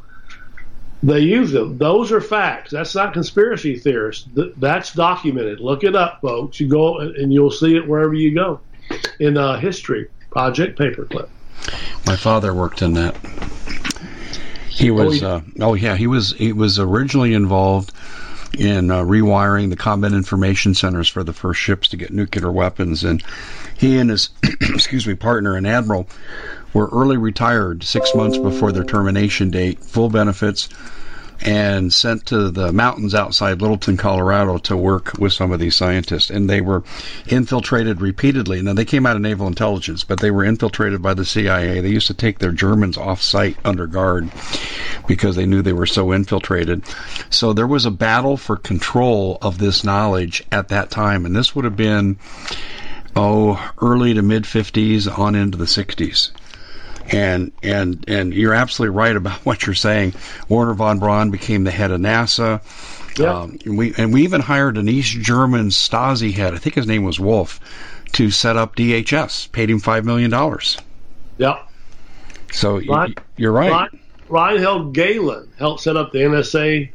they 1.03 1.19
used 1.19 1.53
them. 1.53 1.77
Those 1.77 2.11
are 2.11 2.21
facts. 2.21 2.71
That's 2.71 2.95
not 2.95 3.13
conspiracy 3.13 3.77
theorists. 3.77 4.29
That's 4.57 4.93
documented. 4.93 5.59
Look 5.59 5.83
it 5.83 5.95
up, 5.95 6.21
folks. 6.21 6.59
You 6.59 6.69
go 6.69 6.99
and 6.99 7.33
you'll 7.33 7.51
see 7.51 7.75
it 7.75 7.87
wherever 7.87 8.13
you 8.13 8.33
go 8.33 8.61
in 9.19 9.37
uh, 9.37 9.59
history. 9.59 10.07
Project 10.29 10.79
Paperclip. 10.79 11.27
My 12.05 12.15
father 12.15 12.53
worked 12.53 12.81
in 12.81 12.93
that. 12.93 13.17
He 14.69 14.89
was. 14.89 15.21
Oh, 15.21 15.27
uh, 15.27 15.41
oh 15.59 15.73
yeah, 15.73 15.97
he 15.97 16.07
was. 16.07 16.31
He 16.33 16.53
was 16.53 16.79
originally 16.79 17.33
involved 17.33 17.91
in 18.57 18.91
uh, 18.91 19.01
rewiring 19.01 19.69
the 19.69 19.75
combat 19.75 20.11
information 20.11 20.73
centers 20.73 21.07
for 21.07 21.23
the 21.23 21.33
first 21.33 21.59
ships 21.59 21.87
to 21.89 21.97
get 21.97 22.11
nuclear 22.11 22.51
weapons, 22.51 23.03
and 23.03 23.23
he 23.77 23.97
and 23.97 24.09
his 24.09 24.29
excuse 24.61 25.07
me 25.07 25.15
partner, 25.15 25.55
an 25.55 25.65
admiral, 25.65 26.07
were 26.73 26.89
early 26.91 27.17
retired 27.17 27.83
six 27.83 28.13
months 28.15 28.37
before 28.37 28.71
their 28.71 28.83
termination 28.83 29.49
date, 29.49 29.79
full 29.83 30.09
benefits, 30.09 30.69
and 31.41 31.91
sent 31.91 32.27
to 32.27 32.51
the 32.51 32.71
mountains 32.71 33.15
outside 33.15 33.61
Littleton, 33.61 33.97
Colorado 33.97 34.57
to 34.59 34.77
work 34.77 35.13
with 35.17 35.33
some 35.33 35.51
of 35.51 35.59
these 35.59 35.75
scientists. 35.75 36.29
And 36.29 36.49
they 36.49 36.61
were 36.61 36.83
infiltrated 37.27 38.01
repeatedly. 38.01 38.61
Now, 38.61 38.73
they 38.73 38.85
came 38.85 39.05
out 39.05 39.15
of 39.15 39.21
naval 39.21 39.47
intelligence, 39.47 40.03
but 40.03 40.19
they 40.19 40.31
were 40.31 40.43
infiltrated 40.43 41.01
by 41.01 41.13
the 41.13 41.25
CIA. 41.25 41.81
They 41.81 41.89
used 41.89 42.07
to 42.07 42.13
take 42.13 42.39
their 42.39 42.51
Germans 42.51 42.97
off 42.97 43.21
site 43.21 43.57
under 43.65 43.87
guard 43.87 44.29
because 45.07 45.35
they 45.35 45.45
knew 45.45 45.61
they 45.61 45.73
were 45.73 45.87
so 45.87 46.11
infiltrated. 46.11 46.83
So 47.29 47.53
there 47.53 47.67
was 47.67 47.85
a 47.85 47.91
battle 47.91 48.37
for 48.37 48.55
control 48.55 49.39
of 49.41 49.57
this 49.57 49.83
knowledge 49.83 50.43
at 50.51 50.69
that 50.69 50.91
time. 50.91 51.25
And 51.25 51.35
this 51.35 51.55
would 51.55 51.65
have 51.65 51.77
been, 51.77 52.17
oh, 53.15 53.71
early 53.81 54.13
to 54.13 54.21
mid 54.21 54.43
50s 54.43 55.17
on 55.17 55.35
into 55.35 55.57
the 55.57 55.65
60s 55.65 56.31
and 57.09 57.51
and 57.63 58.05
and 58.07 58.33
you're 58.33 58.53
absolutely 58.53 58.95
right 58.95 59.15
about 59.15 59.39
what 59.45 59.65
you're 59.65 59.75
saying. 59.75 60.13
Wernher 60.49 60.73
von 60.73 60.99
Braun 60.99 61.31
became 61.31 61.63
the 61.63 61.71
head 61.71 61.91
of 61.91 61.99
NASA. 61.99 62.61
Yeah. 63.19 63.39
Um, 63.39 63.57
and 63.65 63.77
we 63.77 63.93
and 63.97 64.13
we 64.13 64.23
even 64.23 64.41
hired 64.41 64.77
an 64.77 64.87
East 64.87 65.11
German 65.11 65.67
Stasi 65.67 66.33
head. 66.33 66.53
I 66.53 66.57
think 66.57 66.75
his 66.75 66.87
name 66.87 67.03
was 67.03 67.19
Wolf 67.19 67.59
to 68.13 68.31
set 68.31 68.57
up 68.57 68.75
DHS. 68.75 69.51
Paid 69.51 69.69
him 69.69 69.79
five 69.79 70.05
million 70.05 70.31
dollars. 70.31 70.77
Yeah. 71.37 71.61
So 72.51 72.79
Ryan, 72.81 73.15
you're 73.37 73.51
right. 73.51 73.89
Reinhard 74.29 74.93
Gehlen 74.93 75.49
helped 75.57 75.81
set 75.81 75.97
up 75.97 76.11
the 76.11 76.19
NSA. 76.19 76.89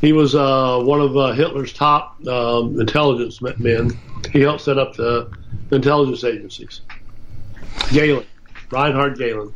He 0.00 0.12
was 0.12 0.34
uh, 0.34 0.80
one 0.80 1.00
of 1.00 1.16
uh, 1.16 1.32
Hitler's 1.32 1.72
top 1.72 2.16
um, 2.26 2.80
intelligence 2.80 3.42
men. 3.42 3.98
He 4.32 4.40
helped 4.40 4.62
set 4.62 4.78
up 4.78 4.94
the 4.94 5.30
intelligence 5.70 6.24
agencies. 6.24 6.80
Gehlen. 7.90 8.24
Reinhard 8.70 9.18
Gehlen. 9.18 9.54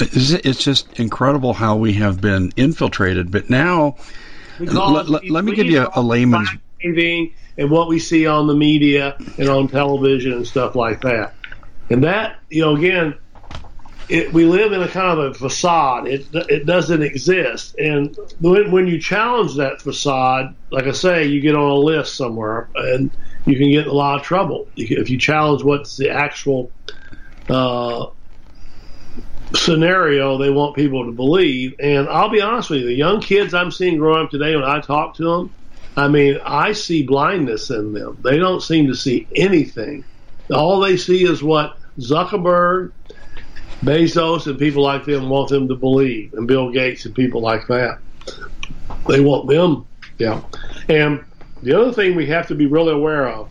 It's 0.00 0.62
just 0.62 0.98
incredible 1.00 1.54
how 1.54 1.76
we 1.76 1.94
have 1.94 2.20
been 2.20 2.52
infiltrated, 2.56 3.30
but 3.30 3.48
now 3.50 3.96
let, 4.58 5.08
let, 5.08 5.30
let 5.30 5.44
me 5.44 5.54
give 5.54 5.66
you 5.66 5.82
a, 5.82 5.90
a 5.94 6.02
layman's 6.02 6.50
and 6.82 7.70
what 7.70 7.88
we 7.88 7.98
see 7.98 8.26
on 8.26 8.46
the 8.46 8.54
media 8.54 9.16
and 9.38 9.48
on 9.48 9.68
television 9.68 10.32
and 10.32 10.46
stuff 10.46 10.74
like 10.74 11.02
that. 11.02 11.34
And 11.90 12.04
that, 12.04 12.38
you 12.48 12.62
know, 12.62 12.76
again, 12.76 13.18
it, 14.08 14.32
we 14.32 14.44
live 14.44 14.72
in 14.72 14.82
a 14.82 14.88
kind 14.88 15.18
of 15.18 15.30
a 15.30 15.34
facade. 15.34 16.08
It 16.08 16.26
it 16.32 16.66
doesn't 16.66 17.02
exist. 17.02 17.76
And 17.78 18.16
when, 18.40 18.70
when 18.70 18.86
you 18.86 18.98
challenge 19.00 19.56
that 19.56 19.80
facade, 19.80 20.54
like 20.70 20.86
I 20.86 20.92
say, 20.92 21.26
you 21.26 21.40
get 21.40 21.54
on 21.54 21.70
a 21.70 21.74
list 21.74 22.16
somewhere, 22.16 22.70
and 22.74 23.16
you 23.44 23.56
can 23.56 23.70
get 23.70 23.84
in 23.84 23.90
a 23.90 23.94
lot 23.94 24.20
of 24.20 24.26
trouble 24.26 24.66
if 24.76 25.10
you 25.10 25.18
challenge 25.18 25.62
what's 25.62 25.96
the 25.96 26.10
actual 26.10 26.72
uh, 27.48 28.06
scenario 29.54 30.38
they 30.38 30.50
want 30.50 30.76
people 30.76 31.06
to 31.06 31.12
believe. 31.12 31.74
And 31.78 32.08
I'll 32.08 32.28
be 32.28 32.40
honest 32.40 32.70
with 32.70 32.80
you, 32.80 32.86
the 32.86 32.94
young 32.94 33.20
kids 33.20 33.54
I'm 33.54 33.70
seeing 33.70 33.98
growing 33.98 34.24
up 34.24 34.30
today, 34.30 34.54
when 34.54 34.64
I 34.64 34.80
talk 34.80 35.16
to 35.16 35.24
them, 35.24 35.54
I 35.96 36.08
mean, 36.08 36.38
I 36.44 36.72
see 36.72 37.04
blindness 37.04 37.70
in 37.70 37.92
them. 37.92 38.18
They 38.22 38.38
don't 38.38 38.62
seem 38.62 38.86
to 38.86 38.94
see 38.94 39.26
anything. 39.34 40.04
All 40.52 40.80
they 40.80 40.96
see 40.96 41.24
is 41.24 41.42
what 41.42 41.76
Zuckerberg, 41.98 42.92
Bezos, 43.82 44.46
and 44.46 44.58
people 44.58 44.82
like 44.82 45.04
them 45.04 45.28
want 45.28 45.48
them 45.48 45.68
to 45.68 45.74
believe, 45.74 46.34
and 46.34 46.46
Bill 46.46 46.70
Gates 46.70 47.04
and 47.06 47.14
people 47.14 47.40
like 47.40 47.66
that. 47.68 47.98
They 49.08 49.20
want 49.20 49.48
them, 49.48 49.86
yeah. 50.18 50.42
And 50.88 51.24
the 51.62 51.78
other 51.78 51.92
thing 51.92 52.14
we 52.14 52.26
have 52.26 52.48
to 52.48 52.54
be 52.54 52.66
really 52.66 52.92
aware 52.92 53.28
of 53.28 53.50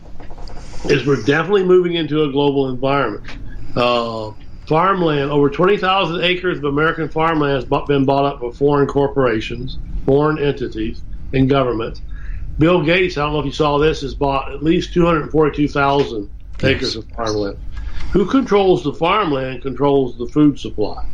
is 0.86 1.06
we're 1.06 1.22
definitely 1.22 1.64
moving 1.64 1.94
into 1.94 2.22
a 2.22 2.32
global 2.32 2.68
environment. 2.68 3.26
Uh, 3.76 4.32
farmland, 4.70 5.32
over 5.32 5.50
20,000 5.50 6.22
acres 6.22 6.58
of 6.58 6.64
American 6.64 7.08
farmland 7.08 7.56
has 7.56 7.64
been 7.88 8.04
bought 8.04 8.24
up 8.24 8.40
by 8.40 8.50
foreign 8.52 8.86
corporations, 8.86 9.78
foreign 10.06 10.38
entities, 10.38 11.02
and 11.34 11.50
governments. 11.50 12.00
Bill 12.56 12.80
Gates, 12.80 13.18
I 13.18 13.22
don't 13.22 13.32
know 13.32 13.40
if 13.40 13.46
you 13.46 13.52
saw 13.52 13.78
this, 13.78 14.02
has 14.02 14.14
bought 14.14 14.52
at 14.52 14.62
least 14.62 14.94
242,000 14.94 16.30
yes. 16.62 16.64
acres 16.64 16.94
of 16.94 17.04
farmland. 17.08 17.58
Who 18.12 18.24
controls 18.26 18.84
the 18.84 18.92
farmland 18.92 19.62
controls 19.62 20.16
the 20.18 20.28
food 20.28 20.60
supply. 20.60 21.04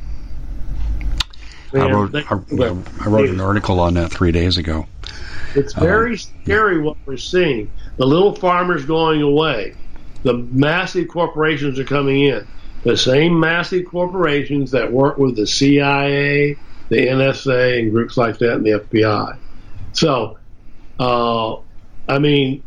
I 1.72 1.90
wrote, 1.90 2.12
they, 2.12 2.24
I, 2.24 2.38
I 3.00 3.08
wrote 3.08 3.30
an 3.30 3.40
article 3.40 3.80
on 3.80 3.94
that 3.94 4.10
three 4.10 4.32
days 4.32 4.58
ago. 4.58 4.86
It's 5.54 5.72
very 5.72 6.12
um, 6.12 6.18
scary 6.18 6.78
what 6.82 6.98
we're 7.06 7.16
seeing. 7.16 7.72
The 7.96 8.06
little 8.06 8.34
farmers 8.34 8.84
going 8.84 9.22
away. 9.22 9.74
The 10.24 10.34
massive 10.34 11.08
corporations 11.08 11.78
are 11.78 11.84
coming 11.84 12.24
in 12.24 12.46
the 12.86 12.96
same 12.96 13.40
massive 13.40 13.84
corporations 13.84 14.70
that 14.70 14.92
work 14.92 15.18
with 15.18 15.34
the 15.34 15.46
CIA, 15.46 16.60
the 16.88 16.96
NSA, 16.96 17.80
and 17.80 17.90
groups 17.90 18.16
like 18.16 18.38
that, 18.38 18.54
and 18.54 18.64
the 18.64 18.78
FBI. 18.78 19.40
So, 19.90 20.38
uh, 21.00 21.56
I 22.06 22.20
mean, 22.20 22.62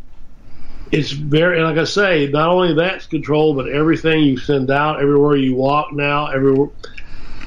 it's 0.92 1.12
very, 1.12 1.62
like 1.62 1.78
I 1.78 1.86
say, 1.86 2.28
not 2.28 2.50
only 2.50 2.74
that's 2.76 3.08
controlled, 3.08 3.56
but 3.56 3.70
everything 3.70 4.24
you 4.24 4.38
send 4.38 4.70
out, 4.70 5.02
everywhere 5.02 5.38
you 5.38 5.56
walk 5.56 5.94
now, 5.94 6.28
everywhere. 6.28 6.68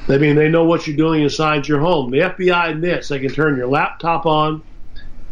I 0.09 0.17
mean, 0.17 0.35
they 0.35 0.49
know 0.49 0.63
what 0.63 0.87
you're 0.87 0.97
doing 0.97 1.21
inside 1.21 1.67
your 1.67 1.79
home. 1.79 2.09
The 2.09 2.21
FBI 2.21 2.71
admits 2.71 3.07
they 3.07 3.19
can 3.19 3.29
turn 3.31 3.55
your 3.55 3.67
laptop 3.67 4.25
on 4.25 4.63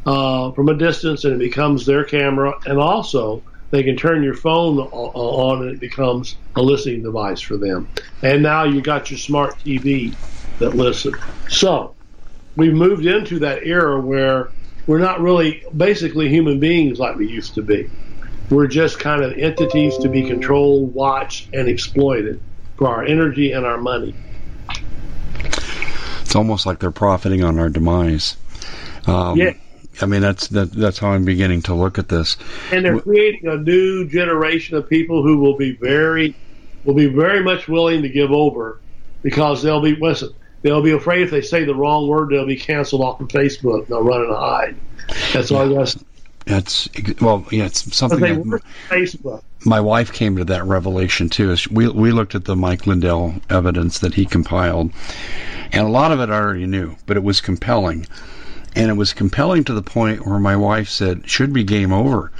uh, 0.05 0.51
from 0.51 0.69
a 0.69 0.75
distance 0.77 1.23
and 1.23 1.33
it 1.33 1.39
becomes 1.39 1.87
their 1.87 2.03
camera, 2.03 2.53
and 2.67 2.77
also 2.77 3.43
they 3.71 3.83
can 3.83 3.95
turn 3.95 4.21
your 4.21 4.33
phone 4.33 4.77
on 4.77 5.63
and 5.63 5.71
it 5.71 5.79
becomes 5.79 6.35
a 6.55 6.61
listening 6.61 7.03
device 7.03 7.41
for 7.41 7.57
them. 7.57 7.89
And 8.21 8.43
now 8.43 8.65
you 8.65 8.81
got 8.81 9.09
your 9.09 9.17
smart 9.17 9.57
TV 9.59 10.15
that 10.59 10.75
listens. 10.75 11.15
So 11.47 11.95
we've 12.55 12.73
moved 12.73 13.05
into 13.05 13.39
that 13.39 13.65
era 13.65 13.99
where 13.99 14.51
we're 14.87 14.99
not 14.99 15.21
really 15.21 15.63
basically 15.75 16.27
human 16.27 16.59
beings 16.59 16.99
like 16.99 17.15
we 17.15 17.27
used 17.27 17.53
to 17.55 17.61
be. 17.61 17.89
We're 18.49 18.67
just 18.67 18.99
kind 18.99 19.23
of 19.23 19.31
entities 19.37 19.97
to 19.99 20.09
be 20.09 20.23
controlled, 20.23 20.93
watched, 20.93 21.53
and 21.53 21.69
exploited 21.69 22.41
for 22.75 22.89
our 22.89 23.05
energy 23.05 23.53
and 23.53 23.65
our 23.65 23.77
money. 23.77 24.15
It's 26.21 26.35
almost 26.35 26.65
like 26.65 26.79
they're 26.79 26.91
profiting 26.91 27.43
on 27.43 27.57
our 27.59 27.69
demise. 27.69 28.35
Um, 29.07 29.37
yeah. 29.37 29.53
I 29.99 30.05
mean, 30.05 30.21
that's 30.21 30.47
that, 30.49 30.71
that's 30.71 30.99
how 30.99 31.09
I'm 31.09 31.25
beginning 31.25 31.63
to 31.63 31.73
look 31.73 31.99
at 31.99 32.07
this. 32.07 32.37
And 32.71 32.85
they're 32.85 32.99
creating 32.99 33.47
a 33.47 33.57
new 33.57 34.07
generation 34.07 34.77
of 34.77 34.87
people 34.89 35.23
who 35.23 35.37
will 35.37 35.57
be 35.57 35.77
very 35.81 36.35
will 36.83 36.95
be 36.95 37.07
very 37.07 37.43
much 37.43 37.67
willing 37.67 38.01
to 38.01 38.09
give 38.09 38.31
over 38.31 38.81
because 39.21 39.61
they'll 39.61 39.81
be 39.81 39.95
listen. 39.95 40.29
They'll 40.63 40.81
be 40.81 40.91
afraid 40.91 41.23
if 41.23 41.31
they 41.31 41.41
say 41.41 41.63
the 41.63 41.75
wrong 41.75 42.07
word, 42.07 42.29
they'll 42.29 42.45
be 42.45 42.55
canceled 42.55 43.01
off 43.01 43.19
of 43.19 43.27
Facebook. 43.29 43.87
They'll 43.87 44.03
run 44.03 44.21
and 44.21 44.35
hide. 44.35 44.79
That's 45.33 45.51
all 45.51 45.71
I 45.71 45.73
guess. 45.73 45.97
That's 46.45 46.89
well, 47.19 47.45
yeah, 47.51 47.65
it's 47.65 47.95
something. 47.95 48.19
They 48.19 48.33
that, 48.33 48.61
Facebook. 48.89 49.43
My 49.63 49.79
wife 49.79 50.11
came 50.11 50.37
to 50.37 50.45
that 50.45 50.65
revelation 50.65 51.29
too. 51.29 51.55
We 51.69 51.87
we 51.87 52.11
looked 52.11 52.33
at 52.33 52.45
the 52.45 52.55
Mike 52.55 52.87
Lindell 52.87 53.35
evidence 53.49 53.99
that 53.99 54.15
he 54.15 54.25
compiled, 54.25 54.91
and 55.71 55.85
a 55.85 55.89
lot 55.89 56.11
of 56.11 56.19
it 56.19 56.29
I 56.29 56.39
already 56.39 56.65
knew, 56.65 56.95
but 57.05 57.17
it 57.17 57.23
was 57.23 57.41
compelling 57.41 58.07
and 58.75 58.89
it 58.89 58.95
was 58.95 59.13
compelling 59.13 59.63
to 59.65 59.73
the 59.73 59.81
point 59.81 60.25
where 60.25 60.39
my 60.39 60.55
wife 60.55 60.89
said, 60.89 61.29
"Should 61.29 61.53
be 61.53 61.63
game 61.63 61.91
over. 61.91 62.31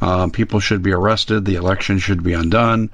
Um, 0.00 0.30
people 0.30 0.60
should 0.60 0.82
be 0.82 0.92
arrested. 0.92 1.44
The 1.44 1.54
election 1.54 1.98
should 1.98 2.22
be 2.22 2.32
undone." 2.32 2.90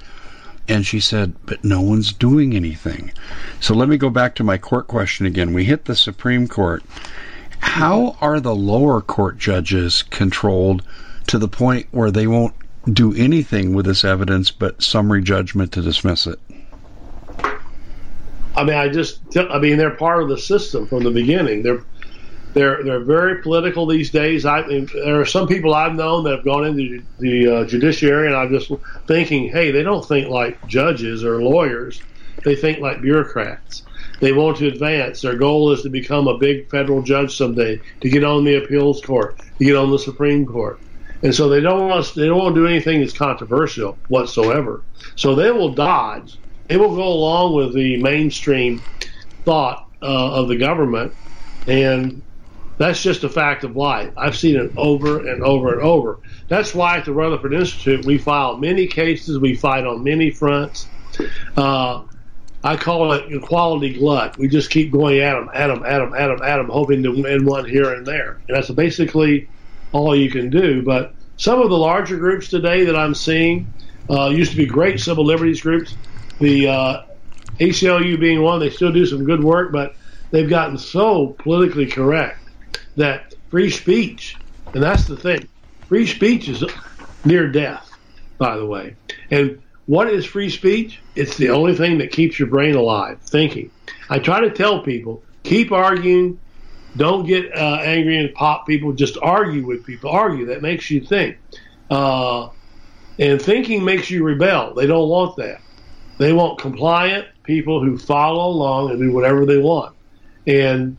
And 0.68 0.86
she 0.86 1.00
said, 1.00 1.34
but 1.44 1.64
no 1.64 1.80
one's 1.80 2.12
doing 2.12 2.54
anything. 2.54 3.10
So 3.58 3.74
let 3.74 3.88
me 3.88 3.96
go 3.96 4.10
back 4.10 4.36
to 4.36 4.44
my 4.44 4.58
court 4.58 4.86
question 4.86 5.26
again. 5.26 5.52
We 5.52 5.64
hit 5.64 5.86
the 5.86 5.96
Supreme 5.96 6.46
Court. 6.46 6.84
How 7.58 8.16
are 8.20 8.38
the 8.38 8.54
lower 8.54 9.00
court 9.00 9.38
judges 9.38 10.02
controlled 10.02 10.82
to 11.26 11.38
the 11.38 11.48
point 11.48 11.86
where 11.90 12.10
they 12.10 12.26
won't 12.26 12.54
do 12.92 13.14
anything 13.14 13.74
with 13.74 13.86
this 13.86 14.04
evidence 14.04 14.50
but 14.50 14.82
summary 14.82 15.22
judgment 15.22 15.72
to 15.72 15.82
dismiss 15.82 16.26
it? 16.26 16.38
I 18.54 18.64
mean, 18.64 18.76
I 18.76 18.88
just, 18.88 19.20
I 19.36 19.58
mean, 19.58 19.78
they're 19.78 19.90
part 19.90 20.22
of 20.22 20.28
the 20.28 20.38
system 20.38 20.86
from 20.86 21.04
the 21.04 21.10
beginning. 21.10 21.62
They're 21.62 21.82
they're 22.54 22.82
they're 22.84 23.04
very 23.04 23.42
political 23.42 23.86
these 23.86 24.10
days. 24.10 24.44
I 24.44 24.62
there 24.62 25.20
are 25.20 25.26
some 25.26 25.46
people 25.46 25.74
I've 25.74 25.94
known 25.94 26.24
that 26.24 26.36
have 26.36 26.44
gone 26.44 26.66
into 26.66 27.02
the 27.18 27.48
uh, 27.48 27.64
judiciary, 27.66 28.26
and 28.26 28.36
I'm 28.36 28.50
just 28.50 28.70
thinking, 29.08 29.48
hey, 29.48 29.70
they 29.70 29.82
don't 29.82 30.06
think 30.06 30.28
like 30.28 30.64
judges 30.66 31.24
or 31.24 31.42
lawyers. 31.42 32.04
They 32.44 32.56
think 32.56 32.80
like 32.80 33.00
bureaucrats. 33.00 33.84
They 34.20 34.32
want 34.32 34.58
to 34.58 34.68
advance. 34.68 35.20
Their 35.20 35.36
goal 35.36 35.72
is 35.72 35.82
to 35.82 35.88
become 35.90 36.28
a 36.28 36.38
big 36.38 36.68
federal 36.70 37.02
judge 37.02 37.36
someday, 37.36 37.80
to 38.00 38.08
get 38.10 38.24
on 38.24 38.44
the 38.44 38.56
appeals 38.56 39.00
court, 39.02 39.38
to 39.58 39.64
get 39.64 39.76
on 39.76 39.90
the 39.90 39.98
Supreme 39.98 40.46
Court. 40.46 40.80
And 41.22 41.34
so 41.34 41.48
they 41.48 41.60
don't 41.60 41.88
want 41.88 42.12
they 42.14 42.26
don't 42.26 42.38
want 42.38 42.54
to 42.54 42.60
do 42.60 42.66
anything 42.66 43.00
that's 43.00 43.16
controversial 43.16 43.98
whatsoever. 44.08 44.84
So 45.16 45.34
they 45.34 45.50
will 45.50 45.74
dodge. 45.74 46.40
They 46.68 46.76
will 46.76 46.94
go 46.96 47.06
along 47.06 47.54
with 47.54 47.74
the 47.74 48.02
mainstream 48.02 48.84
thought 49.44 49.86
uh, 50.02 50.32
of 50.34 50.48
the 50.48 50.56
government, 50.56 51.14
and 51.66 52.22
that's 52.82 53.00
just 53.00 53.22
a 53.22 53.28
fact 53.28 53.62
of 53.62 53.76
life. 53.76 54.12
I've 54.16 54.36
seen 54.36 54.56
it 54.56 54.72
over 54.76 55.28
and 55.28 55.42
over 55.44 55.72
and 55.74 55.82
over. 55.82 56.18
That's 56.48 56.74
why 56.74 56.98
at 56.98 57.04
the 57.04 57.12
Rutherford 57.12 57.54
Institute 57.54 58.04
we 58.04 58.18
file 58.18 58.56
many 58.56 58.88
cases. 58.88 59.38
We 59.38 59.54
fight 59.54 59.86
on 59.86 60.02
many 60.02 60.30
fronts. 60.32 60.88
Uh, 61.56 62.02
I 62.64 62.76
call 62.76 63.12
it 63.12 63.32
equality 63.32 63.92
glut. 63.94 64.36
We 64.36 64.48
just 64.48 64.70
keep 64.70 64.90
going 64.90 65.20
at 65.20 65.34
them, 65.34 65.48
at 65.54 65.68
them, 65.68 65.84
at 65.84 65.98
them, 65.98 66.14
at 66.14 66.26
them, 66.26 66.42
at 66.42 66.56
them, 66.56 66.68
hoping 66.70 67.04
to 67.04 67.10
win 67.10 67.44
one 67.44 67.66
here 67.66 67.92
and 67.92 68.04
there. 68.04 68.40
And 68.48 68.56
that's 68.56 68.70
basically 68.70 69.48
all 69.92 70.16
you 70.16 70.28
can 70.30 70.50
do. 70.50 70.82
But 70.82 71.14
some 71.36 71.60
of 71.60 71.70
the 71.70 71.78
larger 71.78 72.16
groups 72.16 72.48
today 72.48 72.84
that 72.84 72.96
I'm 72.96 73.14
seeing 73.14 73.72
uh, 74.10 74.26
used 74.28 74.50
to 74.50 74.56
be 74.56 74.66
great 74.66 74.98
civil 74.98 75.24
liberties 75.24 75.60
groups. 75.60 75.94
The 76.40 76.66
uh, 76.66 77.02
ACLU 77.60 78.18
being 78.18 78.42
one, 78.42 78.58
they 78.58 78.70
still 78.70 78.92
do 78.92 79.06
some 79.06 79.24
good 79.24 79.42
work, 79.44 79.70
but 79.70 79.94
they've 80.32 80.50
gotten 80.50 80.78
so 80.78 81.28
politically 81.38 81.86
correct 81.86 82.41
that 82.96 83.32
free 83.50 83.70
speech, 83.70 84.42
and 84.74 84.82
that's 84.82 85.06
the 85.06 85.16
thing, 85.16 85.48
free 85.88 86.06
speech 86.06 86.48
is 86.48 86.64
near 87.24 87.50
death, 87.50 87.90
by 88.38 88.56
the 88.56 88.66
way. 88.66 88.96
And 89.30 89.62
what 89.86 90.08
is 90.08 90.24
free 90.24 90.50
speech? 90.50 91.02
It's 91.14 91.36
the 91.36 91.50
only 91.50 91.74
thing 91.74 91.98
that 91.98 92.12
keeps 92.12 92.38
your 92.38 92.48
brain 92.48 92.74
alive, 92.74 93.20
thinking. 93.22 93.72
I 94.08 94.18
try 94.18 94.40
to 94.40 94.50
tell 94.50 94.82
people 94.82 95.24
keep 95.44 95.72
arguing, 95.72 96.40
don't 96.96 97.26
get 97.26 97.46
uh, 97.56 97.78
angry 97.82 98.18
and 98.18 98.34
pop 98.34 98.66
people, 98.66 98.92
just 98.92 99.18
argue 99.22 99.66
with 99.66 99.84
people. 99.84 100.10
Argue, 100.10 100.46
that 100.46 100.62
makes 100.62 100.90
you 100.90 101.00
think. 101.04 101.38
Uh, 101.90 102.48
and 103.18 103.40
thinking 103.40 103.84
makes 103.84 104.10
you 104.10 104.24
rebel. 104.24 104.74
They 104.74 104.86
don't 104.86 105.08
want 105.08 105.36
that. 105.36 105.62
They 106.18 106.32
want 106.32 106.60
compliant 106.60 107.26
people 107.44 107.82
who 107.84 107.98
follow 107.98 108.46
along 108.48 108.90
and 108.90 109.00
do 109.00 109.12
whatever 109.12 109.46
they 109.46 109.58
want. 109.58 109.96
And 110.46 110.98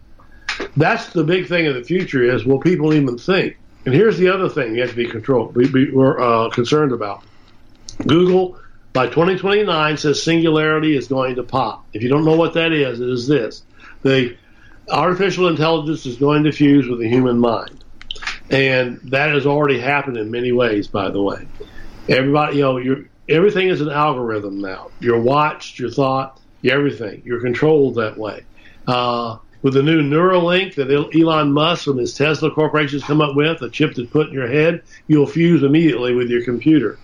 that's 0.75 1.07
the 1.13 1.23
big 1.23 1.47
thing 1.47 1.67
of 1.67 1.75
the 1.75 1.83
future 1.83 2.23
is 2.23 2.45
will 2.45 2.59
people 2.59 2.93
even 2.93 3.17
think? 3.17 3.57
And 3.85 3.93
here's 3.93 4.17
the 4.17 4.29
other 4.29 4.49
thing 4.49 4.75
you 4.75 4.81
have 4.81 4.91
to 4.91 4.95
be 4.95 5.07
controlled, 5.07 5.53
be 5.53 5.91
uh, 5.95 6.49
concerned 6.49 6.93
about. 6.93 7.23
Google 8.07 8.57
by 8.93 9.07
2029 9.07 9.97
says 9.97 10.23
singularity 10.23 10.95
is 10.95 11.07
going 11.07 11.35
to 11.35 11.43
pop. 11.43 11.85
If 11.93 12.01
you 12.01 12.09
don't 12.09 12.25
know 12.25 12.35
what 12.35 12.53
that 12.53 12.71
is, 12.71 12.99
it 12.99 13.09
is 13.09 13.27
this: 13.27 13.63
the 14.01 14.37
artificial 14.89 15.47
intelligence 15.47 16.05
is 16.05 16.17
going 16.17 16.43
to 16.43 16.51
fuse 16.51 16.87
with 16.87 16.99
the 16.99 17.09
human 17.09 17.39
mind, 17.39 17.83
and 18.49 18.99
that 19.03 19.31
has 19.31 19.45
already 19.45 19.79
happened 19.79 20.17
in 20.17 20.31
many 20.31 20.51
ways. 20.51 20.87
By 20.87 21.09
the 21.09 21.21
way, 21.21 21.47
everybody, 22.07 22.57
you 22.57 22.63
know, 22.63 22.77
you 22.77 23.09
everything 23.29 23.67
is 23.69 23.81
an 23.81 23.89
algorithm 23.89 24.59
now. 24.59 24.91
You're 24.99 25.21
watched, 25.21 25.79
your 25.79 25.89
thought, 25.89 26.39
everything. 26.63 27.21
You're 27.25 27.41
controlled 27.41 27.95
that 27.95 28.17
way. 28.17 28.45
Uh, 28.87 29.37
with 29.63 29.73
the 29.73 29.81
new 29.81 30.01
Neuralink 30.01 30.75
that 30.75 30.91
Elon 30.91 31.51
Musk 31.51 31.87
and 31.87 31.97
his 31.97 32.13
Tesla 32.13 32.51
corporation 32.51 32.99
has 32.99 33.07
come 33.07 33.21
up 33.21 33.35
with, 33.35 33.61
a 33.61 33.69
chip 33.69 33.95
that's 33.95 34.09
put 34.09 34.27
in 34.27 34.33
your 34.33 34.47
head, 34.47 34.83
you'll 35.07 35.25
fuse 35.25 35.63
immediately 35.63 36.13
with 36.13 36.29
your 36.29 36.43
computer. 36.43 36.99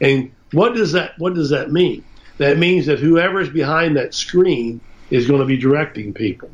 And 0.00 0.32
what 0.52 0.74
does 0.74 0.92
that 0.92 1.18
what 1.18 1.34
does 1.34 1.50
that 1.50 1.70
mean? 1.70 2.04
That 2.38 2.56
means 2.56 2.86
that 2.86 3.00
whoever 3.00 3.40
is 3.40 3.50
behind 3.50 3.96
that 3.96 4.14
screen 4.14 4.80
is 5.10 5.26
going 5.26 5.40
to 5.40 5.46
be 5.46 5.56
directing 5.56 6.14
people. 6.14 6.50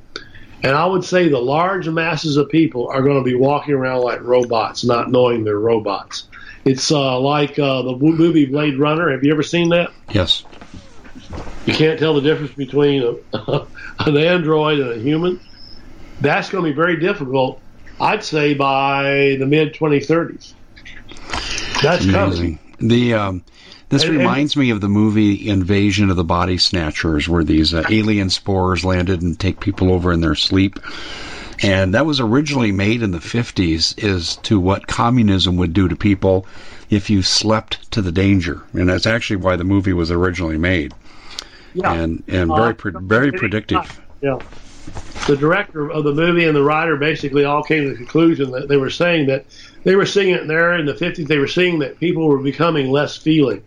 And 0.62 0.74
I 0.74 0.84
would 0.84 1.04
say 1.04 1.28
the 1.28 1.38
large 1.38 1.88
masses 1.88 2.36
of 2.36 2.50
people 2.50 2.88
are 2.88 3.02
going 3.02 3.16
to 3.16 3.24
be 3.24 3.34
walking 3.34 3.74
around 3.74 4.02
like 4.02 4.20
robots, 4.20 4.84
not 4.84 5.10
knowing 5.10 5.44
they're 5.44 5.58
robots. 5.58 6.28
It's 6.66 6.90
uh, 6.90 7.18
like 7.18 7.58
uh, 7.58 7.82
the 7.82 7.96
movie 7.96 8.44
Blade 8.44 8.78
Runner. 8.78 9.10
Have 9.10 9.24
you 9.24 9.32
ever 9.32 9.42
seen 9.42 9.70
that? 9.70 9.90
Yes. 10.10 10.44
You 11.64 11.72
can't 11.72 11.98
tell 11.98 12.14
the 12.14 12.20
difference 12.20 12.52
between 12.52 13.02
a, 13.32 13.66
an 14.00 14.16
android 14.16 14.80
and 14.80 14.92
a 14.92 14.98
human. 14.98 15.40
That's 16.20 16.50
going 16.50 16.64
to 16.64 16.70
be 16.70 16.74
very 16.74 16.98
difficult, 16.98 17.60
I'd 18.00 18.24
say, 18.24 18.54
by 18.54 19.36
the 19.38 19.46
mid 19.46 19.74
2030s. 19.74 20.54
That's 21.82 22.04
amazing. 22.04 22.12
coming. 22.12 22.58
The 22.78 23.14
um, 23.14 23.44
this 23.90 24.04
and, 24.04 24.16
reminds 24.16 24.54
and, 24.54 24.62
me 24.62 24.70
of 24.70 24.80
the 24.80 24.88
movie 24.88 25.48
Invasion 25.48 26.10
of 26.10 26.16
the 26.16 26.24
Body 26.24 26.58
Snatchers, 26.58 27.28
where 27.28 27.44
these 27.44 27.74
uh, 27.74 27.84
alien 27.90 28.30
spores 28.30 28.84
landed 28.84 29.22
and 29.22 29.38
take 29.38 29.60
people 29.60 29.92
over 29.92 30.12
in 30.12 30.20
their 30.20 30.34
sleep. 30.34 30.78
And 31.62 31.94
that 31.94 32.06
was 32.06 32.20
originally 32.20 32.72
made 32.72 33.02
in 33.02 33.10
the 33.10 33.18
50s 33.18 34.02
is 34.02 34.36
to 34.36 34.58
what 34.58 34.86
communism 34.86 35.56
would 35.56 35.74
do 35.74 35.88
to 35.88 35.96
people 35.96 36.46
if 36.88 37.10
you 37.10 37.20
slept 37.22 37.90
to 37.92 38.00
the 38.00 38.12
danger. 38.12 38.62
And 38.72 38.88
that's 38.88 39.06
actually 39.06 39.36
why 39.36 39.56
the 39.56 39.64
movie 39.64 39.92
was 39.92 40.10
originally 40.10 40.56
made. 40.56 40.94
Yeah. 41.74 41.92
And 41.92 42.24
and 42.28 42.50
very 42.50 42.74
uh, 42.94 43.00
very 43.00 43.32
predictive. 43.32 44.00
Yeah. 44.22 44.38
The 45.26 45.36
director 45.36 45.90
of 45.90 46.04
the 46.04 46.12
movie 46.12 46.44
and 46.44 46.56
the 46.56 46.62
writer 46.62 46.96
basically 46.96 47.44
all 47.44 47.62
came 47.62 47.84
to 47.84 47.90
the 47.90 47.96
conclusion 47.96 48.50
that 48.52 48.68
they 48.68 48.76
were 48.76 48.90
saying 48.90 49.26
that 49.28 49.46
they 49.84 49.94
were 49.94 50.06
seeing 50.06 50.34
it 50.34 50.48
there 50.48 50.76
in 50.76 50.86
the 50.86 50.94
50s. 50.94 51.26
They 51.26 51.38
were 51.38 51.46
seeing 51.46 51.78
that 51.80 52.00
people 52.00 52.26
were 52.26 52.38
becoming 52.38 52.90
less 52.90 53.16
feeling 53.16 53.62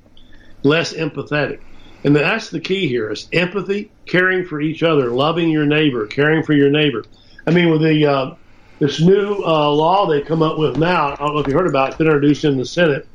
less 0.64 0.94
empathetic. 0.94 1.60
And 2.04 2.16
that's 2.16 2.50
the 2.50 2.60
key 2.60 2.88
here 2.88 3.12
is 3.12 3.30
empathy, 3.32 3.92
caring 4.06 4.46
for 4.46 4.60
each 4.60 4.84
other, 4.84 5.12
loving 5.12 5.50
your 5.50 5.66
neighbor, 5.66 6.08
caring 6.08 6.44
for 6.44 6.54
your 6.54 6.70
neighbor. 6.70 7.04
I 7.48 7.52
mean, 7.52 7.70
with 7.70 7.82
the 7.82 8.06
uh, 8.06 8.36
this 8.80 9.02
new 9.02 9.36
uh, 9.46 9.70
law 9.70 10.06
they 10.08 10.22
come 10.22 10.42
up 10.42 10.58
with 10.58 10.78
now, 10.78 11.14
I 11.14 11.16
don't 11.16 11.34
know 11.34 11.40
if 11.40 11.48
you 11.48 11.54
heard 11.54 11.68
about 11.68 11.86
it, 11.86 11.90
it's 11.90 11.98
been 11.98 12.08
introduced 12.08 12.44
in 12.44 12.58
the 12.58 12.66
Senate. 12.66 13.08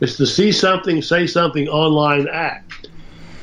It's 0.00 0.18
the 0.18 0.26
See 0.26 0.52
Something, 0.52 1.00
Say 1.00 1.26
Something 1.26 1.68
Online 1.68 2.28
Act. 2.28 2.83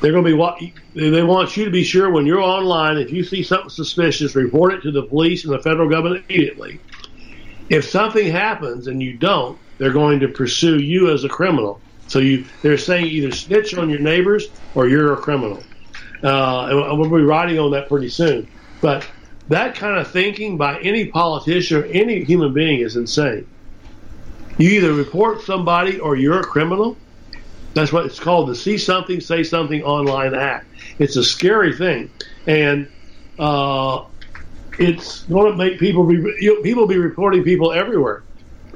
They're 0.02 0.12
going 0.12 0.24
to 0.24 0.74
be 0.94 1.10
they 1.10 1.22
want 1.22 1.56
you 1.56 1.64
to 1.64 1.70
be 1.70 1.84
sure 1.84 2.10
when 2.10 2.26
you're 2.26 2.40
online, 2.40 2.98
if 2.98 3.12
you 3.12 3.22
see 3.22 3.44
something 3.44 3.70
suspicious, 3.70 4.34
report 4.34 4.74
it 4.74 4.82
to 4.82 4.90
the 4.90 5.04
police 5.04 5.44
and 5.44 5.54
the 5.54 5.60
federal 5.60 5.88
government 5.88 6.24
immediately. 6.28 6.80
If 7.68 7.88
something 7.88 8.30
happens 8.30 8.88
and 8.88 9.00
you 9.00 9.16
don't, 9.16 9.58
they're 9.78 9.92
going 9.92 10.18
to 10.20 10.28
pursue 10.28 10.80
you 10.80 11.12
as 11.12 11.22
a 11.22 11.28
criminal. 11.28 11.80
So 12.08 12.18
you, 12.18 12.44
they're 12.62 12.78
saying 12.78 13.06
either 13.06 13.30
snitch 13.30 13.74
on 13.74 13.88
your 13.88 14.00
neighbors 14.00 14.48
or 14.74 14.88
you're 14.88 15.12
a 15.12 15.16
criminal. 15.16 15.62
Uh, 16.22 16.86
and 16.88 16.98
we'll 16.98 17.08
be 17.08 17.22
writing 17.22 17.58
on 17.58 17.70
that 17.70 17.88
pretty 17.88 18.08
soon. 18.08 18.48
But 18.80 19.08
that 19.48 19.76
kind 19.76 19.98
of 19.98 20.10
thinking 20.10 20.56
by 20.56 20.80
any 20.80 21.06
politician 21.06 21.82
or 21.82 21.84
any 21.86 22.24
human 22.24 22.52
being 22.52 22.80
is 22.80 22.96
insane. 22.96 23.46
You 24.58 24.70
either 24.70 24.92
report 24.92 25.42
somebody 25.42 26.00
or 26.00 26.16
you're 26.16 26.40
a 26.40 26.44
criminal. 26.44 26.96
That's 27.74 27.92
what 27.92 28.06
it's 28.06 28.20
called 28.20 28.48
the 28.48 28.54
See 28.54 28.78
Something, 28.78 29.20
Say 29.20 29.42
Something 29.42 29.82
Online 29.82 30.34
Act. 30.34 30.66
It's 30.98 31.16
a 31.16 31.24
scary 31.24 31.74
thing. 31.74 32.10
And 32.46 32.88
uh, 33.38 34.04
it's 34.78 35.22
going 35.24 35.52
to 35.52 35.56
make 35.56 35.78
people 35.78 36.04
be, 36.04 36.22
people 36.62 36.86
be 36.86 36.98
reporting 36.98 37.44
people 37.44 37.72
everywhere. 37.72 38.24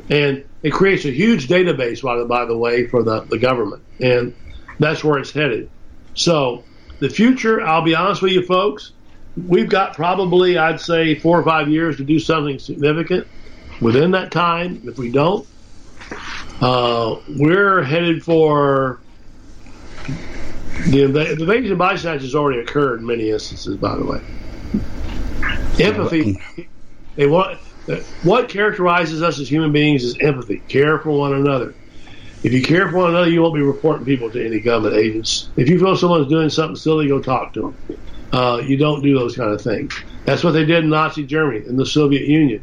And 0.09 0.45
it 0.63 0.71
creates 0.73 1.05
a 1.05 1.11
huge 1.11 1.49
database, 1.49 2.03
by 2.03 2.17
the, 2.17 2.25
by 2.25 2.45
the 2.45 2.57
way, 2.57 2.87
for 2.87 3.03
the, 3.03 3.23
the 3.23 3.39
government. 3.39 3.83
And 4.01 4.35
that's 4.79 5.05
where 5.05 5.19
it's 5.19 5.33
headed. 5.33 5.71
So 6.15 6.65
the 6.99 7.11
future, 7.11 7.61
I'll 7.61 7.83
be 7.83 7.95
honest 7.95 8.23
with 8.23 8.33
you 8.33 8.43
folks, 8.43 8.93
we've 9.37 9.69
got 9.69 9.95
probably, 9.95 10.57
I'd 10.57 10.81
say, 10.81 11.15
four 11.17 11.39
or 11.39 11.45
five 11.45 11.69
years 11.69 11.99
to 11.99 12.05
do 12.05 12.19
something 12.19 12.59
significant. 12.59 13.27
Within 13.81 14.13
that 14.13 14.33
time, 14.33 14.81
if 14.85 14.97
we 14.97 15.11
don't, 15.11 15.47
uh, 16.61 17.17
we're 17.29 17.83
headed 17.83 18.23
for 18.23 19.01
the, 20.91 21.07
the 21.07 21.33
invasion 21.33 21.73
of 21.73 21.79
body 21.79 21.99
snatch 21.99 22.23
has 22.23 22.35
already 22.35 22.61
occurred 22.61 23.01
in 23.01 23.07
many 23.07 23.31
instances, 23.31 23.77
by 23.77 23.97
the 23.97 24.05
way. 24.05 24.21
Empathy, 25.79 26.41
they 27.17 27.27
want 27.27 27.59
what 28.23 28.49
characterizes 28.49 29.23
us 29.23 29.39
as 29.39 29.49
human 29.49 29.73
beings 29.73 30.03
is 30.05 30.17
empathy, 30.21 30.59
care 30.69 30.99
for 30.99 31.11
one 31.11 31.35
another. 31.35 31.75
If 32.43 32.53
you 32.53 32.63
care 32.63 32.89
for 32.91 32.99
one 32.99 33.11
another, 33.11 33.31
you 33.31 33.43
won't 33.43 33.55
be 33.55 33.63
reporting 33.63 34.05
people 34.05 34.31
to 34.31 34.45
any 34.45 34.61
government 34.61 34.97
agents. 34.97 35.49
If 35.57 35.69
you 35.69 35.79
feel 35.79 35.97
someone's 35.97 36.29
doing 36.29 36.49
something 36.49 36.77
silly, 36.77 37.09
go 37.09 37.21
talk 37.21 37.53
to 37.55 37.61
them. 37.89 37.99
Uh, 38.33 38.61
you 38.65 38.77
don't 38.77 39.03
do 39.03 39.19
those 39.19 39.37
kind 39.37 39.53
of 39.53 39.61
things. 39.61 39.95
That's 40.25 40.45
what 40.45 40.53
they 40.53 40.65
did 40.65 40.85
in 40.85 40.91
Nazi 40.91 41.25
Germany, 41.25 41.65
in 41.67 41.77
the 41.77 41.87
Soviet 41.87 42.27
Union. 42.27 42.63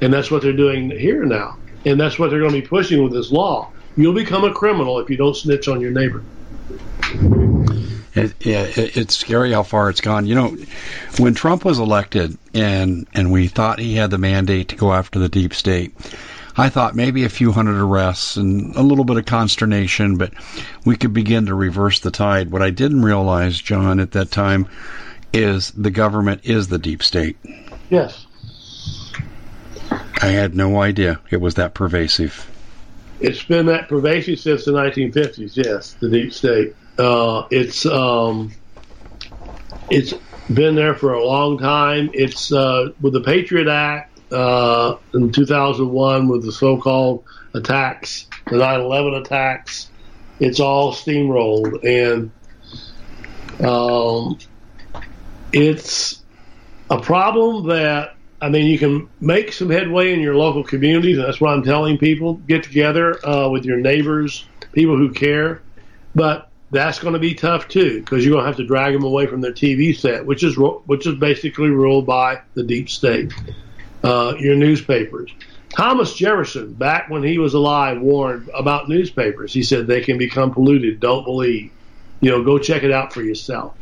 And 0.00 0.12
that's 0.12 0.30
what 0.30 0.42
they're 0.42 0.52
doing 0.52 0.90
here 0.90 1.24
now. 1.24 1.56
And 1.88 1.98
that's 1.98 2.18
what 2.18 2.28
they're 2.28 2.40
going 2.40 2.52
to 2.52 2.60
be 2.60 2.66
pushing 2.66 3.02
with 3.02 3.14
this 3.14 3.32
law. 3.32 3.70
You'll 3.96 4.12
become 4.12 4.44
a 4.44 4.52
criminal 4.52 4.98
if 4.98 5.08
you 5.08 5.16
don't 5.16 5.34
snitch 5.34 5.68
on 5.68 5.80
your 5.80 5.90
neighbor. 5.90 6.22
It, 8.14 8.34
yeah, 8.44 8.64
it, 8.64 8.94
it's 8.94 9.16
scary 9.16 9.52
how 9.52 9.62
far 9.62 9.88
it's 9.88 10.02
gone. 10.02 10.26
You 10.26 10.34
know, 10.34 10.56
when 11.18 11.32
Trump 11.34 11.64
was 11.64 11.78
elected 11.78 12.36
and 12.52 13.06
and 13.14 13.32
we 13.32 13.48
thought 13.48 13.78
he 13.78 13.94
had 13.94 14.10
the 14.10 14.18
mandate 14.18 14.68
to 14.68 14.76
go 14.76 14.92
after 14.92 15.18
the 15.18 15.30
deep 15.30 15.54
state, 15.54 15.94
I 16.58 16.68
thought 16.68 16.94
maybe 16.94 17.24
a 17.24 17.30
few 17.30 17.52
hundred 17.52 17.80
arrests 17.80 18.36
and 18.36 18.76
a 18.76 18.82
little 18.82 19.04
bit 19.04 19.16
of 19.16 19.24
consternation, 19.24 20.18
but 20.18 20.34
we 20.84 20.94
could 20.94 21.14
begin 21.14 21.46
to 21.46 21.54
reverse 21.54 22.00
the 22.00 22.10
tide. 22.10 22.50
What 22.50 22.60
I 22.60 22.68
didn't 22.68 23.02
realize, 23.02 23.58
John, 23.58 23.98
at 23.98 24.12
that 24.12 24.30
time, 24.30 24.68
is 25.32 25.70
the 25.70 25.90
government 25.90 26.42
is 26.44 26.68
the 26.68 26.78
deep 26.78 27.02
state. 27.02 27.38
Yes. 27.88 28.26
I 29.90 30.26
had 30.28 30.54
no 30.54 30.80
idea 30.80 31.20
it 31.30 31.40
was 31.40 31.54
that 31.54 31.74
pervasive. 31.74 32.48
It's 33.20 33.42
been 33.42 33.66
that 33.66 33.88
pervasive 33.88 34.38
since 34.38 34.64
the 34.64 34.72
1950s. 34.72 35.56
Yes, 35.56 35.94
the 35.94 36.08
deep 36.08 36.32
state. 36.32 36.74
Uh, 36.98 37.46
it's 37.50 37.86
um, 37.86 38.52
it's 39.90 40.14
been 40.52 40.74
there 40.74 40.94
for 40.94 41.14
a 41.14 41.24
long 41.24 41.58
time. 41.58 42.10
It's 42.12 42.52
uh, 42.52 42.90
with 43.00 43.12
the 43.12 43.20
Patriot 43.20 43.68
Act 43.68 44.18
uh, 44.32 44.96
in 45.14 45.32
2001 45.32 46.28
with 46.28 46.44
the 46.44 46.52
so-called 46.52 47.24
attacks, 47.54 48.26
the 48.46 48.56
9/11 48.56 49.20
attacks. 49.20 49.90
It's 50.40 50.60
all 50.60 50.92
steamrolled, 50.92 51.84
and 51.84 52.30
um, 53.66 54.38
it's 55.52 56.22
a 56.90 57.00
problem 57.00 57.68
that 57.68 58.17
I 58.40 58.48
mean, 58.48 58.66
you 58.66 58.78
can 58.78 59.08
make 59.20 59.52
some 59.52 59.68
headway 59.68 60.12
in 60.12 60.20
your 60.20 60.36
local 60.36 60.62
communities, 60.62 61.16
that's 61.16 61.40
what 61.40 61.50
I'm 61.50 61.62
telling 61.62 61.98
people. 61.98 62.34
Get 62.34 62.62
together 62.62 63.24
uh, 63.26 63.48
with 63.48 63.64
your 63.64 63.78
neighbors, 63.78 64.46
people 64.72 64.96
who 64.96 65.12
care, 65.12 65.60
but 66.14 66.48
that's 66.70 66.98
going 66.98 67.14
to 67.14 67.18
be 67.20 67.34
tough 67.34 67.68
too 67.68 68.00
because 68.00 68.24
you're 68.24 68.34
going 68.34 68.44
to 68.44 68.46
have 68.46 68.56
to 68.58 68.66
drag 68.66 68.92
them 68.92 69.04
away 69.04 69.26
from 69.26 69.40
their 69.40 69.52
TV 69.52 69.96
set, 69.96 70.24
which 70.24 70.42
is 70.44 70.56
which 70.58 71.06
is 71.06 71.16
basically 71.16 71.70
ruled 71.70 72.06
by 72.06 72.40
the 72.54 72.62
deep 72.62 72.88
state. 72.88 73.32
Uh, 74.04 74.34
your 74.38 74.54
newspapers. 74.54 75.32
Thomas 75.70 76.14
Jefferson, 76.14 76.72
back 76.72 77.10
when 77.10 77.22
he 77.22 77.38
was 77.38 77.54
alive, 77.54 78.00
warned 78.00 78.48
about 78.54 78.88
newspapers. 78.88 79.52
He 79.52 79.62
said 79.62 79.86
they 79.86 80.00
can 80.00 80.18
become 80.18 80.52
polluted. 80.52 81.00
Don't 81.00 81.24
believe. 81.24 81.72
You 82.20 82.30
know, 82.30 82.42
go 82.44 82.58
check 82.58 82.84
it 82.84 82.92
out 82.92 83.12
for 83.12 83.22
yourself. 83.22 83.74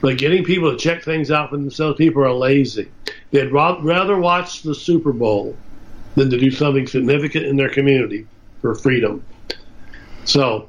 But 0.00 0.18
getting 0.18 0.44
people 0.44 0.70
to 0.70 0.76
check 0.76 1.02
things 1.02 1.30
out 1.30 1.50
for 1.50 1.56
themselves, 1.56 1.98
people 1.98 2.22
are 2.22 2.32
lazy. 2.32 2.90
They'd 3.30 3.52
rather 3.52 4.18
watch 4.18 4.62
the 4.62 4.74
Super 4.74 5.12
Bowl 5.12 5.56
than 6.16 6.30
to 6.30 6.38
do 6.38 6.50
something 6.50 6.86
significant 6.86 7.46
in 7.46 7.56
their 7.56 7.68
community 7.68 8.26
for 8.60 8.74
freedom. 8.74 9.24
So, 10.24 10.68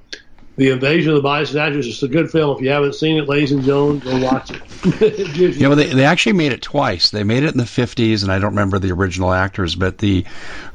The 0.57 0.69
Invasion 0.69 1.09
of 1.11 1.15
the 1.15 1.23
Body 1.23 1.45
Snatchers 1.45 1.87
is 1.87 2.03
a 2.03 2.07
good 2.07 2.29
film. 2.29 2.57
If 2.57 2.63
you 2.63 2.69
haven't 2.69 2.95
seen 2.95 3.17
it, 3.17 3.27
ladies 3.27 3.51
and 3.51 3.63
gentlemen, 3.63 3.99
go 3.99 4.19
watch 4.23 4.51
it. 4.51 5.57
yeah, 5.57 5.67
well, 5.67 5.77
they, 5.77 5.87
they 5.87 6.05
actually 6.05 6.33
made 6.33 6.51
it 6.51 6.61
twice. 6.61 7.09
They 7.09 7.23
made 7.23 7.43
it 7.43 7.51
in 7.51 7.57
the 7.57 7.63
50s, 7.63 8.23
and 8.23 8.31
I 8.31 8.39
don't 8.39 8.51
remember 8.51 8.79
the 8.79 8.91
original 8.91 9.33
actors, 9.33 9.75
but 9.75 9.97
the 9.97 10.25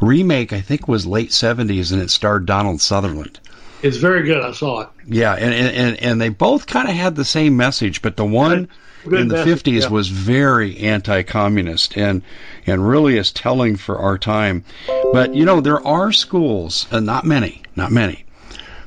remake, 0.00 0.52
I 0.52 0.60
think, 0.60 0.88
was 0.88 1.06
late 1.06 1.30
70s, 1.30 1.92
and 1.92 2.02
it 2.02 2.10
starred 2.10 2.46
Donald 2.46 2.80
Sutherland. 2.80 3.38
It's 3.82 3.98
very 3.98 4.24
good. 4.24 4.42
I 4.42 4.52
saw 4.52 4.80
it. 4.80 4.88
Yeah, 5.06 5.34
and 5.34 5.52
and, 5.52 6.00
and 6.00 6.20
they 6.20 6.30
both 6.30 6.66
kind 6.66 6.88
of 6.88 6.94
had 6.94 7.14
the 7.14 7.24
same 7.24 7.56
message, 7.56 8.02
but 8.02 8.16
the 8.16 8.24
one 8.24 8.68
good 9.06 9.20
in 9.20 9.28
the 9.28 9.44
message, 9.44 9.62
50s 9.62 9.82
yeah. 9.82 9.88
was 9.88 10.08
very 10.08 10.78
anti-communist 10.78 11.96
and 11.96 12.22
and 12.66 12.86
really 12.86 13.16
is 13.16 13.32
telling 13.32 13.76
for 13.76 13.98
our 13.98 14.18
time. 14.18 14.64
But 15.12 15.34
you 15.34 15.44
know, 15.44 15.60
there 15.60 15.84
are 15.86 16.12
schools, 16.12 16.86
and 16.90 17.06
not 17.06 17.24
many, 17.24 17.62
not 17.74 17.92
many, 17.92 18.24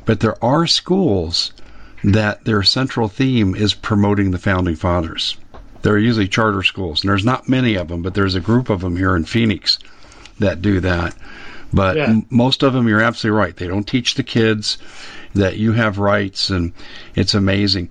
but 0.06 0.20
there 0.20 0.44
are 0.44 0.68
schools 0.68 1.54
that 2.04 2.46
their 2.46 2.64
central 2.64 3.08
theme 3.08 3.56
is 3.56 3.74
promoting 3.74 4.32
the 4.32 4.38
founding 4.38 4.76
fathers. 4.76 5.38
They're 5.82 5.98
usually 5.98 6.28
charter 6.28 6.64
schools, 6.64 7.02
and 7.02 7.10
there's 7.10 7.26
not 7.26 7.48
many 7.48 7.76
of 7.76 7.88
them, 7.88 8.02
but 8.02 8.14
there's 8.14 8.36
a 8.36 8.42
group 8.42 8.70
of 8.70 8.82
them 8.82 8.96
here 8.96 9.16
in 9.16 9.26
Phoenix 9.26 9.80
that 10.40 10.62
do 10.62 10.80
that. 10.82 11.16
But 11.72 11.98
yeah. 11.98 12.06
m- 12.06 12.26
most 12.30 12.64
of 12.64 12.74
them, 12.74 12.88
you're 12.88 13.02
absolutely 13.02 13.38
right. 13.38 13.56
They 13.56 13.68
don't 13.68 13.88
teach 13.88 14.16
the 14.16 14.24
kids 14.24 14.78
that 15.36 15.58
you 15.58 15.74
have 15.74 16.00
rights, 16.00 16.50
and 16.50 16.74
it's 17.16 17.34
amazing. 17.34 17.90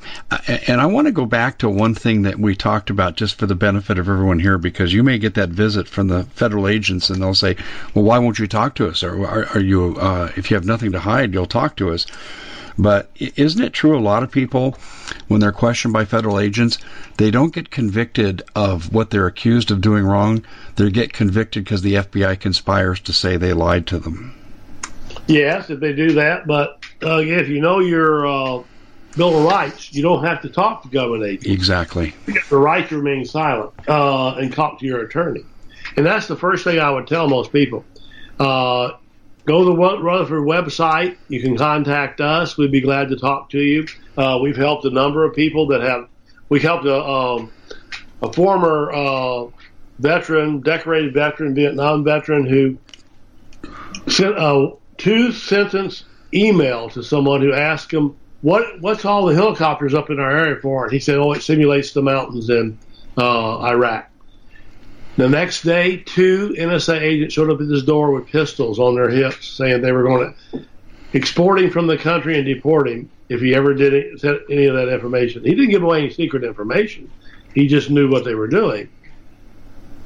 And 0.67 0.81
I 0.81 0.87
want 0.87 1.07
to 1.07 1.13
go 1.13 1.27
back 1.27 1.59
to 1.59 1.69
one 1.69 1.95
thing 1.95 2.23
that 2.23 2.39
we 2.39 2.57
talked 2.57 2.91
about 2.91 3.17
just 3.17 3.37
for 3.37 3.47
the 3.47 3.55
benefit 3.55 3.99
of 3.99 4.09
everyone 4.09 4.39
here, 4.39 4.59
because 4.59 4.93
you 4.93 5.03
may 5.03 5.19
get 5.19 5.35
that 5.35 5.51
visit 5.51 5.89
from 5.89 6.09
the 6.09 6.25
federal 6.25 6.67
agents, 6.67 7.11
and 7.11 7.23
they'll 7.23 7.35
say, 7.35 7.57
"Well, 7.95 8.05
why 8.05 8.19
won't 8.19 8.39
you 8.39 8.47
talk 8.47 8.75
to 8.77 8.89
us? 8.89 9.03
Or 9.03 9.27
are, 9.27 9.47
are 9.55 9.61
you, 9.61 9.97
uh, 9.99 10.31
if 10.37 10.51
you 10.51 10.57
have 10.57 10.67
nothing 10.67 10.93
to 10.93 11.01
hide, 11.01 11.33
you'll 11.33 11.47
talk 11.47 11.77
to 11.77 11.91
us." 11.91 12.07
But 12.81 13.11
isn't 13.19 13.63
it 13.63 13.73
true 13.73 13.99
a 13.99 14.01
lot 14.01 14.23
of 14.23 14.31
people, 14.31 14.79
when 15.27 15.41
they're 15.41 15.51
questioned 15.51 15.93
by 15.93 16.05
federal 16.05 16.39
agents, 16.39 16.79
they 17.17 17.33
don't 17.33 17.53
get 17.53 17.71
convicted 17.71 18.43
of 18.55 18.93
what 18.93 19.11
they're 19.11 19.27
accused 19.27 19.73
of 19.73 19.81
doing 19.81 20.05
wrong. 20.05 20.45
They 20.77 20.89
get 20.91 21.13
convicted 21.13 21.65
because 21.65 21.83
the 21.83 21.95
FBI 21.95 22.39
conspires 22.39 23.01
to 23.01 23.13
say 23.13 23.37
they 23.37 23.53
lied 23.53 23.89
to 23.89 23.99
them. 23.99 24.33
Yes, 25.27 25.71
if 25.71 25.81
they 25.81 25.93
do 25.93 26.13
that, 26.13 26.47
but 26.47 26.78
uh, 27.03 27.19
if 27.19 27.49
you 27.49 27.61
know 27.61 27.81
your 27.81 28.27
uh, 28.27 28.63
Bill 29.17 29.39
of 29.39 29.45
Rights, 29.45 29.93
you 29.93 30.03
don't 30.03 30.25
have 30.25 30.43
to 30.43 30.49
talk 30.49 30.83
to 30.83 30.89
government 30.89 31.25
agents. 31.25 31.47
Exactly. 31.47 32.15
You 32.27 32.35
have 32.35 32.49
the 32.49 32.59
right 32.59 32.89
to 32.89 32.97
remain 32.97 33.25
silent 33.25 33.73
uh, 33.89 34.35
and 34.35 34.53
talk 34.53 34.79
to 34.81 34.87
your 34.87 35.01
attorney. 35.01 35.45
And 35.97 36.05
that's 36.05 36.27
the 36.27 36.37
first 36.37 36.65
thing 36.65 36.79
I 36.79 36.91
would 36.91 37.07
tell 37.07 37.29
most 37.29 37.53
people. 37.53 37.85
Uh, 38.39 38.93
go 39.45 39.65
to 39.65 39.65
the 39.65 39.77
Rutherford 39.77 40.43
website. 40.43 41.17
You 41.29 41.41
can 41.41 41.57
contact 41.57 42.21
us. 42.21 42.57
We'd 42.57 42.71
be 42.71 42.81
glad 42.81 43.09
to 43.09 43.17
talk 43.17 43.51
to 43.51 43.61
you. 43.61 43.87
Uh, 44.17 44.39
we've 44.43 44.57
helped 44.57 44.85
a 44.85 44.91
number 44.91 45.25
of 45.25 45.35
people 45.35 45.67
that 45.69 45.81
have. 45.81 46.09
We've 46.49 46.63
helped 46.63 46.87
a, 46.87 47.03
um, 47.03 47.53
a 48.23 48.33
former 48.33 48.93
uh, 48.93 49.47
veteran, 49.99 50.61
decorated 50.61 51.15
veteran, 51.15 51.55
Vietnam 51.55 52.05
veteran, 52.05 52.47
who 52.47 52.79
sent 54.09 54.37
a 54.37 54.73
two 54.97 55.33
sentence 55.33 56.05
email 56.35 56.91
to 56.91 57.03
someone 57.03 57.41
who 57.41 57.53
asked 57.53 57.93
him 57.93 58.17
what 58.41 58.81
what's 58.81 59.05
all 59.05 59.27
the 59.27 59.35
helicopters 59.35 59.95
up 59.95 60.11
in 60.11 60.21
our 60.21 60.31
area 60.31 60.57
for, 60.61 60.85
and 60.85 60.93
he 60.93 61.01
said, 61.01 61.17
"Oh, 61.17 61.33
it 61.33 61.43
simulates 61.43 61.93
the 61.93 62.03
mountains 62.03 62.51
in 62.51 62.79
uh, 63.17 63.59
Iraq." 63.61 64.11
The 65.17 65.29
next 65.29 65.63
day, 65.63 65.97
two 65.97 66.55
NSA 66.57 67.01
agents 67.01 67.35
showed 67.35 67.51
up 67.51 67.61
at 67.61 67.67
his 67.67 67.83
door 67.83 68.13
with 68.13 68.29
pistols 68.29 68.79
on 68.79 68.95
their 68.95 69.09
hips, 69.09 69.49
saying 69.49 69.83
they 69.83 69.91
were 69.91 70.05
going 70.05 70.33
to 70.53 70.65
export 71.13 71.61
him 71.61 71.71
from 71.71 71.89
the 71.89 71.99
country 71.99 72.37
and 72.37 72.47
deport 72.47 72.89
him 72.89 73.11
if 73.29 73.41
he 73.41 73.55
ever 73.55 73.75
did 73.75 73.93
any 74.49 74.67
of 74.67 74.77
that 74.77 74.89
information. 74.89 75.43
He 75.43 75.55
didn't 75.55 75.71
give 75.71 75.83
away 75.83 76.03
any 76.03 76.11
secret 76.11 76.45
information. 76.45 77.11
He 77.53 77.67
just 77.67 77.91
knew 77.91 78.09
what 78.09 78.25
they 78.25 78.35
were 78.35 78.47
doing. 78.47 78.89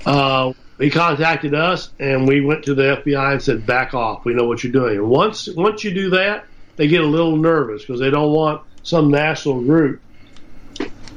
Uh, 0.07 0.53
he 0.79 0.91
contacted 0.91 1.55
us, 1.55 1.93
and 1.99 2.27
we 2.27 2.41
went 2.41 2.65
to 2.65 2.75
the 2.75 3.03
FBI 3.05 3.33
and 3.33 3.43
said, 3.43 3.67
"Back 3.67 3.95
off. 3.95 4.25
We 4.25 4.35
know 4.35 4.47
what 4.47 4.65
you're 4.65 4.73
doing." 4.73 4.99
And 4.99 5.09
once 5.09 5.49
once 5.57 5.85
you 5.85 5.93
do 5.93 6.11
that, 6.11 6.45
they 6.77 6.89
get 6.89 7.03
a 7.03 7.07
little 7.07 7.37
nervous 7.37 7.85
because 7.85 8.01
they 8.01 8.11
don't 8.11 8.33
want 8.33 8.63
some 8.83 9.11
national 9.11 9.63
group 9.63 10.01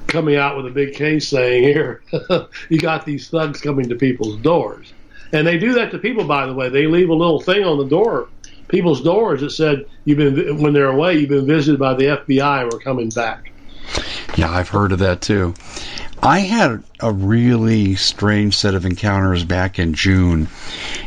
coming 0.08 0.36
out 0.36 0.58
with 0.58 0.68
a 0.68 0.72
big 0.72 0.94
case 0.94 1.30
saying, 1.30 1.64
"Here, 1.64 2.02
you 2.70 2.80
got 2.80 3.06
these 3.06 3.30
thugs 3.30 3.62
coming 3.62 3.90
to 3.90 3.96
people's 3.96 4.42
doors," 4.42 4.94
and 5.34 5.48
they 5.48 5.58
do 5.58 5.74
that 5.74 5.92
to 5.92 6.00
people. 6.00 6.26
By 6.26 6.46
the 6.46 6.54
way, 6.54 6.70
they 6.70 6.88
leave 6.88 7.10
a 7.10 7.16
little 7.16 7.42
thing 7.42 7.64
on 7.64 7.78
the 7.78 7.88
door, 7.88 8.30
people's 8.68 9.02
doors 9.02 9.42
that 9.42 9.52
said, 9.52 9.86
"You've 10.04 10.18
been 10.18 10.62
when 10.62 10.74
they're 10.74 10.92
away, 10.92 11.18
you've 11.18 11.30
been 11.30 11.48
visited 11.48 11.80
by 11.80 11.94
the 11.96 12.06
FBI, 12.28 12.66
we're 12.66 12.80
coming 12.80 13.10
back." 13.10 13.55
Yeah, 14.36 14.52
I've 14.52 14.70
heard 14.70 14.92
of 14.92 15.00
that 15.00 15.22
too. 15.22 15.54
I 16.22 16.40
had 16.40 16.84
a 17.00 17.12
really 17.12 17.96
strange 17.96 18.58
set 18.58 18.74
of 18.74 18.86
encounters 18.86 19.44
back 19.44 19.80
in 19.80 19.94
June, 19.94 20.48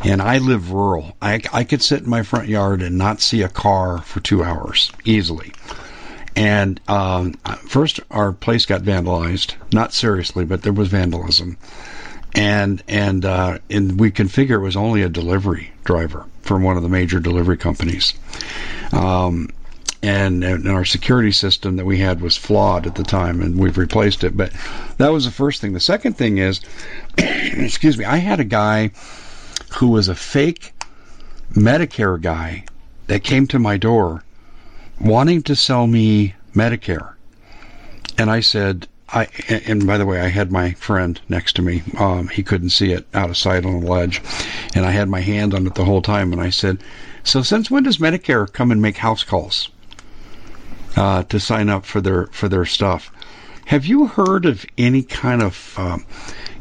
and 0.04 0.22
I 0.22 0.38
live 0.38 0.70
rural. 0.70 1.16
I, 1.20 1.40
I 1.52 1.64
could 1.64 1.82
sit 1.82 2.04
in 2.04 2.10
my 2.10 2.22
front 2.22 2.48
yard 2.48 2.82
and 2.82 2.96
not 2.96 3.20
see 3.20 3.42
a 3.42 3.48
car 3.48 3.98
for 3.98 4.20
two 4.20 4.44
hours 4.44 4.92
easily. 5.04 5.52
And 6.36 6.80
um, 6.86 7.32
first, 7.66 8.00
our 8.10 8.32
place 8.32 8.64
got 8.64 8.82
vandalized. 8.82 9.54
Not 9.72 9.92
seriously, 9.92 10.44
but 10.44 10.62
there 10.62 10.72
was 10.72 10.88
vandalism. 10.88 11.56
And 12.34 12.82
and 12.86 13.24
uh, 13.24 13.58
and 13.68 13.98
we 13.98 14.12
can 14.12 14.28
figure 14.28 14.56
it 14.56 14.62
was 14.62 14.76
only 14.76 15.02
a 15.02 15.08
delivery 15.08 15.72
driver 15.84 16.26
from 16.42 16.62
one 16.62 16.76
of 16.76 16.82
the 16.82 16.88
major 16.88 17.18
delivery 17.18 17.56
companies. 17.56 18.14
Um, 18.92 19.48
and, 20.02 20.44
and 20.44 20.68
our 20.68 20.84
security 20.84 21.32
system 21.32 21.76
that 21.76 21.84
we 21.84 21.98
had 21.98 22.20
was 22.20 22.36
flawed 22.36 22.86
at 22.86 22.94
the 22.94 23.02
time, 23.02 23.40
and 23.40 23.58
we've 23.58 23.78
replaced 23.78 24.22
it. 24.22 24.36
But 24.36 24.52
that 24.98 25.12
was 25.12 25.24
the 25.24 25.30
first 25.30 25.60
thing. 25.60 25.72
The 25.72 25.80
second 25.80 26.16
thing 26.16 26.38
is, 26.38 26.60
excuse 27.18 27.98
me, 27.98 28.04
I 28.04 28.16
had 28.18 28.38
a 28.38 28.44
guy 28.44 28.92
who 29.76 29.88
was 29.88 30.08
a 30.08 30.14
fake 30.14 30.72
Medicare 31.52 32.20
guy 32.20 32.64
that 33.08 33.24
came 33.24 33.46
to 33.48 33.58
my 33.58 33.76
door 33.76 34.22
wanting 35.00 35.42
to 35.42 35.56
sell 35.56 35.86
me 35.86 36.34
Medicare. 36.54 37.14
And 38.16 38.30
I 38.30 38.40
said, 38.40 38.86
I, 39.08 39.28
and 39.48 39.86
by 39.86 39.98
the 39.98 40.06
way, 40.06 40.20
I 40.20 40.28
had 40.28 40.52
my 40.52 40.72
friend 40.74 41.20
next 41.28 41.54
to 41.56 41.62
me. 41.62 41.82
Um, 41.98 42.28
he 42.28 42.42
couldn't 42.42 42.70
see 42.70 42.92
it 42.92 43.06
out 43.14 43.30
of 43.30 43.36
sight 43.36 43.64
on 43.64 43.74
a 43.74 43.78
ledge. 43.78 44.22
And 44.74 44.84
I 44.84 44.90
had 44.90 45.08
my 45.08 45.20
hand 45.20 45.54
on 45.54 45.66
it 45.66 45.74
the 45.74 45.84
whole 45.84 46.02
time. 46.02 46.32
And 46.32 46.40
I 46.42 46.50
said, 46.50 46.78
So 47.24 47.42
since 47.42 47.70
when 47.70 47.84
does 47.84 47.98
Medicare 47.98 48.52
come 48.52 48.70
and 48.70 48.82
make 48.82 48.98
house 48.98 49.24
calls 49.24 49.70
uh, 50.96 51.22
to 51.24 51.38
sign 51.40 51.68
up 51.68 51.84
for 51.84 52.00
their, 52.00 52.26
for 52.26 52.48
their 52.48 52.64
stuff? 52.64 53.10
Have 53.66 53.84
you 53.86 54.06
heard 54.06 54.46
of 54.46 54.64
any 54.78 55.02
kind 55.02 55.42
of 55.42 55.74
um, 55.76 56.06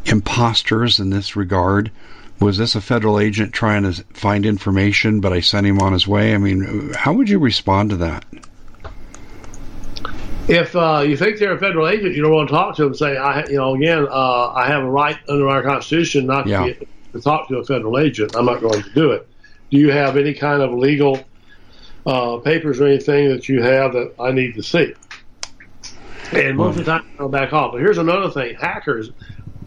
imposters 0.05 0.99
in 0.99 1.09
this 1.09 1.35
regard? 1.35 1.91
Was 2.39 2.57
this 2.57 2.75
a 2.75 2.81
federal 2.81 3.19
agent 3.19 3.53
trying 3.53 3.83
to 3.83 3.93
find 4.13 4.45
information, 4.45 5.21
but 5.21 5.33
I 5.33 5.39
sent 5.39 5.65
him 5.65 5.79
on 5.79 5.93
his 5.93 6.07
way? 6.07 6.35
I 6.35 6.37
mean, 6.37 6.91
how 6.93 7.13
would 7.13 7.29
you 7.29 7.39
respond 7.39 7.91
to 7.91 7.97
that? 7.97 8.25
If 10.47 10.75
uh, 10.75 11.03
you 11.05 11.17
think 11.17 11.39
they're 11.39 11.55
a 11.55 11.59
federal 11.59 11.87
agent, 11.87 12.15
you 12.15 12.21
don't 12.21 12.31
want 12.31 12.47
to 12.49 12.53
talk 12.55 12.75
to 12.77 12.83
them. 12.83 12.93
Say, 12.93 13.17
I, 13.17 13.45
you 13.47 13.57
know, 13.57 13.75
again, 13.75 14.07
uh, 14.09 14.51
I 14.53 14.67
have 14.67 14.83
a 14.83 14.89
right 14.89 15.17
under 15.27 15.49
our 15.49 15.61
Constitution 15.61 16.25
not 16.25 16.43
to, 16.43 16.49
Yeah. 16.49 16.63
be, 16.67 16.87
to 17.13 17.21
talk 17.21 17.49
to 17.49 17.57
a 17.57 17.65
federal 17.65 17.97
agent. 17.99 18.35
I'm 18.35 18.45
not 18.45 18.61
going 18.61 18.81
to 18.81 18.89
do 18.93 19.11
it. 19.11 19.27
Do 19.71 19.77
you 19.77 19.91
have 19.91 20.15
any 20.15 20.33
kind 20.33 20.61
of 20.61 20.71
legal 20.71 21.19
uh, 22.07 22.39
papers 22.39 22.81
or 22.81 22.87
anything 22.87 23.29
that 23.29 23.49
you 23.49 23.63
have 23.63 23.93
that 23.93 24.15
I 24.19 24.33
need 24.33 24.55
to 24.55 24.63
see? 24.63 24.93
And 26.33 26.57
most 26.57 26.77
of 26.77 26.85
the 26.85 26.91
time, 26.91 27.03
I'll 27.19 27.29
back 27.29 27.53
off. 27.53 27.73
But 27.73 27.81
here's 27.81 27.99
another 27.99 28.31
thing: 28.31 28.55
hackers. 28.59 29.11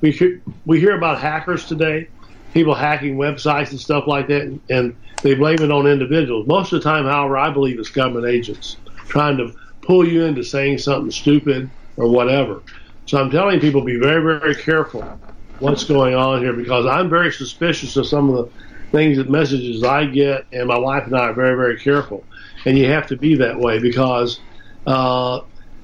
We 0.02 0.12
hear, 0.12 0.42
we 0.66 0.80
hear 0.80 0.96
about 0.96 1.20
hackers 1.20 1.66
today, 1.66 2.08
people 2.52 2.74
hacking 2.74 3.16
websites 3.18 3.70
and 3.72 3.80
stuff 3.80 4.06
like 4.08 4.28
that, 4.28 4.42
and, 4.42 4.62
and 4.70 4.98
they 5.22 5.34
blame 5.34 5.62
it 5.62 5.72
on 5.72 5.88
individuals. 5.88 6.46
Most 6.48 6.72
of 6.72 6.82
the 6.82 6.90
time, 6.90 7.06
however, 7.06 7.38
I 7.38 7.50
believe 7.52 7.78
it's 7.80 7.90
government 7.90 8.26
agents 8.26 8.78
trying 9.08 9.38
to 9.38 9.52
pull 9.82 10.08
you 10.08 10.24
into 10.24 10.44
saying 10.44 10.78
something 10.78 11.12
stupid 11.12 11.72
or 11.96 12.10
whatever. 12.10 12.64
So 13.06 13.18
I'm 13.18 13.30
telling 13.30 13.60
people, 13.60 13.84
be 13.84 13.98
very, 14.00 14.22
very 14.40 14.56
careful 14.56 15.10
what's 15.58 15.84
going 15.84 16.14
on 16.14 16.42
here 16.42 16.54
because 16.54 16.86
I'm 16.86 17.10
very 17.10 17.32
suspicious 17.32 17.96
of 17.96 18.08
some 18.08 18.30
of 18.30 18.36
the 18.36 18.52
things 18.98 19.18
that 19.18 19.30
messages 19.30 19.84
I 19.84 20.06
get, 20.06 20.46
and 20.52 20.68
my 20.68 20.78
wife 20.78 21.06
and 21.06 21.16
I 21.16 21.28
are 21.28 21.34
very, 21.34 21.56
very 21.56 21.78
careful. 21.80 22.26
And 22.66 22.76
you 22.76 22.86
have 22.90 23.06
to 23.08 23.16
be 23.16 23.36
that 23.36 23.58
way 23.58 23.78
because 23.78 24.40
uh, 24.86 25.40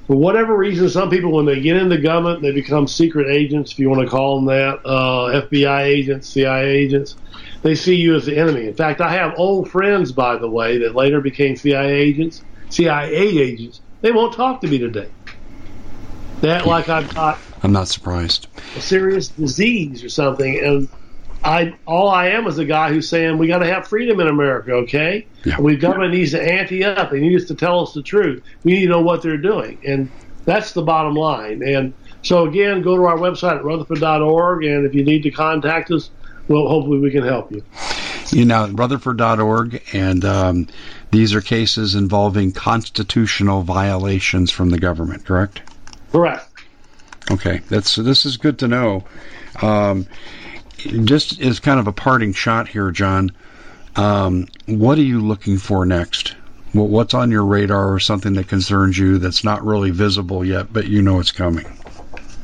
for 0.06 0.16
whatever 0.16 0.56
reason, 0.56 0.88
some 0.88 1.10
people, 1.10 1.32
when 1.32 1.46
they 1.46 1.60
get 1.60 1.76
into 1.76 1.98
government, 1.98 2.42
they 2.42 2.52
become 2.52 2.86
secret 2.86 3.28
agents, 3.28 3.72
if 3.72 3.78
you 3.78 3.90
want 3.90 4.02
to 4.02 4.08
call 4.08 4.36
them 4.36 4.46
that, 4.46 4.80
uh, 4.84 5.42
FBI 5.48 5.82
agents, 5.82 6.28
CIA 6.28 6.68
agents. 6.68 7.16
They 7.62 7.74
see 7.74 7.96
you 7.96 8.14
as 8.14 8.26
the 8.26 8.36
enemy. 8.36 8.68
In 8.68 8.74
fact, 8.74 9.00
I 9.00 9.12
have 9.12 9.34
old 9.36 9.70
friends, 9.70 10.12
by 10.12 10.36
the 10.36 10.48
way, 10.48 10.78
that 10.78 10.94
later 10.94 11.20
became 11.20 11.56
CIA 11.56 11.92
agents, 11.92 12.42
CIA 12.68 13.10
agents. 13.12 13.80
They 14.02 14.12
won't 14.12 14.34
talk 14.34 14.60
to 14.60 14.68
me 14.68 14.78
today. 14.78 15.10
That 16.42 16.66
like 16.66 16.88
I've 16.88 17.12
got 17.12 17.42
I'm 17.62 17.72
not 17.72 17.88
surprised. 17.88 18.46
a 18.76 18.80
serious 18.80 19.28
disease 19.28 20.04
or 20.04 20.08
something, 20.08 20.60
and 20.62 20.88
I 21.44 21.76
all 21.86 22.08
I 22.08 22.28
am 22.28 22.46
is 22.46 22.58
a 22.58 22.64
guy 22.64 22.90
who's 22.90 23.08
saying 23.08 23.38
we 23.38 23.46
got 23.46 23.58
to 23.58 23.66
have 23.66 23.86
freedom 23.86 24.20
in 24.20 24.28
America, 24.28 24.72
okay? 24.72 25.26
Yeah. 25.44 25.60
We 25.60 25.76
government 25.76 26.12
needs 26.12 26.32
to 26.32 26.42
ante 26.42 26.84
up. 26.84 27.10
They 27.10 27.20
need 27.20 27.36
us 27.40 27.46
to 27.48 27.54
tell 27.54 27.80
us 27.80 27.92
the 27.92 28.02
truth. 28.02 28.42
We 28.64 28.72
need 28.72 28.82
to 28.82 28.88
know 28.88 29.02
what 29.02 29.22
they're 29.22 29.36
doing, 29.36 29.78
and 29.86 30.10
that's 30.44 30.72
the 30.72 30.82
bottom 30.82 31.14
line. 31.14 31.62
And 31.62 31.94
so 32.22 32.46
again, 32.46 32.82
go 32.82 32.96
to 32.96 33.04
our 33.04 33.18
website 33.18 33.58
at 33.58 33.62
rutherford.org, 33.62 34.64
and 34.64 34.86
if 34.86 34.94
you 34.94 35.04
need 35.04 35.22
to 35.22 35.30
contact 35.30 35.90
us, 35.90 36.10
well, 36.48 36.68
hopefully 36.68 36.98
we 36.98 37.10
can 37.10 37.24
help 37.24 37.52
you. 37.52 37.62
You 38.30 38.44
know, 38.44 38.66
Rutherford.org, 38.66 39.82
and 39.92 40.24
um, 40.24 40.66
these 41.12 41.34
are 41.34 41.40
cases 41.40 41.94
involving 41.94 42.52
constitutional 42.52 43.62
violations 43.62 44.50
from 44.50 44.70
the 44.70 44.78
government, 44.78 45.24
correct? 45.24 45.62
Correct. 46.10 46.48
Okay, 47.30 47.60
that's 47.68 47.96
this 47.96 48.24
is 48.24 48.36
good 48.36 48.58
to 48.60 48.68
know. 48.68 49.04
Um, 49.62 50.06
just 50.78 51.40
as 51.40 51.60
kind 51.60 51.80
of 51.80 51.86
a 51.86 51.92
parting 51.92 52.32
shot 52.32 52.68
here, 52.68 52.90
John. 52.90 53.32
Um, 53.96 54.48
what 54.66 54.98
are 54.98 55.02
you 55.02 55.20
looking 55.20 55.58
for 55.58 55.86
next? 55.86 56.34
What, 56.72 56.88
what's 56.90 57.14
on 57.14 57.30
your 57.30 57.44
radar 57.44 57.92
or 57.92 57.98
something 57.98 58.34
that 58.34 58.48
concerns 58.48 58.98
you 58.98 59.18
that's 59.18 59.42
not 59.44 59.64
really 59.64 59.90
visible 59.90 60.44
yet, 60.44 60.72
but 60.72 60.86
you 60.86 61.00
know 61.02 61.18
it's 61.20 61.32
coming? 61.32 61.64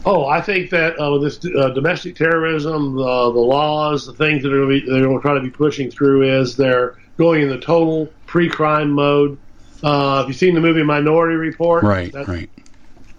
Oh, 0.05 0.27
I 0.27 0.41
think 0.41 0.71
that 0.71 0.99
uh, 1.01 1.13
with 1.13 1.23
this 1.23 1.55
uh, 1.55 1.69
domestic 1.71 2.17
terrorism, 2.17 2.97
the, 2.97 3.03
the 3.33 3.39
laws, 3.39 4.07
the 4.07 4.13
things 4.15 4.43
that 4.43 4.53
are 4.53 4.65
going 4.67 4.81
to 4.81 4.87
be, 4.87 4.91
they're 4.91 5.03
going 5.05 5.17
to 5.17 5.23
try 5.23 5.35
to 5.35 5.41
be 5.41 5.51
pushing 5.51 5.91
through 5.91 6.41
is 6.41 6.57
they're 6.57 6.97
going 7.19 7.43
in 7.43 7.49
the 7.49 7.61
total 7.61 8.07
pre-crime 8.27 8.91
mode. 8.91 9.39
Uh, 9.83 10.21
if 10.23 10.29
you've 10.29 10.37
seen 10.37 10.55
the 10.55 10.61
movie 10.61 10.83
Minority 10.83 11.37
Report, 11.37 11.85
Right, 11.85 12.11
that's- 12.13 12.29
right. 12.29 12.51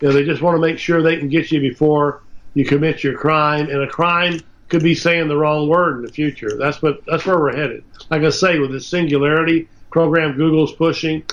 you 0.01 0.07
know, 0.07 0.14
they 0.14 0.26
just 0.26 0.41
want 0.41 0.55
to 0.55 0.61
make 0.61 0.78
sure 0.80 1.01
they 1.01 1.18
can 1.18 1.30
get 1.30 1.51
you 1.51 1.59
before 1.61 2.22
you 2.53 2.66
commit 2.66 3.03
your 3.03 3.18
crime, 3.18 3.70
and 3.70 3.82
a 3.82 3.88
crime 3.88 4.39
could 4.74 4.84
be 4.84 4.96
saying 4.96 5.28
the 5.28 5.38
wrong 5.38 5.70
word 5.70 5.98
in 5.98 6.02
the 6.02 6.12
future. 6.12 6.58
That's 6.58 6.82
what 6.82 7.06
that's 7.06 7.26
where 7.28 7.38
we're 7.38 7.56
headed. 7.56 7.84
Like 8.10 8.24
I 8.24 8.32
say, 8.32 8.58
with 8.58 8.72
this 8.72 8.88
singularity 8.88 9.70
program 9.92 10.36
Google's 10.36 10.74
pushing, 10.74 11.24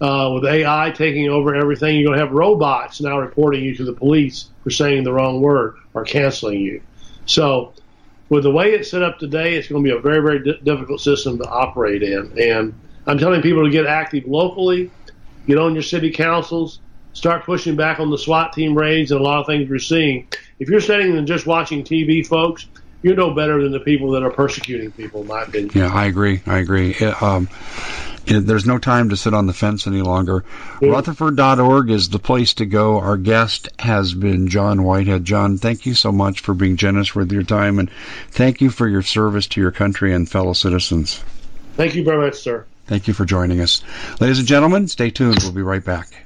uh, 0.00 0.30
with 0.34 0.46
AI 0.46 0.90
taking 0.92 1.28
over 1.28 1.54
everything, 1.54 1.96
you're 1.96 2.08
going 2.08 2.18
to 2.18 2.24
have 2.24 2.34
robots 2.34 3.02
now 3.02 3.18
reporting 3.18 3.62
you 3.62 3.76
to 3.76 3.84
the 3.84 3.92
police 3.92 4.48
for 4.64 4.70
saying 4.70 5.04
the 5.04 5.12
wrong 5.12 5.42
word 5.42 5.74
or 5.92 6.04
canceling 6.04 6.58
you. 6.58 6.82
So, 7.26 7.74
with 8.30 8.44
the 8.44 8.50
way 8.50 8.72
it's 8.72 8.90
set 8.90 9.02
up 9.02 9.18
today, 9.18 9.56
it's 9.56 9.68
going 9.68 9.84
to 9.84 9.90
be 9.90 9.94
a 9.94 10.00
very, 10.00 10.20
very 10.20 10.42
di- 10.42 10.58
difficult 10.64 11.02
system 11.02 11.36
to 11.38 11.44
operate 11.44 12.02
in. 12.02 12.32
And 12.38 12.74
I'm 13.06 13.18
telling 13.18 13.42
people 13.42 13.62
to 13.62 13.70
get 13.70 13.84
active 13.84 14.24
locally, 14.26 14.90
get 15.46 15.58
on 15.58 15.74
your 15.74 15.82
city 15.82 16.10
councils, 16.10 16.80
start 17.12 17.44
pushing 17.44 17.76
back 17.76 18.00
on 18.00 18.10
the 18.10 18.18
SWAT 18.18 18.54
team 18.54 18.76
raids 18.76 19.10
and 19.10 19.20
a 19.20 19.22
lot 19.22 19.40
of 19.40 19.46
things 19.46 19.68
we're 19.68 19.78
seeing. 19.78 20.28
If 20.58 20.70
you're 20.70 20.80
sitting 20.80 21.16
and 21.16 21.26
just 21.26 21.46
watching 21.46 21.84
TV, 21.84 22.26
folks, 22.26 22.68
you 23.06 23.14
know 23.14 23.32
better 23.32 23.62
than 23.62 23.70
the 23.70 23.78
people 23.78 24.10
that 24.10 24.24
are 24.24 24.30
persecuting 24.30 24.90
people, 24.90 25.20
in 25.20 25.28
my 25.28 25.42
opinion. 25.42 25.70
Yeah, 25.74 25.92
I 25.94 26.06
agree. 26.06 26.40
I 26.44 26.58
agree. 26.58 26.90
It, 26.90 27.22
um, 27.22 27.48
it- 28.26 28.44
there's 28.46 28.66
no 28.66 28.78
time 28.78 29.10
to 29.10 29.16
sit 29.16 29.32
on 29.32 29.46
the 29.46 29.52
fence 29.52 29.86
any 29.86 30.02
longer. 30.02 30.44
Rutherford.org 30.82 31.90
is 31.90 32.08
the 32.08 32.18
place 32.18 32.54
to 32.54 32.66
go. 32.66 32.98
Our 32.98 33.16
guest 33.16 33.68
has 33.78 34.12
been 34.12 34.48
John 34.48 34.82
Whitehead. 34.82 35.24
John, 35.24 35.56
thank 35.56 35.86
you 35.86 35.94
so 35.94 36.10
much 36.10 36.40
for 36.40 36.52
being 36.52 36.76
generous 36.76 37.14
with 37.14 37.30
your 37.30 37.44
time, 37.44 37.78
and 37.78 37.88
thank 38.32 38.60
you 38.60 38.70
for 38.70 38.88
your 38.88 39.02
service 39.02 39.46
to 39.48 39.60
your 39.60 39.70
country 39.70 40.12
and 40.12 40.28
fellow 40.28 40.52
citizens. 40.52 41.22
Thank 41.76 41.94
you 41.94 42.02
very 42.02 42.18
much, 42.18 42.34
sir. 42.34 42.66
Thank 42.88 43.06
you 43.06 43.14
for 43.14 43.24
joining 43.24 43.60
us. 43.60 43.82
Ladies 44.20 44.40
and 44.40 44.48
gentlemen, 44.48 44.88
stay 44.88 45.10
tuned. 45.10 45.38
We'll 45.44 45.52
be 45.52 45.62
right 45.62 45.84
back. 45.84 46.25